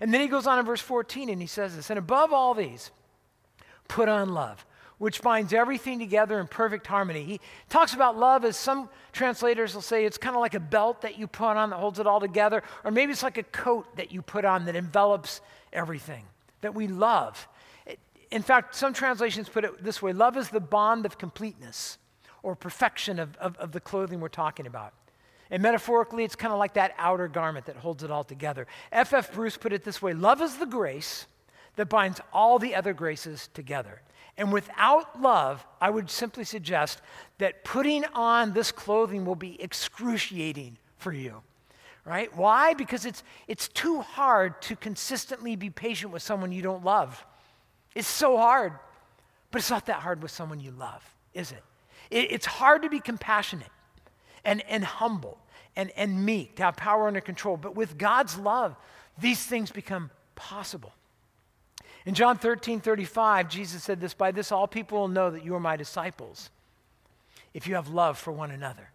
And 0.00 0.14
then 0.14 0.20
he 0.20 0.28
goes 0.28 0.46
on 0.46 0.58
in 0.58 0.64
verse 0.64 0.80
14 0.80 1.28
and 1.28 1.40
he 1.40 1.46
says 1.46 1.76
this, 1.76 1.90
and 1.90 1.98
above 1.98 2.32
all 2.32 2.54
these, 2.54 2.90
put 3.88 4.08
on 4.08 4.30
love 4.30 4.64
which 5.00 5.22
binds 5.22 5.54
everything 5.54 5.98
together 5.98 6.38
in 6.38 6.46
perfect 6.46 6.86
harmony. 6.86 7.24
He 7.24 7.40
talks 7.70 7.94
about 7.94 8.18
love 8.18 8.44
as 8.44 8.54
some 8.54 8.90
translators 9.12 9.74
will 9.74 9.80
say 9.80 10.04
it's 10.04 10.18
kind 10.18 10.36
of 10.36 10.42
like 10.42 10.52
a 10.52 10.60
belt 10.60 11.00
that 11.00 11.18
you 11.18 11.26
put 11.26 11.56
on 11.56 11.70
that 11.70 11.76
holds 11.76 11.98
it 11.98 12.06
all 12.06 12.20
together, 12.20 12.62
or 12.84 12.90
maybe 12.90 13.10
it's 13.10 13.22
like 13.22 13.38
a 13.38 13.42
coat 13.44 13.96
that 13.96 14.12
you 14.12 14.20
put 14.20 14.44
on 14.44 14.66
that 14.66 14.76
envelops 14.76 15.40
everything, 15.72 16.22
that 16.60 16.74
we 16.74 16.86
love. 16.86 17.48
In 18.30 18.42
fact, 18.42 18.74
some 18.74 18.92
translations 18.92 19.48
put 19.48 19.64
it 19.64 19.82
this 19.82 20.02
way 20.02 20.12
love 20.12 20.36
is 20.36 20.50
the 20.50 20.60
bond 20.60 21.06
of 21.06 21.16
completeness 21.16 21.96
or 22.42 22.54
perfection 22.54 23.18
of, 23.18 23.34
of, 23.38 23.56
of 23.56 23.72
the 23.72 23.80
clothing 23.80 24.20
we're 24.20 24.28
talking 24.28 24.66
about. 24.66 24.92
And 25.50 25.62
metaphorically, 25.62 26.24
it's 26.24 26.36
kind 26.36 26.52
of 26.52 26.58
like 26.58 26.74
that 26.74 26.94
outer 26.98 27.26
garment 27.26 27.64
that 27.66 27.76
holds 27.76 28.04
it 28.04 28.10
all 28.10 28.22
together. 28.22 28.66
F.F. 28.92 29.30
F. 29.30 29.32
Bruce 29.32 29.56
put 29.56 29.72
it 29.72 29.82
this 29.82 30.02
way 30.02 30.12
love 30.12 30.42
is 30.42 30.58
the 30.58 30.66
grace 30.66 31.24
that 31.76 31.88
binds 31.88 32.20
all 32.34 32.58
the 32.58 32.74
other 32.74 32.92
graces 32.92 33.48
together. 33.54 34.02
And 34.40 34.50
without 34.50 35.20
love, 35.20 35.66
I 35.82 35.90
would 35.90 36.08
simply 36.08 36.44
suggest 36.44 37.02
that 37.36 37.62
putting 37.62 38.06
on 38.14 38.54
this 38.54 38.72
clothing 38.72 39.26
will 39.26 39.34
be 39.34 39.60
excruciating 39.60 40.78
for 40.96 41.12
you. 41.12 41.42
Right? 42.06 42.34
Why? 42.34 42.72
Because 42.72 43.04
it's, 43.04 43.22
it's 43.48 43.68
too 43.68 44.00
hard 44.00 44.62
to 44.62 44.76
consistently 44.76 45.56
be 45.56 45.68
patient 45.68 46.10
with 46.10 46.22
someone 46.22 46.52
you 46.52 46.62
don't 46.62 46.82
love. 46.82 47.22
It's 47.94 48.08
so 48.08 48.38
hard. 48.38 48.72
But 49.50 49.58
it's 49.58 49.68
not 49.68 49.84
that 49.86 50.00
hard 50.00 50.22
with 50.22 50.30
someone 50.30 50.58
you 50.58 50.70
love, 50.70 51.04
is 51.34 51.52
it? 51.52 51.62
it 52.10 52.32
it's 52.32 52.46
hard 52.46 52.80
to 52.80 52.88
be 52.88 52.98
compassionate 52.98 53.68
and, 54.42 54.62
and 54.70 54.82
humble 54.82 55.36
and, 55.76 55.90
and 55.96 56.24
meek, 56.24 56.56
to 56.56 56.62
have 56.62 56.76
power 56.76 57.08
under 57.08 57.20
control. 57.20 57.58
But 57.58 57.76
with 57.76 57.98
God's 57.98 58.38
love, 58.38 58.74
these 59.18 59.44
things 59.44 59.70
become 59.70 60.10
possible. 60.34 60.94
In 62.06 62.14
John 62.14 62.38
13, 62.38 62.80
35, 62.80 63.48
Jesus 63.48 63.82
said 63.82 64.00
this 64.00 64.14
By 64.14 64.30
this 64.30 64.52
all 64.52 64.66
people 64.66 65.00
will 65.00 65.08
know 65.08 65.30
that 65.30 65.44
you 65.44 65.54
are 65.54 65.60
my 65.60 65.76
disciples, 65.76 66.50
if 67.52 67.66
you 67.66 67.74
have 67.74 67.88
love 67.88 68.18
for 68.18 68.32
one 68.32 68.50
another. 68.50 68.90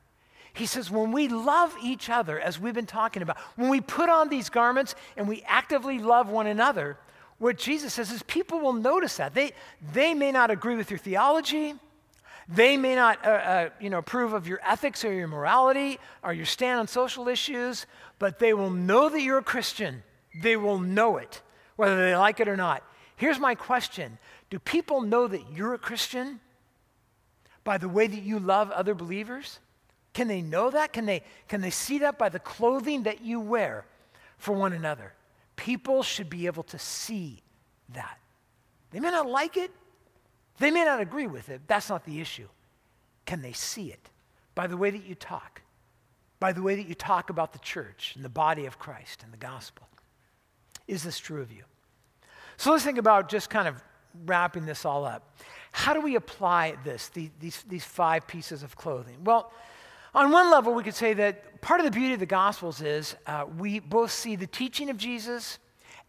He 0.54 0.66
says, 0.66 0.90
when 0.90 1.12
we 1.12 1.28
love 1.28 1.76
each 1.84 2.10
other, 2.10 2.40
as 2.40 2.58
we've 2.58 2.74
been 2.74 2.86
talking 2.86 3.22
about, 3.22 3.38
when 3.58 3.70
we 3.70 3.82
put 3.82 4.10
on 4.10 4.30
these 4.30 4.50
garments 4.50 4.96
and 5.18 5.28
we 5.28 5.44
actively 5.46 6.00
love 6.00 6.30
one 6.30 6.48
another, 6.48 6.98
what 7.40 7.58
Jesus 7.58 7.94
says 7.94 8.10
is 8.10 8.24
people 8.24 8.62
will 8.62 8.74
notice 8.74 9.18
that. 9.18 9.34
They, 9.34 9.52
they 9.92 10.14
may 10.14 10.32
not 10.32 10.52
agree 10.52 10.78
with 10.78 10.90
your 10.90 10.98
theology. 10.98 11.74
They 12.48 12.78
may 12.78 12.96
not 12.96 13.26
uh, 13.26 13.30
uh, 13.30 13.70
you 13.82 13.90
know, 13.90 13.98
approve 13.98 14.32
of 14.32 14.48
your 14.48 14.62
ethics 14.66 15.04
or 15.04 15.12
your 15.12 15.28
morality 15.28 16.00
or 16.24 16.32
your 16.32 16.46
stand 16.46 16.80
on 16.80 16.88
social 16.88 17.28
issues, 17.28 17.86
but 18.18 18.40
they 18.40 18.54
will 18.54 18.70
know 18.70 19.10
that 19.10 19.22
you're 19.22 19.40
a 19.40 19.44
Christian. 19.44 20.04
They 20.42 20.56
will 20.56 20.80
know 20.80 21.18
it, 21.18 21.42
whether 21.76 21.98
they 21.98 22.16
like 22.16 22.40
it 22.40 22.48
or 22.48 22.56
not. 22.56 22.82
Here's 23.16 23.40
my 23.40 23.56
question 23.56 24.18
Do 24.50 24.60
people 24.60 25.02
know 25.02 25.28
that 25.28 25.42
you're 25.54 25.74
a 25.74 25.80
Christian 25.80 26.40
by 27.64 27.78
the 27.78 27.90
way 27.90 28.08
that 28.08 28.22
you 28.22 28.40
love 28.40 28.72
other 28.72 28.94
believers? 28.94 29.60
Can 30.14 30.30
they 30.30 30.42
know 30.42 30.72
that? 30.72 30.94
Can 30.94 31.06
they, 31.06 31.24
can 31.50 31.60
they 31.60 31.70
see 31.70 32.00
that 32.00 32.18
by 32.18 32.30
the 32.30 32.40
clothing 32.40 33.04
that 33.04 33.22
you 33.22 33.42
wear 33.42 33.86
for 34.38 34.54
one 34.54 34.72
another? 34.72 35.14
People 35.58 36.04
should 36.04 36.30
be 36.30 36.46
able 36.46 36.64
to 36.64 36.80
see 36.80 37.42
that. 37.90 38.18
They 38.92 39.02
may 39.02 39.12
not 39.12 39.30
like 39.30 39.58
it, 39.58 39.72
they 40.58 40.72
may 40.72 40.86
not 40.86 41.02
agree 41.02 41.28
with 41.28 41.50
it. 41.50 41.62
That's 41.68 41.90
not 41.90 42.06
the 42.06 42.22
issue. 42.22 42.48
Can 43.26 43.42
they 43.42 43.52
see 43.52 43.92
it 43.92 44.10
by 44.54 44.68
the 44.68 44.78
way 44.78 44.90
that 44.90 45.06
you 45.06 45.16
talk, 45.16 45.62
by 46.40 46.54
the 46.54 46.62
way 46.62 46.76
that 46.76 46.88
you 46.88 46.96
talk 46.96 47.30
about 47.30 47.52
the 47.52 47.60
church 47.60 48.14
and 48.16 48.24
the 48.24 48.30
body 48.30 48.66
of 48.66 48.80
Christ 48.80 49.22
and 49.24 49.34
the 49.34 49.38
gospel? 49.38 49.88
Is 50.88 51.04
this 51.04 51.20
true 51.20 51.42
of 51.42 51.52
you? 51.52 51.64
So 52.58 52.72
let's 52.72 52.84
think 52.84 52.98
about 52.98 53.30
just 53.30 53.50
kind 53.50 53.68
of 53.68 53.82
wrapping 54.26 54.66
this 54.66 54.86
all 54.86 55.06
up. 55.06 55.38
How 55.72 55.94
do 55.94 56.02
we 56.02 56.16
apply 56.16 56.76
this, 56.84 57.10
the, 57.10 57.30
these, 57.40 57.64
these 57.68 57.84
five 57.84 58.28
pieces 58.28 58.64
of 58.64 58.76
clothing? 58.76 59.18
Well, 59.24 59.52
on 60.14 60.32
one 60.32 60.50
level, 60.50 60.74
we 60.74 60.84
could 60.84 60.96
say 60.96 61.14
that 61.16 61.62
part 61.62 61.82
of 61.82 61.86
the 61.86 61.92
beauty 61.92 62.14
of 62.14 62.22
the 62.22 62.26
Gospels 62.26 62.82
is 62.82 63.16
uh, 63.28 63.46
we 63.58 63.80
both 63.80 64.12
see 64.12 64.38
the 64.38 64.48
teaching 64.48 64.90
of 64.90 64.98
Jesus 64.98 65.60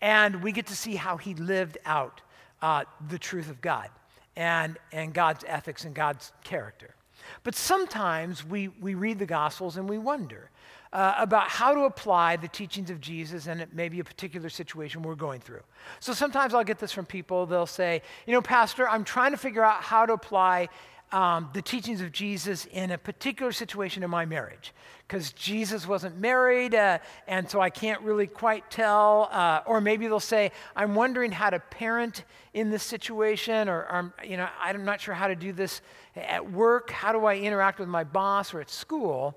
and 0.01 0.43
we 0.43 0.53
get 0.53 0.67
to 0.69 0.77
see 0.77 0.95
how 0.95 1.17
he 1.17 1.35
lived 1.35 1.79
out 1.85 2.21
uh, 2.63 2.85
the 3.09 3.19
truth 3.19 3.51
of 3.51 3.61
God 3.61 3.89
and, 4.37 4.79
and 4.93 5.13
God's 5.13 5.45
ethics 5.49 5.85
and 5.85 5.95
God's 5.95 6.33
character. 6.45 6.95
But 7.43 7.57
sometimes 7.57 8.45
we, 8.45 8.69
we 8.69 8.95
read 8.95 9.19
the 9.19 9.27
Gospels 9.27 9.77
and 9.77 9.89
we 9.89 9.99
wonder 9.99 10.51
uh, 10.93 11.15
about 11.19 11.49
how 11.49 11.75
to 11.75 11.83
apply 11.83 12.37
the 12.37 12.49
teachings 12.49 12.91
of 12.91 13.01
Jesus 13.01 13.47
in 13.47 13.67
maybe 13.73 14.01
a 14.01 14.05
particular 14.05 14.49
situation 14.49 15.03
we're 15.03 15.15
going 15.15 15.41
through. 15.41 15.63
So 16.01 16.13
sometimes 16.13 16.55
I'll 16.55 16.65
get 16.65 16.79
this 16.79 16.93
from 16.93 17.07
people. 17.07 17.47
They'll 17.47 17.67
say, 17.67 18.03
You 18.27 18.33
know, 18.33 18.43
Pastor, 18.43 18.89
I'm 18.89 19.05
trying 19.05 19.33
to 19.33 19.37
figure 19.37 19.65
out 19.65 19.83
how 19.83 20.07
to 20.07 20.13
apply 20.13 20.69
um, 21.13 21.51
the 21.53 21.63
teachings 21.63 22.01
of 22.01 22.11
Jesus 22.11 22.67
in 22.67 22.91
a 22.91 22.99
particular 22.99 23.53
situation 23.53 24.03
in 24.03 24.11
my 24.11 24.25
marriage. 24.25 24.73
Because 25.07 25.33
Jesus 25.33 25.87
wasn't 25.87 26.19
married, 26.19 26.75
uh, 26.75 26.99
and 27.29 27.49
so 27.49 27.61
I 27.61 27.71
can't 27.71 28.01
really 28.03 28.27
quite 28.27 28.69
tell. 28.71 29.29
Uh, 29.31 29.61
or 29.65 29.81
maybe 29.81 30.09
they'll 30.09 30.19
say, 30.19 30.51
I'm 30.75 30.97
wondering 30.97 31.31
how 31.31 31.51
to 31.51 31.61
parent 31.61 32.25
in 32.55 32.71
this 32.71 32.83
situation, 32.83 33.69
or, 33.69 33.83
or, 33.83 34.15
you 34.25 34.37
know, 34.37 34.49
I'm 34.61 34.85
not 34.85 35.01
sure 35.01 35.15
how 35.15 35.29
to 35.29 35.37
do 35.37 35.53
this 35.53 35.81
at 36.17 36.51
work. 36.51 36.91
How 36.91 37.13
do 37.13 37.25
I 37.25 37.37
interact 37.37 37.79
with 37.79 37.89
my 37.89 38.03
boss 38.03 38.53
or 38.53 38.61
at 38.61 38.69
school? 38.69 39.37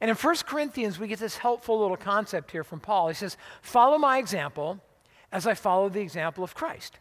And 0.00 0.10
in 0.10 0.16
1 0.16 0.36
Corinthians, 0.46 0.98
we 0.98 1.08
get 1.08 1.18
this 1.18 1.38
helpful 1.38 1.80
little 1.80 1.96
concept 1.96 2.50
here 2.50 2.64
from 2.64 2.80
Paul. 2.80 3.08
He 3.08 3.14
says, 3.14 3.36
Follow 3.62 3.98
my 3.98 4.18
example 4.18 4.80
as 5.32 5.46
I 5.46 5.54
follow 5.54 5.88
the 5.88 6.00
example 6.00 6.42
of 6.42 6.54
Christ. 6.54 6.98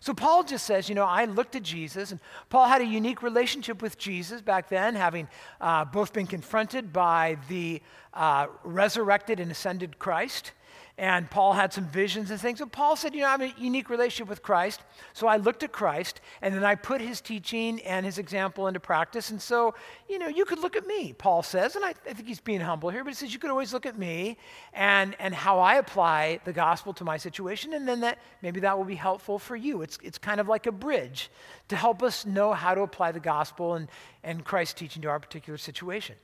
So 0.00 0.14
Paul 0.14 0.44
just 0.44 0.64
says, 0.64 0.88
you 0.88 0.94
know, 0.94 1.04
I 1.04 1.24
looked 1.24 1.56
at 1.56 1.62
Jesus, 1.62 2.12
and 2.12 2.20
Paul 2.50 2.66
had 2.66 2.80
a 2.80 2.84
unique 2.84 3.22
relationship 3.22 3.82
with 3.82 3.98
Jesus 3.98 4.40
back 4.40 4.68
then, 4.68 4.94
having 4.94 5.28
uh, 5.60 5.84
both 5.84 6.12
been 6.12 6.26
confronted 6.26 6.92
by 6.92 7.36
the 7.48 7.82
uh, 8.14 8.46
resurrected 8.62 9.40
and 9.40 9.50
ascended 9.50 9.98
Christ 9.98 10.52
and 10.98 11.30
Paul 11.30 11.54
had 11.54 11.72
some 11.72 11.86
visions 11.86 12.30
and 12.30 12.38
things. 12.38 12.58
But 12.58 12.70
Paul 12.70 12.96
said, 12.96 13.14
You 13.14 13.22
know, 13.22 13.28
I 13.28 13.30
have 13.30 13.40
a 13.40 13.52
unique 13.56 13.88
relationship 13.88 14.28
with 14.28 14.42
Christ. 14.42 14.82
So 15.14 15.26
I 15.26 15.36
looked 15.38 15.62
at 15.62 15.72
Christ, 15.72 16.20
and 16.42 16.54
then 16.54 16.64
I 16.64 16.74
put 16.74 17.00
his 17.00 17.20
teaching 17.20 17.80
and 17.82 18.04
his 18.04 18.18
example 18.18 18.66
into 18.66 18.78
practice. 18.78 19.30
And 19.30 19.40
so, 19.40 19.74
you 20.08 20.18
know, 20.18 20.28
you 20.28 20.44
could 20.44 20.58
look 20.58 20.76
at 20.76 20.86
me, 20.86 21.14
Paul 21.14 21.42
says, 21.42 21.76
and 21.76 21.84
I, 21.84 21.94
I 22.08 22.12
think 22.12 22.28
he's 22.28 22.40
being 22.40 22.60
humble 22.60 22.90
here, 22.90 23.04
but 23.04 23.10
he 23.10 23.14
says, 23.14 23.32
You 23.32 23.38
could 23.38 23.50
always 23.50 23.72
look 23.72 23.86
at 23.86 23.98
me 23.98 24.36
and, 24.74 25.16
and 25.18 25.34
how 25.34 25.60
I 25.60 25.76
apply 25.76 26.40
the 26.44 26.52
gospel 26.52 26.92
to 26.94 27.04
my 27.04 27.16
situation, 27.16 27.72
and 27.72 27.88
then 27.88 28.00
that 28.00 28.18
maybe 28.42 28.60
that 28.60 28.76
will 28.76 28.84
be 28.84 28.94
helpful 28.94 29.38
for 29.38 29.56
you. 29.56 29.82
It's, 29.82 29.98
it's 30.02 30.18
kind 30.18 30.40
of 30.40 30.48
like 30.48 30.66
a 30.66 30.72
bridge 30.72 31.30
to 31.68 31.76
help 31.76 32.02
us 32.02 32.26
know 32.26 32.52
how 32.52 32.74
to 32.74 32.82
apply 32.82 33.12
the 33.12 33.20
gospel 33.20 33.74
and, 33.74 33.88
and 34.22 34.44
Christ's 34.44 34.74
teaching 34.74 35.00
to 35.02 35.08
our 35.08 35.18
particular 35.18 35.56
situation. 35.56 36.16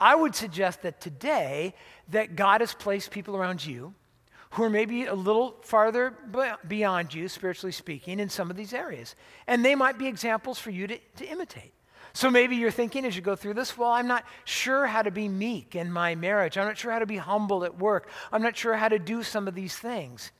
I 0.00 0.14
would 0.14 0.34
suggest 0.34 0.82
that 0.82 1.00
today 1.00 1.74
that 2.08 2.36
God 2.36 2.62
has 2.62 2.74
placed 2.74 3.10
people 3.10 3.36
around 3.36 3.64
you 3.64 3.94
who 4.54 4.62
are 4.62 4.70
maybe 4.70 5.06
a 5.06 5.14
little 5.14 5.56
farther 5.62 6.14
beyond 6.68 7.12
you, 7.12 7.28
spiritually 7.28 7.72
speaking, 7.72 8.20
in 8.20 8.28
some 8.28 8.50
of 8.50 8.56
these 8.56 8.72
areas. 8.72 9.16
And 9.48 9.64
they 9.64 9.74
might 9.74 9.98
be 9.98 10.06
examples 10.06 10.60
for 10.60 10.70
you 10.70 10.86
to, 10.86 10.98
to 11.16 11.26
imitate. 11.26 11.72
So 12.12 12.30
maybe 12.30 12.54
you're 12.54 12.70
thinking 12.70 13.04
as 13.04 13.16
you 13.16 13.22
go 13.22 13.34
through 13.34 13.54
this, 13.54 13.76
well, 13.76 13.90
I'm 13.90 14.06
not 14.06 14.24
sure 14.44 14.86
how 14.86 15.02
to 15.02 15.10
be 15.10 15.28
meek 15.28 15.74
in 15.74 15.90
my 15.90 16.14
marriage. 16.14 16.56
I'm 16.56 16.66
not 16.66 16.78
sure 16.78 16.92
how 16.92 17.00
to 17.00 17.06
be 17.06 17.16
humble 17.16 17.64
at 17.64 17.80
work. 17.80 18.08
I'm 18.30 18.42
not 18.42 18.56
sure 18.56 18.76
how 18.76 18.88
to 18.88 19.00
do 19.00 19.24
some 19.24 19.48
of 19.48 19.56
these 19.56 19.76
things. 19.76 20.30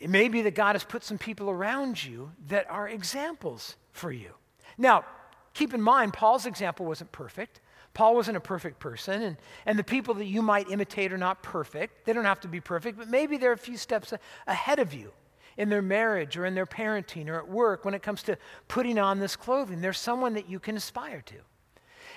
It 0.00 0.08
may 0.08 0.28
be 0.28 0.40
that 0.42 0.54
God 0.54 0.74
has 0.74 0.82
put 0.82 1.04
some 1.04 1.18
people 1.18 1.50
around 1.50 2.02
you 2.02 2.32
that 2.48 2.70
are 2.70 2.88
examples 2.88 3.76
for 3.92 4.10
you. 4.10 4.30
Now, 4.78 5.04
keep 5.52 5.74
in 5.74 5.82
mind, 5.82 6.14
Paul's 6.14 6.46
example 6.46 6.86
wasn't 6.86 7.12
perfect. 7.12 7.60
Paul 7.92 8.14
wasn't 8.14 8.36
a 8.36 8.40
perfect 8.40 8.78
person, 8.78 9.22
and, 9.22 9.36
and 9.66 9.78
the 9.78 9.84
people 9.84 10.14
that 10.14 10.26
you 10.26 10.42
might 10.42 10.70
imitate 10.70 11.12
are 11.12 11.18
not 11.18 11.42
perfect. 11.42 12.04
They 12.04 12.12
don't 12.12 12.24
have 12.24 12.40
to 12.40 12.48
be 12.48 12.60
perfect, 12.60 12.96
but 12.96 13.08
maybe 13.08 13.36
they're 13.36 13.52
a 13.52 13.58
few 13.58 13.76
steps 13.76 14.14
ahead 14.46 14.78
of 14.78 14.94
you 14.94 15.12
in 15.56 15.68
their 15.68 15.82
marriage 15.82 16.36
or 16.36 16.46
in 16.46 16.54
their 16.54 16.66
parenting 16.66 17.28
or 17.28 17.36
at 17.36 17.48
work 17.48 17.84
when 17.84 17.94
it 17.94 18.02
comes 18.02 18.22
to 18.24 18.38
putting 18.68 18.98
on 18.98 19.18
this 19.18 19.36
clothing. 19.36 19.80
There's 19.80 19.98
someone 19.98 20.34
that 20.34 20.48
you 20.48 20.58
can 20.58 20.76
aspire 20.76 21.22
to. 21.26 21.34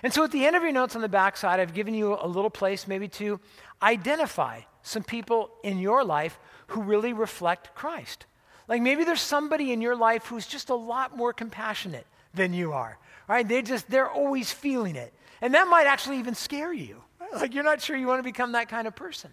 And 0.04 0.14
so 0.14 0.24
at 0.24 0.32
the 0.32 0.46
end 0.46 0.56
of 0.56 0.64
your 0.64 0.72
notes 0.72 0.96
on 0.96 1.02
the 1.02 1.10
backside, 1.10 1.60
I've 1.60 1.74
given 1.74 1.94
you 1.94 2.18
a 2.20 2.28
little 2.28 2.50
place 2.50 2.88
maybe 2.88 3.08
to 3.10 3.40
identify 3.82 4.62
some 4.82 5.04
people 5.04 5.52
in 5.64 5.80
your 5.80 6.04
life 6.04 6.40
who 6.68 6.82
really 6.82 7.14
reflect 7.14 7.74
Christ. 7.74 8.26
Like 8.68 8.82
maybe 8.82 9.04
there's 9.04 9.22
somebody 9.22 9.72
in 9.72 9.82
your 9.82 9.96
life 9.96 10.26
who's 10.26 10.46
just 10.46 10.70
a 10.70 10.76
lot 10.76 11.16
more 11.16 11.34
compassionate 11.34 12.06
than 12.34 12.54
you 12.54 12.74
are. 12.74 12.98
Right? 13.28 13.48
They 13.48 13.62
just 13.62 13.90
they're 13.90 14.10
always 14.10 14.52
feeling 14.52 14.96
it. 14.96 15.14
And 15.44 15.54
that 15.56 15.68
might 15.68 15.88
actually 15.88 16.20
even 16.20 16.36
scare 16.36 16.72
you. 16.72 17.04
Like 17.34 17.54
you're 17.54 17.66
not 17.66 17.82
sure 17.82 17.98
you 17.98 18.08
want 18.08 18.20
to 18.20 18.24
become 18.24 18.54
that 18.54 18.70
kind 18.70 18.88
of 18.88 18.96
person. 18.96 19.30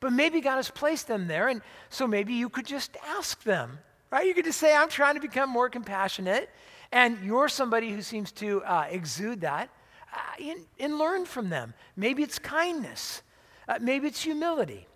But 0.00 0.12
maybe 0.12 0.40
God 0.40 0.56
has 0.56 0.68
placed 0.68 1.06
them 1.06 1.28
there, 1.28 1.46
and 1.46 1.62
so 1.90 2.08
maybe 2.08 2.34
you 2.34 2.48
could 2.48 2.66
just 2.66 2.96
ask 3.06 3.40
them, 3.44 3.78
right? 4.10 4.26
You 4.26 4.34
could 4.34 4.44
just 4.44 4.58
say, 4.58 4.74
I'm 4.74 4.88
trying 4.88 5.14
to 5.14 5.20
become 5.20 5.48
more 5.48 5.68
compassionate, 5.68 6.50
and 6.90 7.18
you're 7.22 7.48
somebody 7.48 7.90
who 7.90 8.02
seems 8.02 8.32
to 8.32 8.64
uh, 8.64 8.86
exude 8.90 9.42
that, 9.42 9.70
uh, 10.12 10.42
and, 10.42 10.60
and, 10.80 10.98
learn 10.98 11.24
from 11.24 11.50
them. 11.50 11.72
Maybe 11.94 12.24
it's 12.24 12.40
kindness, 12.40 13.22
uh, 13.68 13.78
maybe 13.80 14.08
it's 14.08 14.22
humility. 14.22 14.88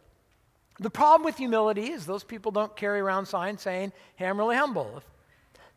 The 0.80 0.90
problem 0.90 1.24
with 1.24 1.36
humility 1.36 1.92
is 1.92 2.04
those 2.04 2.24
people 2.24 2.50
don't 2.50 2.74
carry 2.74 2.98
around 2.98 3.26
signs 3.26 3.62
saying, 3.62 3.92
hey, 4.16 4.26
I'm 4.26 4.38
really 4.38 4.56
humble. 4.56 4.96
If 4.96 5.04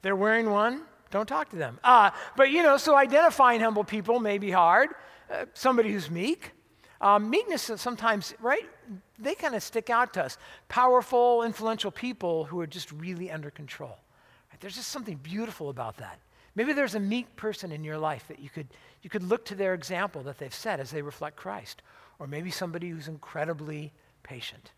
they're 0.02 0.16
wearing 0.16 0.50
one, 0.50 0.82
don't 1.14 1.28
talk 1.28 1.50
to 1.52 1.56
them. 1.56 1.80
Uh, 1.84 2.10
but, 2.36 2.50
you 2.50 2.64
know, 2.64 2.76
so 2.76 2.96
identifying 2.96 3.62
humble 3.62 3.84
people 3.84 4.20
may 4.20 4.40
be 4.40 4.50
hard. 4.50 4.90
Uh, 5.32 5.46
somebody 5.54 5.92
who's 5.92 6.10
meek. 6.10 6.52
Um, 7.00 7.30
meekness 7.30 7.70
sometimes, 7.76 8.34
right? 8.42 8.68
They 9.20 9.36
kind 9.36 9.56
of 9.56 9.62
stick 9.62 9.90
out 9.90 10.14
to 10.14 10.24
us. 10.24 10.38
Powerful, 10.70 11.44
influential 11.44 11.92
people 11.92 12.46
who 12.46 12.60
are 12.62 12.68
just 12.68 12.92
really 12.92 13.30
under 13.30 13.52
control. 13.52 13.96
Right? 14.50 14.60
There's 14.60 14.76
just 14.76 14.90
something 14.90 15.18
beautiful 15.18 15.70
about 15.70 15.98
that. 15.98 16.20
Maybe 16.56 16.74
there's 16.74 16.96
a 16.96 17.00
meek 17.00 17.36
person 17.36 17.72
in 17.72 17.84
your 17.84 17.98
life 17.98 18.28
that 18.28 18.40
you 18.40 18.50
could, 18.50 18.68
you 19.04 19.10
could 19.10 19.24
look 19.24 19.46
to 19.46 19.56
their 19.56 19.74
example 19.74 20.24
that 20.24 20.40
they've 20.40 20.54
set 20.54 20.80
as 20.80 20.92
they 20.92 21.02
reflect 21.02 21.36
Christ. 21.36 21.84
Or 22.18 22.26
maybe 22.26 22.50
somebody 22.50 22.90
who's 22.90 23.08
incredibly 23.08 23.92
patient. 24.24 24.72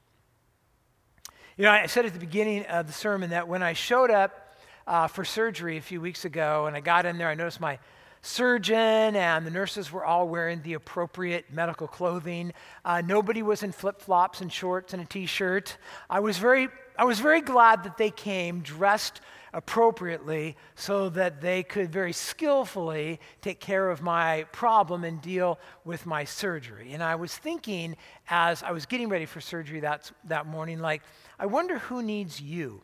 You 1.57 1.63
know, 1.63 1.71
I 1.71 1.85
said 1.85 2.05
at 2.05 2.13
the 2.13 2.19
beginning 2.19 2.65
of 2.65 2.87
the 2.87 2.93
sermon 2.93 3.29
that 3.29 3.47
when 3.47 3.63
I 3.63 3.73
showed 3.73 4.11
up 4.11 4.44
uh, 4.87 5.07
for 5.07 5.25
surgery 5.25 5.77
a 5.77 5.81
few 5.81 6.01
weeks 6.01 6.25
ago 6.25 6.65
and 6.67 6.75
I 6.75 6.81
got 6.81 7.05
in 7.05 7.17
there, 7.17 7.29
I 7.29 7.35
noticed 7.35 7.59
my 7.59 7.79
surgeon 8.21 9.15
and 9.15 9.45
the 9.45 9.51
nurses 9.51 9.91
were 9.91 10.03
all 10.03 10.27
wearing 10.27 10.61
the 10.63 10.73
appropriate 10.73 11.45
medical 11.51 11.87
clothing. 11.87 12.53
Uh, 12.83 13.01
nobody 13.05 13.43
was 13.43 13.61
in 13.61 13.71
flip 13.71 14.01
flops 14.01 14.41
and 14.41 14.51
shorts 14.51 14.93
and 14.93 15.01
a 15.01 15.05
t 15.05 15.25
shirt. 15.25 15.77
I 16.09 16.19
was 16.19 16.37
very 16.37 16.69
I 16.97 17.03
was 17.03 17.19
very 17.19 17.41
glad 17.41 17.83
that 17.83 17.97
they 17.97 18.09
came 18.09 18.61
dressed 18.61 19.19
appropriately 19.53 20.55
so 20.75 21.09
that 21.09 21.41
they 21.41 21.61
could 21.63 21.91
very 21.91 22.13
skillfully 22.13 23.19
take 23.41 23.59
care 23.59 23.89
of 23.89 24.01
my 24.01 24.45
problem 24.51 25.03
and 25.03 25.21
deal 25.21 25.59
with 25.83 26.05
my 26.05 26.23
surgery. 26.23 26.93
And 26.93 27.03
I 27.03 27.15
was 27.15 27.35
thinking 27.35 27.95
as 28.29 28.63
I 28.63 28.71
was 28.71 28.85
getting 28.85 29.09
ready 29.09 29.25
for 29.25 29.41
surgery 29.41 29.81
that, 29.81 30.11
that 30.25 30.45
morning, 30.45 30.79
like, 30.79 31.03
I 31.39 31.45
wonder 31.45 31.79
who 31.79 32.01
needs 32.01 32.41
you 32.41 32.81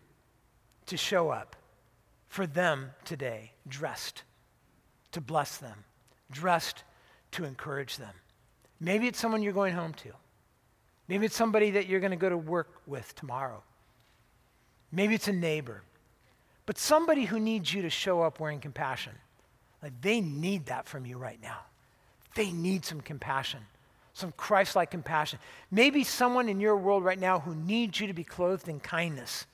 to 0.88 0.97
show 0.97 1.30
up 1.30 1.56
for 2.32 2.47
them 2.47 2.91
today, 3.03 3.51
dressed 3.67 4.23
to 5.11 5.19
bless 5.19 5.57
them, 5.57 5.84
dressed 6.32 6.86
to 7.32 7.43
encourage 7.43 7.97
them. 7.97 8.13
Maybe 8.79 9.07
it's 9.07 9.19
someone 9.19 9.43
you're 9.43 9.51
going 9.51 9.73
home 9.73 9.93
to. 9.95 10.11
Maybe 11.09 11.25
it's 11.25 11.36
somebody 11.36 11.71
that 11.71 11.88
you're 11.88 11.99
going 11.99 12.11
to 12.11 12.17
go 12.17 12.29
to 12.29 12.38
work 12.38 12.84
with 12.88 13.13
tomorrow. 13.15 13.61
Maybe 14.93 15.13
it's 15.13 15.27
a 15.27 15.34
neighbor. 15.34 15.82
But 16.65 16.77
somebody 16.77 17.25
who 17.25 17.38
needs 17.38 17.73
you 17.73 17.82
to 17.82 17.89
show 17.89 18.21
up 18.21 18.39
wearing 18.39 18.61
compassion. 18.61 19.13
Like 19.84 19.99
they 19.99 20.21
need 20.21 20.67
that 20.67 20.88
from 20.88 21.05
you 21.05 21.17
right 21.17 21.41
now. 21.41 21.59
They 22.36 22.53
need 22.53 22.86
some 22.86 23.01
compassion, 23.01 23.59
some 24.13 24.32
Christ 24.38 24.77
like 24.77 24.89
compassion. 24.89 25.39
Maybe 25.69 26.05
someone 26.05 26.47
in 26.47 26.61
your 26.61 26.77
world 26.77 27.03
right 27.03 27.19
now 27.19 27.41
who 27.41 27.55
needs 27.55 27.99
you 27.99 28.07
to 28.07 28.13
be 28.13 28.23
clothed 28.23 28.69
in 28.69 28.79
kindness. 28.79 29.47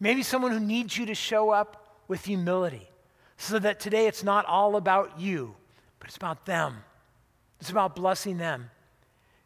Maybe 0.00 0.22
someone 0.22 0.52
who 0.52 0.60
needs 0.60 0.96
you 0.96 1.06
to 1.06 1.14
show 1.14 1.50
up 1.50 2.00
with 2.08 2.24
humility 2.24 2.88
so 3.36 3.58
that 3.58 3.80
today 3.80 4.06
it's 4.06 4.22
not 4.22 4.44
all 4.46 4.76
about 4.76 5.18
you, 5.18 5.54
but 5.98 6.08
it's 6.08 6.16
about 6.16 6.46
them. 6.46 6.76
It's 7.60 7.70
about 7.70 7.96
blessing 7.96 8.36
them. 8.36 8.70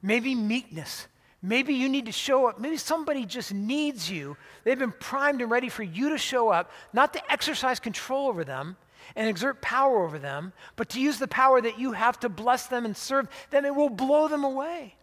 Maybe 0.03 0.34
meekness. 0.34 1.07
Maybe 1.40 1.74
you 1.74 1.88
need 1.88 2.07
to 2.07 2.12
show 2.12 2.49
up. 2.49 2.59
Maybe 2.59 2.76
somebody 2.76 3.24
just 3.24 3.55
needs 3.55 4.11
you. 4.11 4.36
They've 4.64 4.78
been 4.78 4.92
primed 4.92 5.40
and 5.40 5.51
ready 5.51 5.68
for 5.68 5.84
you 5.84 6.11
to 6.11 6.18
show 6.18 6.49
up, 6.49 6.70
not 6.92 7.12
to 7.12 7.32
exercise 7.32 7.78
control 7.78 8.28
over 8.28 8.44
them 8.44 8.76
and 9.14 9.28
exert 9.28 9.62
power 9.62 10.05
over 10.05 10.18
them, 10.18 10.53
but 10.76 10.88
to 10.90 11.01
use 11.01 11.18
the 11.18 11.28
power 11.28 11.61
that 11.61 11.78
you 11.78 11.92
have 11.92 12.18
to 12.20 12.28
bless 12.28 12.66
them 12.66 12.84
and 12.84 12.96
serve 12.96 13.28
them. 13.51 13.64
It 13.64 13.74
will 13.74 13.88
blow 13.88 14.28
them 14.28 14.44
away. 14.44 14.96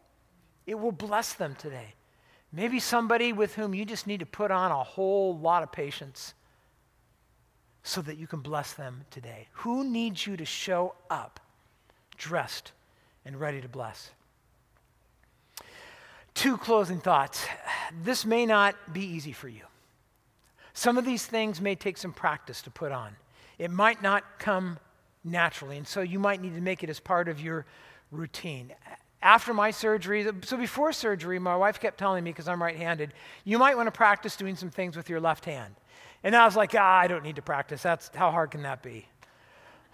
It 0.68 0.76
will 0.76 0.92
bless 0.92 1.34
them 1.34 1.56
today. 1.56 1.94
Maybe 2.52 2.80
somebody 2.80 3.34
with 3.34 3.56
whom 3.56 3.74
you 3.74 3.86
just 3.86 4.08
need 4.08 4.22
to 4.22 4.26
put 4.26 4.52
on 4.52 4.72
a 4.72 4.84
whole 4.84 5.38
lot 5.38 5.64
of 5.64 5.72
patience 5.72 6.34
so 7.84 8.02
that 8.02 8.18
you 8.18 8.28
can 8.28 8.40
bless 8.40 8.74
them 8.74 9.06
today. 9.12 9.48
Who 9.54 9.84
needs 9.84 10.26
you 10.26 10.38
to 10.38 10.46
show 10.46 10.96
up 11.10 11.40
dressed 12.18 12.72
and 13.26 13.40
ready 13.40 13.62
to 13.62 13.68
bless? 13.68 14.12
Two 16.34 16.58
closing 16.58 17.00
thoughts. 17.00 17.46
This 18.04 18.26
may 18.26 18.46
not 18.46 18.76
be 18.94 19.02
easy 19.02 19.32
for 19.32 19.48
you. 19.48 19.62
Some 20.74 20.98
of 20.98 21.06
these 21.06 21.26
things 21.26 21.62
may 21.62 21.76
take 21.76 21.98
some 21.98 22.12
practice 22.12 22.62
to 22.64 22.70
put 22.70 22.92
on. 22.92 23.16
It 23.58 23.72
might 23.72 24.02
not 24.02 24.24
come 24.40 24.80
naturally, 25.24 25.78
and 25.78 25.88
so 25.88 26.02
you 26.02 26.20
might 26.20 26.42
need 26.42 26.56
to 26.56 26.62
make 26.62 26.84
it 26.84 26.90
as 26.90 27.00
part 27.00 27.30
of 27.30 27.40
your 27.40 27.66
routine. 28.12 28.74
After 29.26 29.56
my 29.56 29.72
surgery, 29.72 30.24
so 30.44 30.56
before 30.56 30.94
surgery, 30.94 31.40
my 31.40 31.56
wife 31.56 31.80
kept 31.80 31.98
telling 31.98 32.24
me, 32.24 32.30
because 32.30 32.48
I'm 32.48 32.62
right 32.62 32.76
handed, 32.76 33.12
you 33.44 33.58
might 33.58 33.76
want 33.76 33.88
to 33.88 33.92
practice 33.92 34.36
doing 34.36 34.56
some 34.56 34.70
things 34.70 34.96
with 34.96 35.10
your 35.10 35.20
left 35.20 35.46
hand. 35.46 35.74
And 36.24 36.36
I 36.36 36.46
was 36.46 36.56
like, 36.56 36.76
ah, 36.78 37.00
I 37.00 37.08
don't 37.08 37.24
need 37.24 37.38
to 37.38 37.42
practice. 37.42 37.82
That's 37.82 38.12
how 38.14 38.30
hard 38.30 38.52
can 38.52 38.62
that 38.62 38.84
be? 38.84 39.08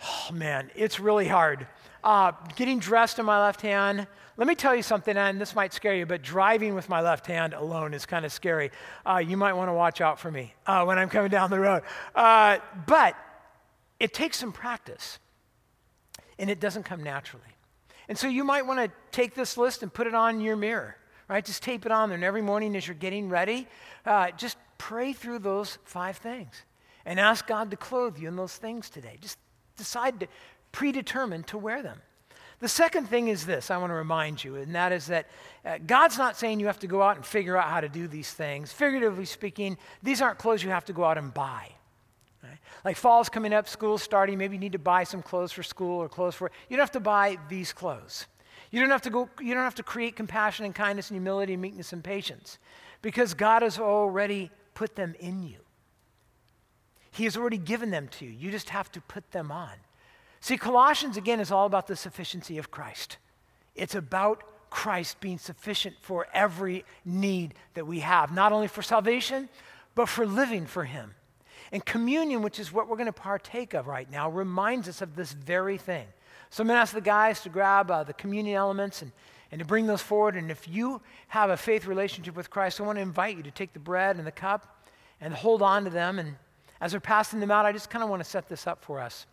Oh, 0.03 0.33
man, 0.33 0.69
it's 0.75 0.99
really 0.99 1.29
hard. 1.29 1.65
Uh, 2.03 2.33
getting 2.57 2.77
dressed 2.77 3.19
in 3.19 3.25
my 3.25 3.41
left 3.41 3.61
hand. 3.61 4.05
Let 4.35 4.49
me 4.49 4.55
tell 4.55 4.75
you 4.75 4.83
something, 4.83 5.15
and 5.15 5.39
this 5.39 5.55
might 5.55 5.71
scare 5.71 5.95
you, 5.95 6.05
but 6.05 6.21
driving 6.21 6.75
with 6.75 6.89
my 6.89 6.99
left 6.99 7.25
hand 7.25 7.53
alone 7.53 7.93
is 7.93 8.05
kind 8.05 8.25
of 8.25 8.33
scary. 8.33 8.69
Uh, 9.07 9.19
you 9.25 9.37
might 9.37 9.53
want 9.53 9.69
to 9.69 9.73
watch 9.73 10.01
out 10.01 10.19
for 10.19 10.29
me 10.29 10.53
uh, 10.67 10.83
when 10.83 10.99
I'm 10.99 11.07
coming 11.07 11.31
down 11.31 11.51
the 11.51 11.59
road. 11.59 11.83
Uh, 12.13 12.57
but 12.85 13.15
it 13.97 14.13
takes 14.13 14.35
some 14.35 14.51
practice, 14.51 15.19
and 16.37 16.49
it 16.49 16.59
doesn't 16.59 16.83
come 16.83 17.01
naturally. 17.01 17.45
And 18.11 18.17
so 18.17 18.27
you 18.27 18.43
might 18.43 18.65
want 18.65 18.77
to 18.77 18.91
take 19.13 19.35
this 19.35 19.55
list 19.55 19.83
and 19.83 19.93
put 19.93 20.05
it 20.05 20.13
on 20.13 20.41
your 20.41 20.57
mirror, 20.57 20.97
right? 21.29 21.45
Just 21.45 21.63
tape 21.63 21.85
it 21.85 21.93
on 21.93 22.09
there. 22.09 22.17
And 22.17 22.25
every 22.25 22.41
morning 22.41 22.75
as 22.75 22.85
you're 22.85 22.93
getting 22.93 23.29
ready, 23.29 23.69
uh, 24.05 24.31
just 24.31 24.57
pray 24.77 25.13
through 25.13 25.39
those 25.39 25.77
five 25.85 26.17
things 26.17 26.53
and 27.05 27.21
ask 27.21 27.47
God 27.47 27.71
to 27.71 27.77
clothe 27.77 28.17
you 28.19 28.27
in 28.27 28.35
those 28.35 28.57
things 28.57 28.89
today. 28.89 29.17
Just 29.21 29.37
decide 29.77 30.19
to 30.19 30.27
predetermine 30.73 31.43
to 31.43 31.57
wear 31.57 31.81
them. 31.81 32.01
The 32.59 32.67
second 32.67 33.05
thing 33.05 33.29
is 33.29 33.45
this 33.45 33.71
I 33.71 33.77
want 33.77 33.91
to 33.91 33.95
remind 33.95 34.43
you, 34.43 34.57
and 34.57 34.75
that 34.75 34.91
is 34.91 35.07
that 35.07 35.27
uh, 35.63 35.77
God's 35.87 36.17
not 36.17 36.35
saying 36.35 36.59
you 36.59 36.65
have 36.65 36.79
to 36.79 36.87
go 36.87 37.01
out 37.01 37.15
and 37.15 37.25
figure 37.25 37.55
out 37.55 37.69
how 37.69 37.79
to 37.79 37.87
do 37.87 38.09
these 38.09 38.33
things. 38.33 38.73
Figuratively 38.73 39.23
speaking, 39.23 39.77
these 40.03 40.21
aren't 40.21 40.37
clothes 40.37 40.63
you 40.63 40.69
have 40.69 40.83
to 40.83 40.93
go 40.93 41.05
out 41.05 41.17
and 41.17 41.33
buy. 41.33 41.69
Right? 42.43 42.57
Like 42.83 42.97
fall's 42.97 43.29
coming 43.29 43.53
up, 43.53 43.67
school's 43.67 44.01
starting, 44.01 44.37
maybe 44.37 44.55
you 44.55 44.59
need 44.59 44.71
to 44.71 44.79
buy 44.79 45.03
some 45.03 45.21
clothes 45.21 45.51
for 45.51 45.63
school 45.63 46.01
or 46.01 46.09
clothes 46.09 46.35
for 46.35 46.51
you 46.69 46.77
don't 46.77 46.83
have 46.83 46.91
to 46.91 46.99
buy 46.99 47.37
these 47.49 47.71
clothes. 47.71 48.25
You 48.71 48.79
don't 48.79 48.89
have 48.89 49.01
to 49.03 49.09
go 49.09 49.29
you 49.39 49.53
don't 49.53 49.63
have 49.63 49.75
to 49.75 49.83
create 49.83 50.15
compassion 50.15 50.65
and 50.65 50.73
kindness 50.73 51.09
and 51.09 51.15
humility 51.15 51.53
and 51.53 51.61
meekness 51.61 51.93
and 51.93 52.03
patience 52.03 52.57
because 53.01 53.33
God 53.33 53.61
has 53.61 53.77
already 53.77 54.49
put 54.73 54.95
them 54.95 55.15
in 55.19 55.43
you. 55.43 55.57
He 57.11 57.25
has 57.25 57.35
already 57.35 57.57
given 57.57 57.91
them 57.91 58.07
to 58.13 58.25
you. 58.25 58.31
You 58.31 58.51
just 58.51 58.69
have 58.69 58.91
to 58.93 59.01
put 59.01 59.31
them 59.31 59.51
on. 59.51 59.73
See, 60.39 60.57
Colossians, 60.57 61.17
again, 61.17 61.39
is 61.39 61.51
all 61.51 61.65
about 61.65 61.87
the 61.87 61.95
sufficiency 61.95 62.57
of 62.57 62.71
Christ. 62.71 63.17
It's 63.75 63.95
about 63.95 64.43
Christ 64.69 65.19
being 65.19 65.37
sufficient 65.37 65.95
for 66.01 66.27
every 66.33 66.85
need 67.05 67.53
that 67.73 67.85
we 67.85 67.99
have, 67.99 68.33
not 68.33 68.51
only 68.51 68.67
for 68.67 68.81
salvation, 68.81 69.49
but 69.93 70.07
for 70.07 70.25
living 70.25 70.65
for 70.65 70.85
Him. 70.85 71.13
And 71.71 71.85
communion, 71.85 72.41
which 72.41 72.59
is 72.59 72.73
what 72.73 72.87
we're 72.87 72.97
going 72.97 73.05
to 73.05 73.13
partake 73.13 73.73
of 73.73 73.87
right 73.87 74.09
now, 74.11 74.29
reminds 74.29 74.89
us 74.89 75.01
of 75.01 75.15
this 75.15 75.31
very 75.31 75.77
thing. 75.77 76.05
So 76.49 76.63
I'm 76.63 76.67
going 76.67 76.75
to 76.75 76.81
ask 76.81 76.93
the 76.93 77.01
guys 77.01 77.41
to 77.41 77.49
grab 77.49 77.89
uh, 77.89 78.03
the 78.03 78.13
communion 78.13 78.57
elements 78.57 79.01
and, 79.01 79.11
and 79.51 79.59
to 79.59 79.65
bring 79.65 79.87
those 79.87 80.01
forward. 80.01 80.35
And 80.35 80.51
if 80.51 80.67
you 80.67 81.01
have 81.29 81.49
a 81.49 81.55
faith 81.55 81.85
relationship 81.85 82.35
with 82.35 82.49
Christ, 82.49 82.81
I 82.81 82.83
want 82.83 82.97
to 82.97 83.01
invite 83.01 83.37
you 83.37 83.43
to 83.43 83.51
take 83.51 83.71
the 83.71 83.79
bread 83.79 84.17
and 84.17 84.27
the 84.27 84.31
cup 84.31 84.85
and 85.21 85.33
hold 85.33 85.61
on 85.61 85.85
to 85.85 85.89
them. 85.89 86.19
And 86.19 86.35
as 86.81 86.93
we're 86.93 86.99
passing 86.99 87.39
them 87.39 87.51
out, 87.51 87.65
I 87.65 87.71
just 87.71 87.89
kind 87.89 88.03
of 88.03 88.09
want 88.09 88.21
to 88.21 88.29
set 88.29 88.49
this 88.49 88.67
up 88.67 88.83
for 88.83 88.99
us. 88.99 89.25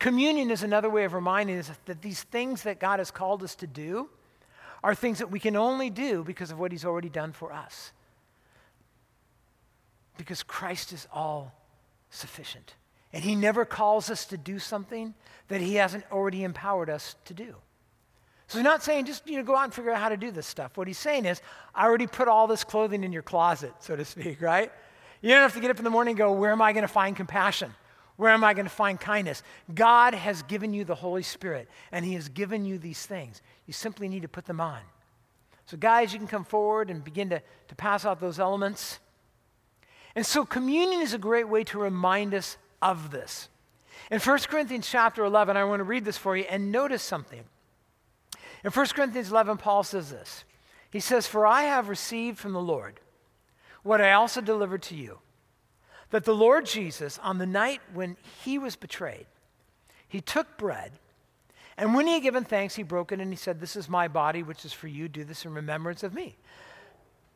Communion 0.00 0.50
is 0.50 0.64
another 0.64 0.90
way 0.90 1.04
of 1.04 1.14
reminding 1.14 1.58
us 1.58 1.70
that 1.84 2.02
these 2.02 2.24
things 2.24 2.64
that 2.64 2.80
God 2.80 2.98
has 2.98 3.12
called 3.12 3.44
us 3.44 3.54
to 3.56 3.68
do 3.68 4.08
are 4.82 4.96
things 4.96 5.18
that 5.20 5.30
we 5.30 5.38
can 5.38 5.54
only 5.54 5.90
do 5.90 6.24
because 6.24 6.50
of 6.50 6.58
what 6.58 6.72
He's 6.72 6.84
already 6.84 7.08
done 7.08 7.32
for 7.32 7.52
us. 7.52 7.92
Because 10.22 10.44
Christ 10.44 10.92
is 10.92 11.08
all 11.12 11.52
sufficient. 12.08 12.76
And 13.12 13.24
He 13.24 13.34
never 13.34 13.64
calls 13.64 14.08
us 14.08 14.24
to 14.26 14.36
do 14.36 14.60
something 14.60 15.14
that 15.48 15.60
He 15.60 15.74
hasn't 15.74 16.04
already 16.12 16.44
empowered 16.44 16.88
us 16.88 17.16
to 17.24 17.34
do. 17.34 17.56
So 18.46 18.58
He's 18.58 18.64
not 18.64 18.84
saying 18.84 19.06
just 19.06 19.26
you 19.26 19.36
know, 19.36 19.42
go 19.42 19.56
out 19.56 19.64
and 19.64 19.74
figure 19.74 19.90
out 19.90 19.98
how 19.98 20.10
to 20.10 20.16
do 20.16 20.30
this 20.30 20.46
stuff. 20.46 20.76
What 20.76 20.86
He's 20.86 20.96
saying 20.96 21.24
is, 21.24 21.42
I 21.74 21.86
already 21.86 22.06
put 22.06 22.28
all 22.28 22.46
this 22.46 22.62
clothing 22.62 23.02
in 23.02 23.12
your 23.12 23.22
closet, 23.22 23.72
so 23.80 23.96
to 23.96 24.04
speak, 24.04 24.40
right? 24.40 24.70
You 25.22 25.30
don't 25.30 25.40
have 25.40 25.54
to 25.54 25.60
get 25.60 25.72
up 25.72 25.78
in 25.78 25.84
the 25.84 25.90
morning 25.90 26.12
and 26.12 26.18
go, 26.18 26.30
where 26.30 26.52
am 26.52 26.62
I 26.62 26.72
going 26.72 26.82
to 26.82 26.88
find 26.88 27.16
compassion? 27.16 27.74
Where 28.14 28.30
am 28.30 28.44
I 28.44 28.54
going 28.54 28.66
to 28.66 28.70
find 28.70 29.00
kindness? 29.00 29.42
God 29.74 30.14
has 30.14 30.44
given 30.44 30.72
you 30.72 30.84
the 30.84 30.94
Holy 30.94 31.24
Spirit, 31.24 31.68
and 31.90 32.04
He 32.04 32.14
has 32.14 32.28
given 32.28 32.64
you 32.64 32.78
these 32.78 33.04
things. 33.04 33.42
You 33.66 33.72
simply 33.72 34.08
need 34.08 34.22
to 34.22 34.28
put 34.28 34.44
them 34.44 34.60
on. 34.60 34.78
So, 35.66 35.76
guys, 35.76 36.12
you 36.12 36.20
can 36.20 36.28
come 36.28 36.44
forward 36.44 36.90
and 36.90 37.02
begin 37.02 37.30
to, 37.30 37.42
to 37.66 37.74
pass 37.74 38.04
out 38.04 38.20
those 38.20 38.38
elements. 38.38 39.00
And 40.14 40.26
so, 40.26 40.44
communion 40.44 41.00
is 41.00 41.14
a 41.14 41.18
great 41.18 41.48
way 41.48 41.64
to 41.64 41.78
remind 41.78 42.34
us 42.34 42.56
of 42.80 43.10
this. 43.10 43.48
In 44.10 44.20
1 44.20 44.38
Corinthians 44.40 44.88
chapter 44.88 45.24
11, 45.24 45.56
I 45.56 45.64
want 45.64 45.80
to 45.80 45.84
read 45.84 46.04
this 46.04 46.18
for 46.18 46.36
you 46.36 46.44
and 46.50 46.70
notice 46.70 47.02
something. 47.02 47.44
In 48.64 48.70
1 48.70 48.86
Corinthians 48.88 49.30
11, 49.30 49.56
Paul 49.56 49.82
says 49.82 50.10
this 50.10 50.44
He 50.90 51.00
says, 51.00 51.26
For 51.26 51.46
I 51.46 51.62
have 51.62 51.88
received 51.88 52.38
from 52.38 52.52
the 52.52 52.60
Lord 52.60 53.00
what 53.82 54.00
I 54.00 54.12
also 54.12 54.40
delivered 54.40 54.82
to 54.82 54.94
you 54.94 55.18
that 56.10 56.24
the 56.24 56.34
Lord 56.34 56.66
Jesus, 56.66 57.18
on 57.22 57.38
the 57.38 57.46
night 57.46 57.80
when 57.92 58.16
he 58.44 58.58
was 58.58 58.76
betrayed, 58.76 59.26
he 60.06 60.20
took 60.20 60.58
bread, 60.58 60.92
and 61.76 61.94
when 61.94 62.06
he 62.06 62.14
had 62.14 62.22
given 62.22 62.44
thanks, 62.44 62.74
he 62.74 62.82
broke 62.82 63.12
it 63.12 63.20
and 63.20 63.32
he 63.32 63.36
said, 63.36 63.60
This 63.60 63.76
is 63.76 63.88
my 63.88 64.08
body, 64.08 64.42
which 64.42 64.64
is 64.64 64.74
for 64.74 64.88
you. 64.88 65.08
Do 65.08 65.24
this 65.24 65.44
in 65.44 65.54
remembrance 65.54 66.02
of 66.02 66.12
me. 66.12 66.36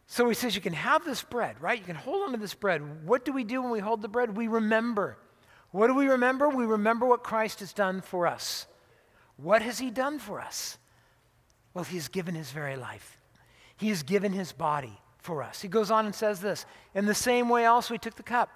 So 0.07 0.29
he 0.29 0.35
says, 0.35 0.55
You 0.55 0.61
can 0.61 0.73
have 0.73 1.05
this 1.05 1.23
bread, 1.23 1.61
right? 1.61 1.79
You 1.79 1.85
can 1.85 1.97
hold 1.97 2.23
on 2.23 2.33
to 2.33 2.39
this 2.39 2.55
bread. 2.55 3.07
What 3.07 3.25
do 3.25 3.33
we 3.33 3.45
do 3.45 3.61
when 3.63 3.71
we 3.71 3.81
hold 3.81 4.03
the 4.03 4.09
bread? 4.09 4.37
We 4.37 4.49
remember. 4.49 5.19
What 5.71 5.89
do 5.89 5.95
we 5.95 6.07
remember? 6.07 6.49
We 6.49 6.65
remember 6.65 7.07
what 7.07 7.25
Christ 7.25 7.61
has 7.61 7.73
done 7.73 8.01
for 8.01 8.27
us. 8.27 8.67
What 9.37 9.63
has 9.63 9.79
he 9.79 9.91
done 9.91 10.19
for 10.19 10.41
us? 10.41 10.79
Well, 11.75 11.85
he 11.85 11.97
has 11.97 12.09
given 12.09 12.35
his 12.35 12.51
very 12.51 12.77
life, 12.77 13.19
he 13.77 13.89
has 13.89 14.03
given 14.03 14.33
his 14.33 14.53
body 14.53 14.99
for 15.19 15.43
us. 15.43 15.61
He 15.61 15.69
goes 15.69 15.91
on 15.91 16.07
and 16.07 16.15
says 16.15 16.41
this 16.41 16.65
In 16.95 17.07
the 17.07 17.15
same 17.15 17.49
way, 17.49 17.67
also, 17.67 17.95
he 17.95 17.99
took 17.99 18.15
the 18.15 18.23
cup 18.23 18.49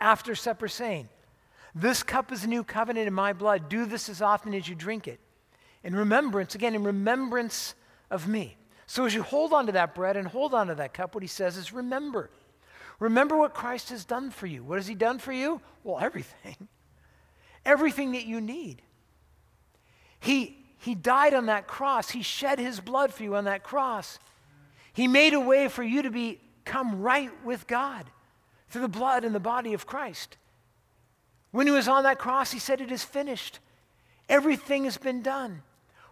after 0.00 0.34
supper, 0.34 0.68
saying, 0.68 1.08
This 1.74 2.02
cup 2.02 2.30
is 2.30 2.44
a 2.44 2.48
new 2.48 2.62
covenant 2.62 3.08
in 3.08 3.14
my 3.14 3.32
blood. 3.32 3.68
Do 3.68 3.86
this 3.86 4.08
as 4.08 4.22
often 4.22 4.54
as 4.54 4.68
you 4.68 4.74
drink 4.74 5.08
it. 5.08 5.18
In 5.82 5.96
remembrance, 5.96 6.54
again, 6.54 6.74
in 6.74 6.84
remembrance 6.84 7.74
of 8.10 8.28
me. 8.28 8.56
So 8.90 9.04
as 9.04 9.14
you 9.14 9.22
hold 9.22 9.52
on 9.52 9.66
to 9.66 9.72
that 9.72 9.94
bread 9.94 10.16
and 10.16 10.26
hold 10.26 10.52
on 10.52 10.66
to 10.66 10.74
that 10.74 10.92
cup, 10.92 11.14
what 11.14 11.22
he 11.22 11.28
says 11.28 11.56
is 11.56 11.72
remember. 11.72 12.28
Remember 12.98 13.36
what 13.36 13.54
Christ 13.54 13.90
has 13.90 14.04
done 14.04 14.32
for 14.32 14.48
you. 14.48 14.64
What 14.64 14.78
has 14.78 14.88
he 14.88 14.96
done 14.96 15.20
for 15.20 15.30
you? 15.32 15.60
Well, 15.84 16.00
everything. 16.00 16.56
Everything 17.64 18.10
that 18.12 18.26
you 18.26 18.40
need. 18.40 18.82
He, 20.18 20.58
he 20.78 20.96
died 20.96 21.34
on 21.34 21.46
that 21.46 21.68
cross. 21.68 22.10
He 22.10 22.22
shed 22.22 22.58
his 22.58 22.80
blood 22.80 23.14
for 23.14 23.22
you 23.22 23.36
on 23.36 23.44
that 23.44 23.62
cross. 23.62 24.18
He 24.92 25.06
made 25.06 25.34
a 25.34 25.40
way 25.40 25.68
for 25.68 25.84
you 25.84 26.02
to 26.02 26.10
become 26.10 27.00
right 27.00 27.30
with 27.44 27.68
God 27.68 28.06
through 28.70 28.82
the 28.82 28.88
blood 28.88 29.24
and 29.24 29.32
the 29.32 29.38
body 29.38 29.72
of 29.72 29.86
Christ. 29.86 30.36
When 31.52 31.68
he 31.68 31.72
was 31.72 31.86
on 31.86 32.02
that 32.02 32.18
cross, 32.18 32.50
he 32.50 32.58
said, 32.58 32.80
It 32.80 32.90
is 32.90 33.04
finished. 33.04 33.60
Everything 34.28 34.82
has 34.82 34.96
been 34.96 35.22
done. 35.22 35.62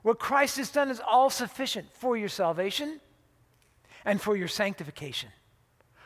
What 0.08 0.18
Christ 0.18 0.56
has 0.56 0.70
done 0.70 0.90
is 0.90 1.02
all 1.06 1.28
sufficient 1.28 1.92
for 1.92 2.16
your 2.16 2.30
salvation 2.30 2.98
and 4.06 4.18
for 4.18 4.34
your 4.34 4.48
sanctification, 4.48 5.28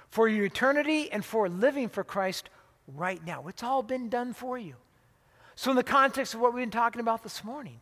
for 0.08 0.26
your 0.26 0.46
eternity 0.46 1.08
and 1.12 1.24
for 1.24 1.48
living 1.48 1.88
for 1.88 2.02
Christ 2.02 2.50
right 2.88 3.24
now. 3.24 3.46
It's 3.46 3.62
all 3.62 3.80
been 3.80 4.08
done 4.08 4.32
for 4.32 4.58
you. 4.58 4.74
So, 5.54 5.70
in 5.70 5.76
the 5.76 5.84
context 5.84 6.34
of 6.34 6.40
what 6.40 6.52
we've 6.52 6.62
been 6.62 6.72
talking 6.72 7.00
about 7.00 7.22
this 7.22 7.44
morning, 7.44 7.80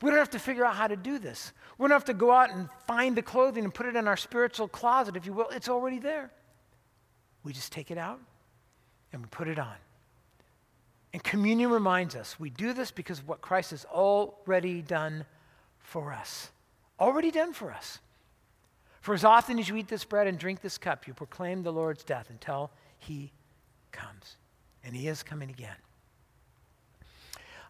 we 0.00 0.08
don't 0.08 0.20
have 0.20 0.30
to 0.30 0.38
figure 0.38 0.64
out 0.64 0.76
how 0.76 0.86
to 0.86 0.94
do 0.94 1.18
this. 1.18 1.52
We 1.78 1.82
don't 1.82 1.90
have 1.90 2.04
to 2.04 2.14
go 2.14 2.30
out 2.30 2.52
and 2.52 2.68
find 2.86 3.16
the 3.16 3.22
clothing 3.22 3.64
and 3.64 3.74
put 3.74 3.86
it 3.86 3.96
in 3.96 4.06
our 4.06 4.16
spiritual 4.16 4.68
closet, 4.68 5.16
if 5.16 5.26
you 5.26 5.32
will. 5.32 5.48
It's 5.48 5.68
already 5.68 5.98
there. 5.98 6.30
We 7.42 7.52
just 7.52 7.72
take 7.72 7.90
it 7.90 7.98
out 7.98 8.20
and 9.12 9.20
we 9.20 9.26
put 9.32 9.48
it 9.48 9.58
on. 9.58 9.74
And 11.12 11.24
communion 11.24 11.70
reminds 11.70 12.14
us 12.14 12.38
we 12.38 12.50
do 12.50 12.72
this 12.72 12.92
because 12.92 13.18
of 13.18 13.26
what 13.26 13.40
Christ 13.40 13.72
has 13.72 13.84
already 13.86 14.80
done 14.80 15.24
for 15.86 16.12
us. 16.12 16.50
Already 17.00 17.30
done 17.30 17.52
for 17.52 17.72
us. 17.72 17.98
For 19.00 19.14
as 19.14 19.24
often 19.24 19.58
as 19.58 19.68
you 19.68 19.76
eat 19.76 19.88
this 19.88 20.04
bread 20.04 20.26
and 20.26 20.38
drink 20.38 20.60
this 20.60 20.78
cup, 20.78 21.06
you 21.06 21.14
proclaim 21.14 21.62
the 21.62 21.72
Lord's 21.72 22.02
death 22.02 22.28
until 22.28 22.70
he 22.98 23.32
comes. 23.92 24.36
And 24.84 24.94
he 24.94 25.08
is 25.08 25.22
coming 25.22 25.50
again. 25.50 25.76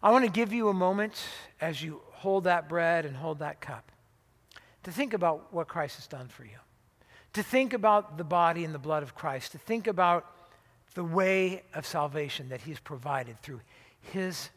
I 0.01 0.11
want 0.11 0.25
to 0.25 0.31
give 0.31 0.51
you 0.53 0.69
a 0.69 0.73
moment 0.73 1.13
as 1.61 1.81
you 1.81 2.01
hold 2.11 2.45
that 2.45 2.67
bread 2.69 3.05
and 3.05 3.15
hold 3.15 3.39
that 3.39 3.61
cup 3.61 3.91
to 4.83 4.91
think 4.91 5.13
about 5.13 5.53
what 5.53 5.67
Christ 5.67 5.97
has 5.97 6.07
done 6.07 6.27
for 6.27 6.43
you 6.43 6.57
to 7.37 7.43
think 7.43 7.73
about 7.73 8.17
the 8.17 8.23
body 8.23 8.65
and 8.65 8.73
the 8.73 8.79
blood 8.79 9.03
of 9.03 9.13
Christ, 9.13 9.51
to 9.51 9.59
think 9.59 9.85
about 9.85 10.25
the 10.95 11.03
way 11.03 11.61
of 11.75 11.85
salvation 11.85 12.49
that 12.49 12.61
He's 12.61 12.79
provided 12.79 13.39
through 13.43 13.61
His 14.01 14.49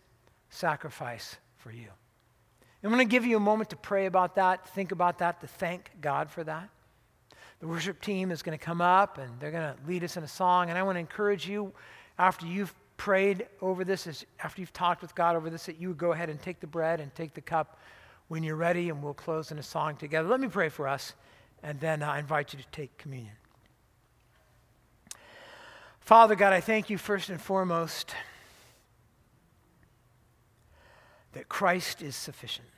sacrifice 0.49 1.37
for 1.59 1.71
you. 1.71 1.89
I'm 2.83 2.91
going 2.91 3.07
to 3.07 3.11
give 3.11 3.27
you 3.27 3.37
a 3.37 3.41
moment 3.41 3.71
to 3.71 3.77
pray 3.77 4.07
about 4.07 4.37
that, 4.37 4.65
to 4.65 4.71
think 4.73 4.91
about 4.91 5.19
that, 5.19 5.41
to 5.43 5.47
thank 5.47 5.91
God 6.01 6.31
for 6.31 6.43
that. 6.45 6.69
The 7.61 7.67
worship 7.67 8.01
team 8.01 8.31
is 8.31 8.43
going 8.43 8.59
to 8.59 8.65
come 8.65 8.81
up 8.81 9.19
and 9.19 9.39
they're 9.39 9.51
going 9.51 9.75
to 9.75 9.77
lead 9.87 10.03
us 10.03 10.17
in 10.17 10.23
a 10.23 10.29
song. 10.29 10.71
And 10.71 10.79
I 10.79 10.83
want 10.83 10.97
to 10.97 11.01
encourage 11.01 11.47
you, 11.47 11.73
after 12.19 12.47
you've 12.47 12.75
prayed 12.97 13.47
over 13.61 13.85
this, 13.85 14.25
after 14.43 14.63
you've 14.63 14.73
talked 14.73 15.03
with 15.03 15.15
God 15.15 15.37
over 15.37 15.51
this, 15.51 15.67
that 15.67 15.79
you 15.79 15.89
would 15.89 15.99
go 15.99 16.13
ahead 16.13 16.31
and 16.31 16.41
take 16.41 16.61
the 16.61 16.67
bread 16.67 17.01
and 17.01 17.15
take 17.15 17.35
the 17.35 17.43
cup 17.43 17.79
when 18.29 18.43
you're 18.43 18.57
ready, 18.57 18.89
and 18.89 19.03
we'll 19.03 19.13
close 19.13 19.51
in 19.51 19.59
a 19.59 19.63
song 19.63 19.97
together. 19.97 20.29
Let 20.29 20.41
me 20.41 20.49
pray 20.49 20.69
for 20.69 20.87
us 20.87 21.15
and 21.63 21.79
then 21.81 22.03
I 22.03 22.19
invite 22.19 22.53
you 22.53 22.59
to 22.59 22.67
take 22.73 22.97
communion. 22.97 23.35
Father 26.01 26.35
God, 26.35 26.53
I 26.53 26.61
thank 26.61 26.91
you 26.91 26.99
first 26.99 27.29
and 27.29 27.41
foremost 27.41 28.15
that 31.33 31.49
Christ 31.49 32.03
is 32.03 32.17
sufficient. 32.17 32.69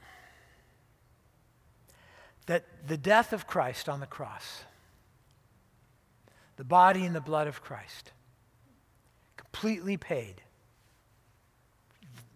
That 2.46 2.64
the 2.86 2.96
death 2.96 3.32
of 3.32 3.46
Christ 3.46 3.88
on 3.88 4.00
the 4.00 4.06
cross, 4.06 4.64
the 6.56 6.64
body 6.64 7.04
and 7.04 7.14
the 7.14 7.20
blood 7.20 7.46
of 7.46 7.62
Christ, 7.62 8.12
completely 9.36 9.96
paid 9.96 10.42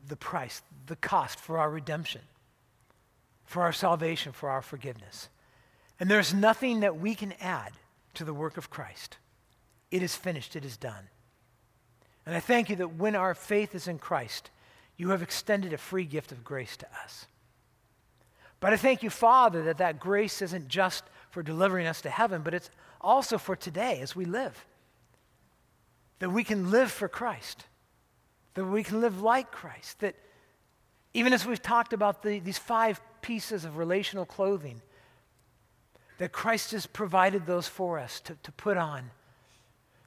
the 0.08 0.16
price, 0.16 0.62
the 0.86 0.96
cost 0.96 1.38
for 1.38 1.58
our 1.58 1.70
redemption, 1.70 2.22
for 3.44 3.62
our 3.62 3.72
salvation, 3.72 4.32
for 4.32 4.48
our 4.48 4.62
forgiveness. 4.62 5.28
And 5.98 6.10
there's 6.10 6.32
nothing 6.32 6.80
that 6.80 6.98
we 6.98 7.14
can 7.14 7.32
add 7.40 7.72
to 8.14 8.24
the 8.24 8.34
work 8.34 8.56
of 8.56 8.70
Christ. 8.70 9.16
It 9.90 10.02
is 10.02 10.14
finished, 10.14 10.56
it 10.56 10.64
is 10.64 10.76
done. 10.76 11.08
And 12.24 12.34
I 12.34 12.40
thank 12.40 12.70
you 12.70 12.76
that 12.76 12.96
when 12.96 13.14
our 13.14 13.34
faith 13.34 13.74
is 13.74 13.86
in 13.88 13.98
Christ, 13.98 14.50
you 14.97 15.11
have 15.11 15.22
extended 15.22 15.72
a 15.72 15.78
free 15.78 16.05
gift 16.05 16.32
of 16.32 16.44
grace 16.44 16.76
to 16.78 16.86
us. 17.05 17.26
But 18.61 18.72
I 18.72 18.76
thank 18.76 19.03
you, 19.03 19.11
Father, 19.11 19.64
that 19.64 19.78
that 19.78 20.01
grace 20.01 20.40
isn't 20.40 20.68
just 20.68 21.05
for 21.30 21.42
delivering 21.42 21.86
us 21.86 22.01
to 22.03 22.11
heaven, 22.11 22.42
but 22.42 22.55
it's 22.55 22.70
also 23.01 23.36
for 23.38 23.55
today 23.55 24.01
as 24.01 24.16
we 24.16 24.24
live. 24.24 24.64
That 26.20 26.30
we 26.30 26.44
can 26.44 26.70
live 26.70 26.90
for 26.90 27.09
Christ, 27.09 27.66
that 28.55 28.64
we 28.64 28.82
can 28.82 29.03
live 29.03 29.20
like 29.20 29.51
Christ, 29.51 30.01
that 30.01 30.14
even 31.12 31.32
as 31.32 31.44
we've 31.44 31.62
talked 31.62 31.92
about 31.92 32.22
the, 32.22 32.38
these 32.40 32.59
five 32.59 33.01
pieces 33.20 33.64
of 33.64 33.76
relational 33.76 34.24
clothing, 34.24 34.80
that 36.18 36.32
Christ 36.32 36.72
has 36.72 36.86
provided 36.86 37.44
those 37.44 37.68
for 37.68 37.99
us 37.99 38.20
to, 38.20 38.36
to 38.42 38.53
put 38.53 38.78
on, 38.78 39.11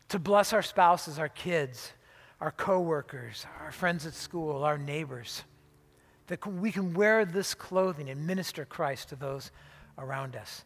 to 0.10 0.18
bless 0.18 0.54
our 0.54 0.64
spouses, 0.64 1.20
our 1.20 1.30
kids, 1.30 1.94
our 2.42 2.52
coworkers, 2.52 3.46
our 3.60 3.72
friends 3.72 4.06
at 4.06 4.14
school, 4.14 4.64
our 4.64 4.78
neighbors. 4.78 5.44
That 6.28 6.46
we 6.46 6.72
can 6.72 6.94
wear 6.94 7.26
this 7.26 7.54
clothing 7.54 8.10
and 8.10 8.26
minister 8.26 8.66
Christ 8.66 9.10
to 9.10 9.16
those 9.16 9.52
around 9.98 10.36
us. 10.36 10.64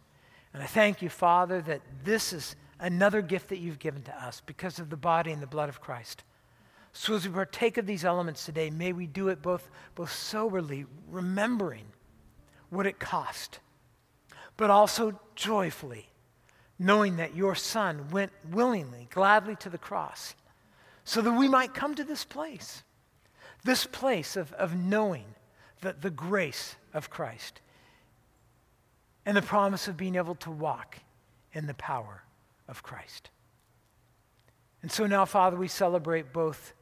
And 0.54 0.62
I 0.62 0.66
thank 0.66 1.02
you, 1.02 1.10
Father, 1.10 1.62
that 1.62 1.82
this 2.04 2.34
is 2.34 2.56
another 2.80 3.22
gift 3.22 3.50
that 3.50 3.58
you've 3.58 3.80
given 3.80 4.04
to 4.04 4.24
us 4.24 4.42
because 4.46 4.78
of 4.78 4.90
the 4.90 4.98
body 4.98 5.32
and 5.32 5.42
the 5.42 5.48
blood 5.48 5.70
of 5.70 5.82
Christ. 5.82 6.24
So 6.92 7.16
as 7.16 7.28
we 7.28 7.34
partake 7.34 7.78
of 7.78 7.88
these 7.88 8.06
elements 8.06 8.46
today, 8.46 8.70
may 8.70 8.94
we 8.94 9.08
do 9.08 9.30
it 9.30 9.42
both, 9.42 9.70
both 9.96 10.12
soberly, 10.12 10.86
remembering 11.10 11.86
what 12.70 12.86
it 12.86 13.00
cost 13.00 13.60
but 14.58 14.70
also 14.70 15.20
joyfully, 15.36 16.10
knowing 16.78 17.18
that 17.18 17.36
your 17.36 17.56
Son 17.56 18.10
went 18.12 18.32
willingly, 18.52 19.08
gladly 19.12 19.56
to 19.58 19.70
the 19.70 19.78
cross, 19.78 20.36
so 21.04 21.22
that 21.22 21.32
we 21.32 21.48
might 21.48 21.74
come 21.74 21.96
to 21.96 22.04
this 22.04 22.24
place, 22.24 22.84
this 23.64 23.86
place 23.86 24.36
of, 24.36 24.54
of 24.54 24.76
knowing 24.76 25.26
the, 25.82 25.96
the 26.00 26.10
grace 26.10 26.76
of 26.94 27.10
Christ 27.10 27.62
and 29.26 29.36
the 29.36 29.42
promise 29.42 29.88
of 29.88 29.98
being 29.98 30.16
able 30.16 30.36
to 30.36 30.52
walk 30.52 31.00
in 31.54 31.68
the 31.68 31.74
power 31.74 32.24
of 32.68 32.84
Christ. 32.84 33.30
And 34.82 34.92
so 34.92 35.08
now, 35.08 35.26
Father, 35.26 35.56
we 35.56 35.68
celebrate 35.68 36.34
both 36.34 36.74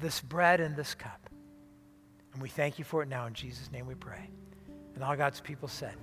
this 0.00 0.20
bread 0.20 0.60
and 0.60 0.76
this 0.76 0.94
cup. 0.94 1.30
And 2.32 2.42
we 2.42 2.48
thank 2.48 2.78
you 2.78 2.84
for 2.84 3.02
it 3.02 3.08
now. 3.08 3.26
In 3.26 3.34
Jesus' 3.34 3.70
name 3.72 3.86
we 3.86 3.94
pray. 3.94 4.28
And 4.94 5.02
all 5.02 5.16
God's 5.16 5.40
people 5.40 5.68
said, 5.68 5.94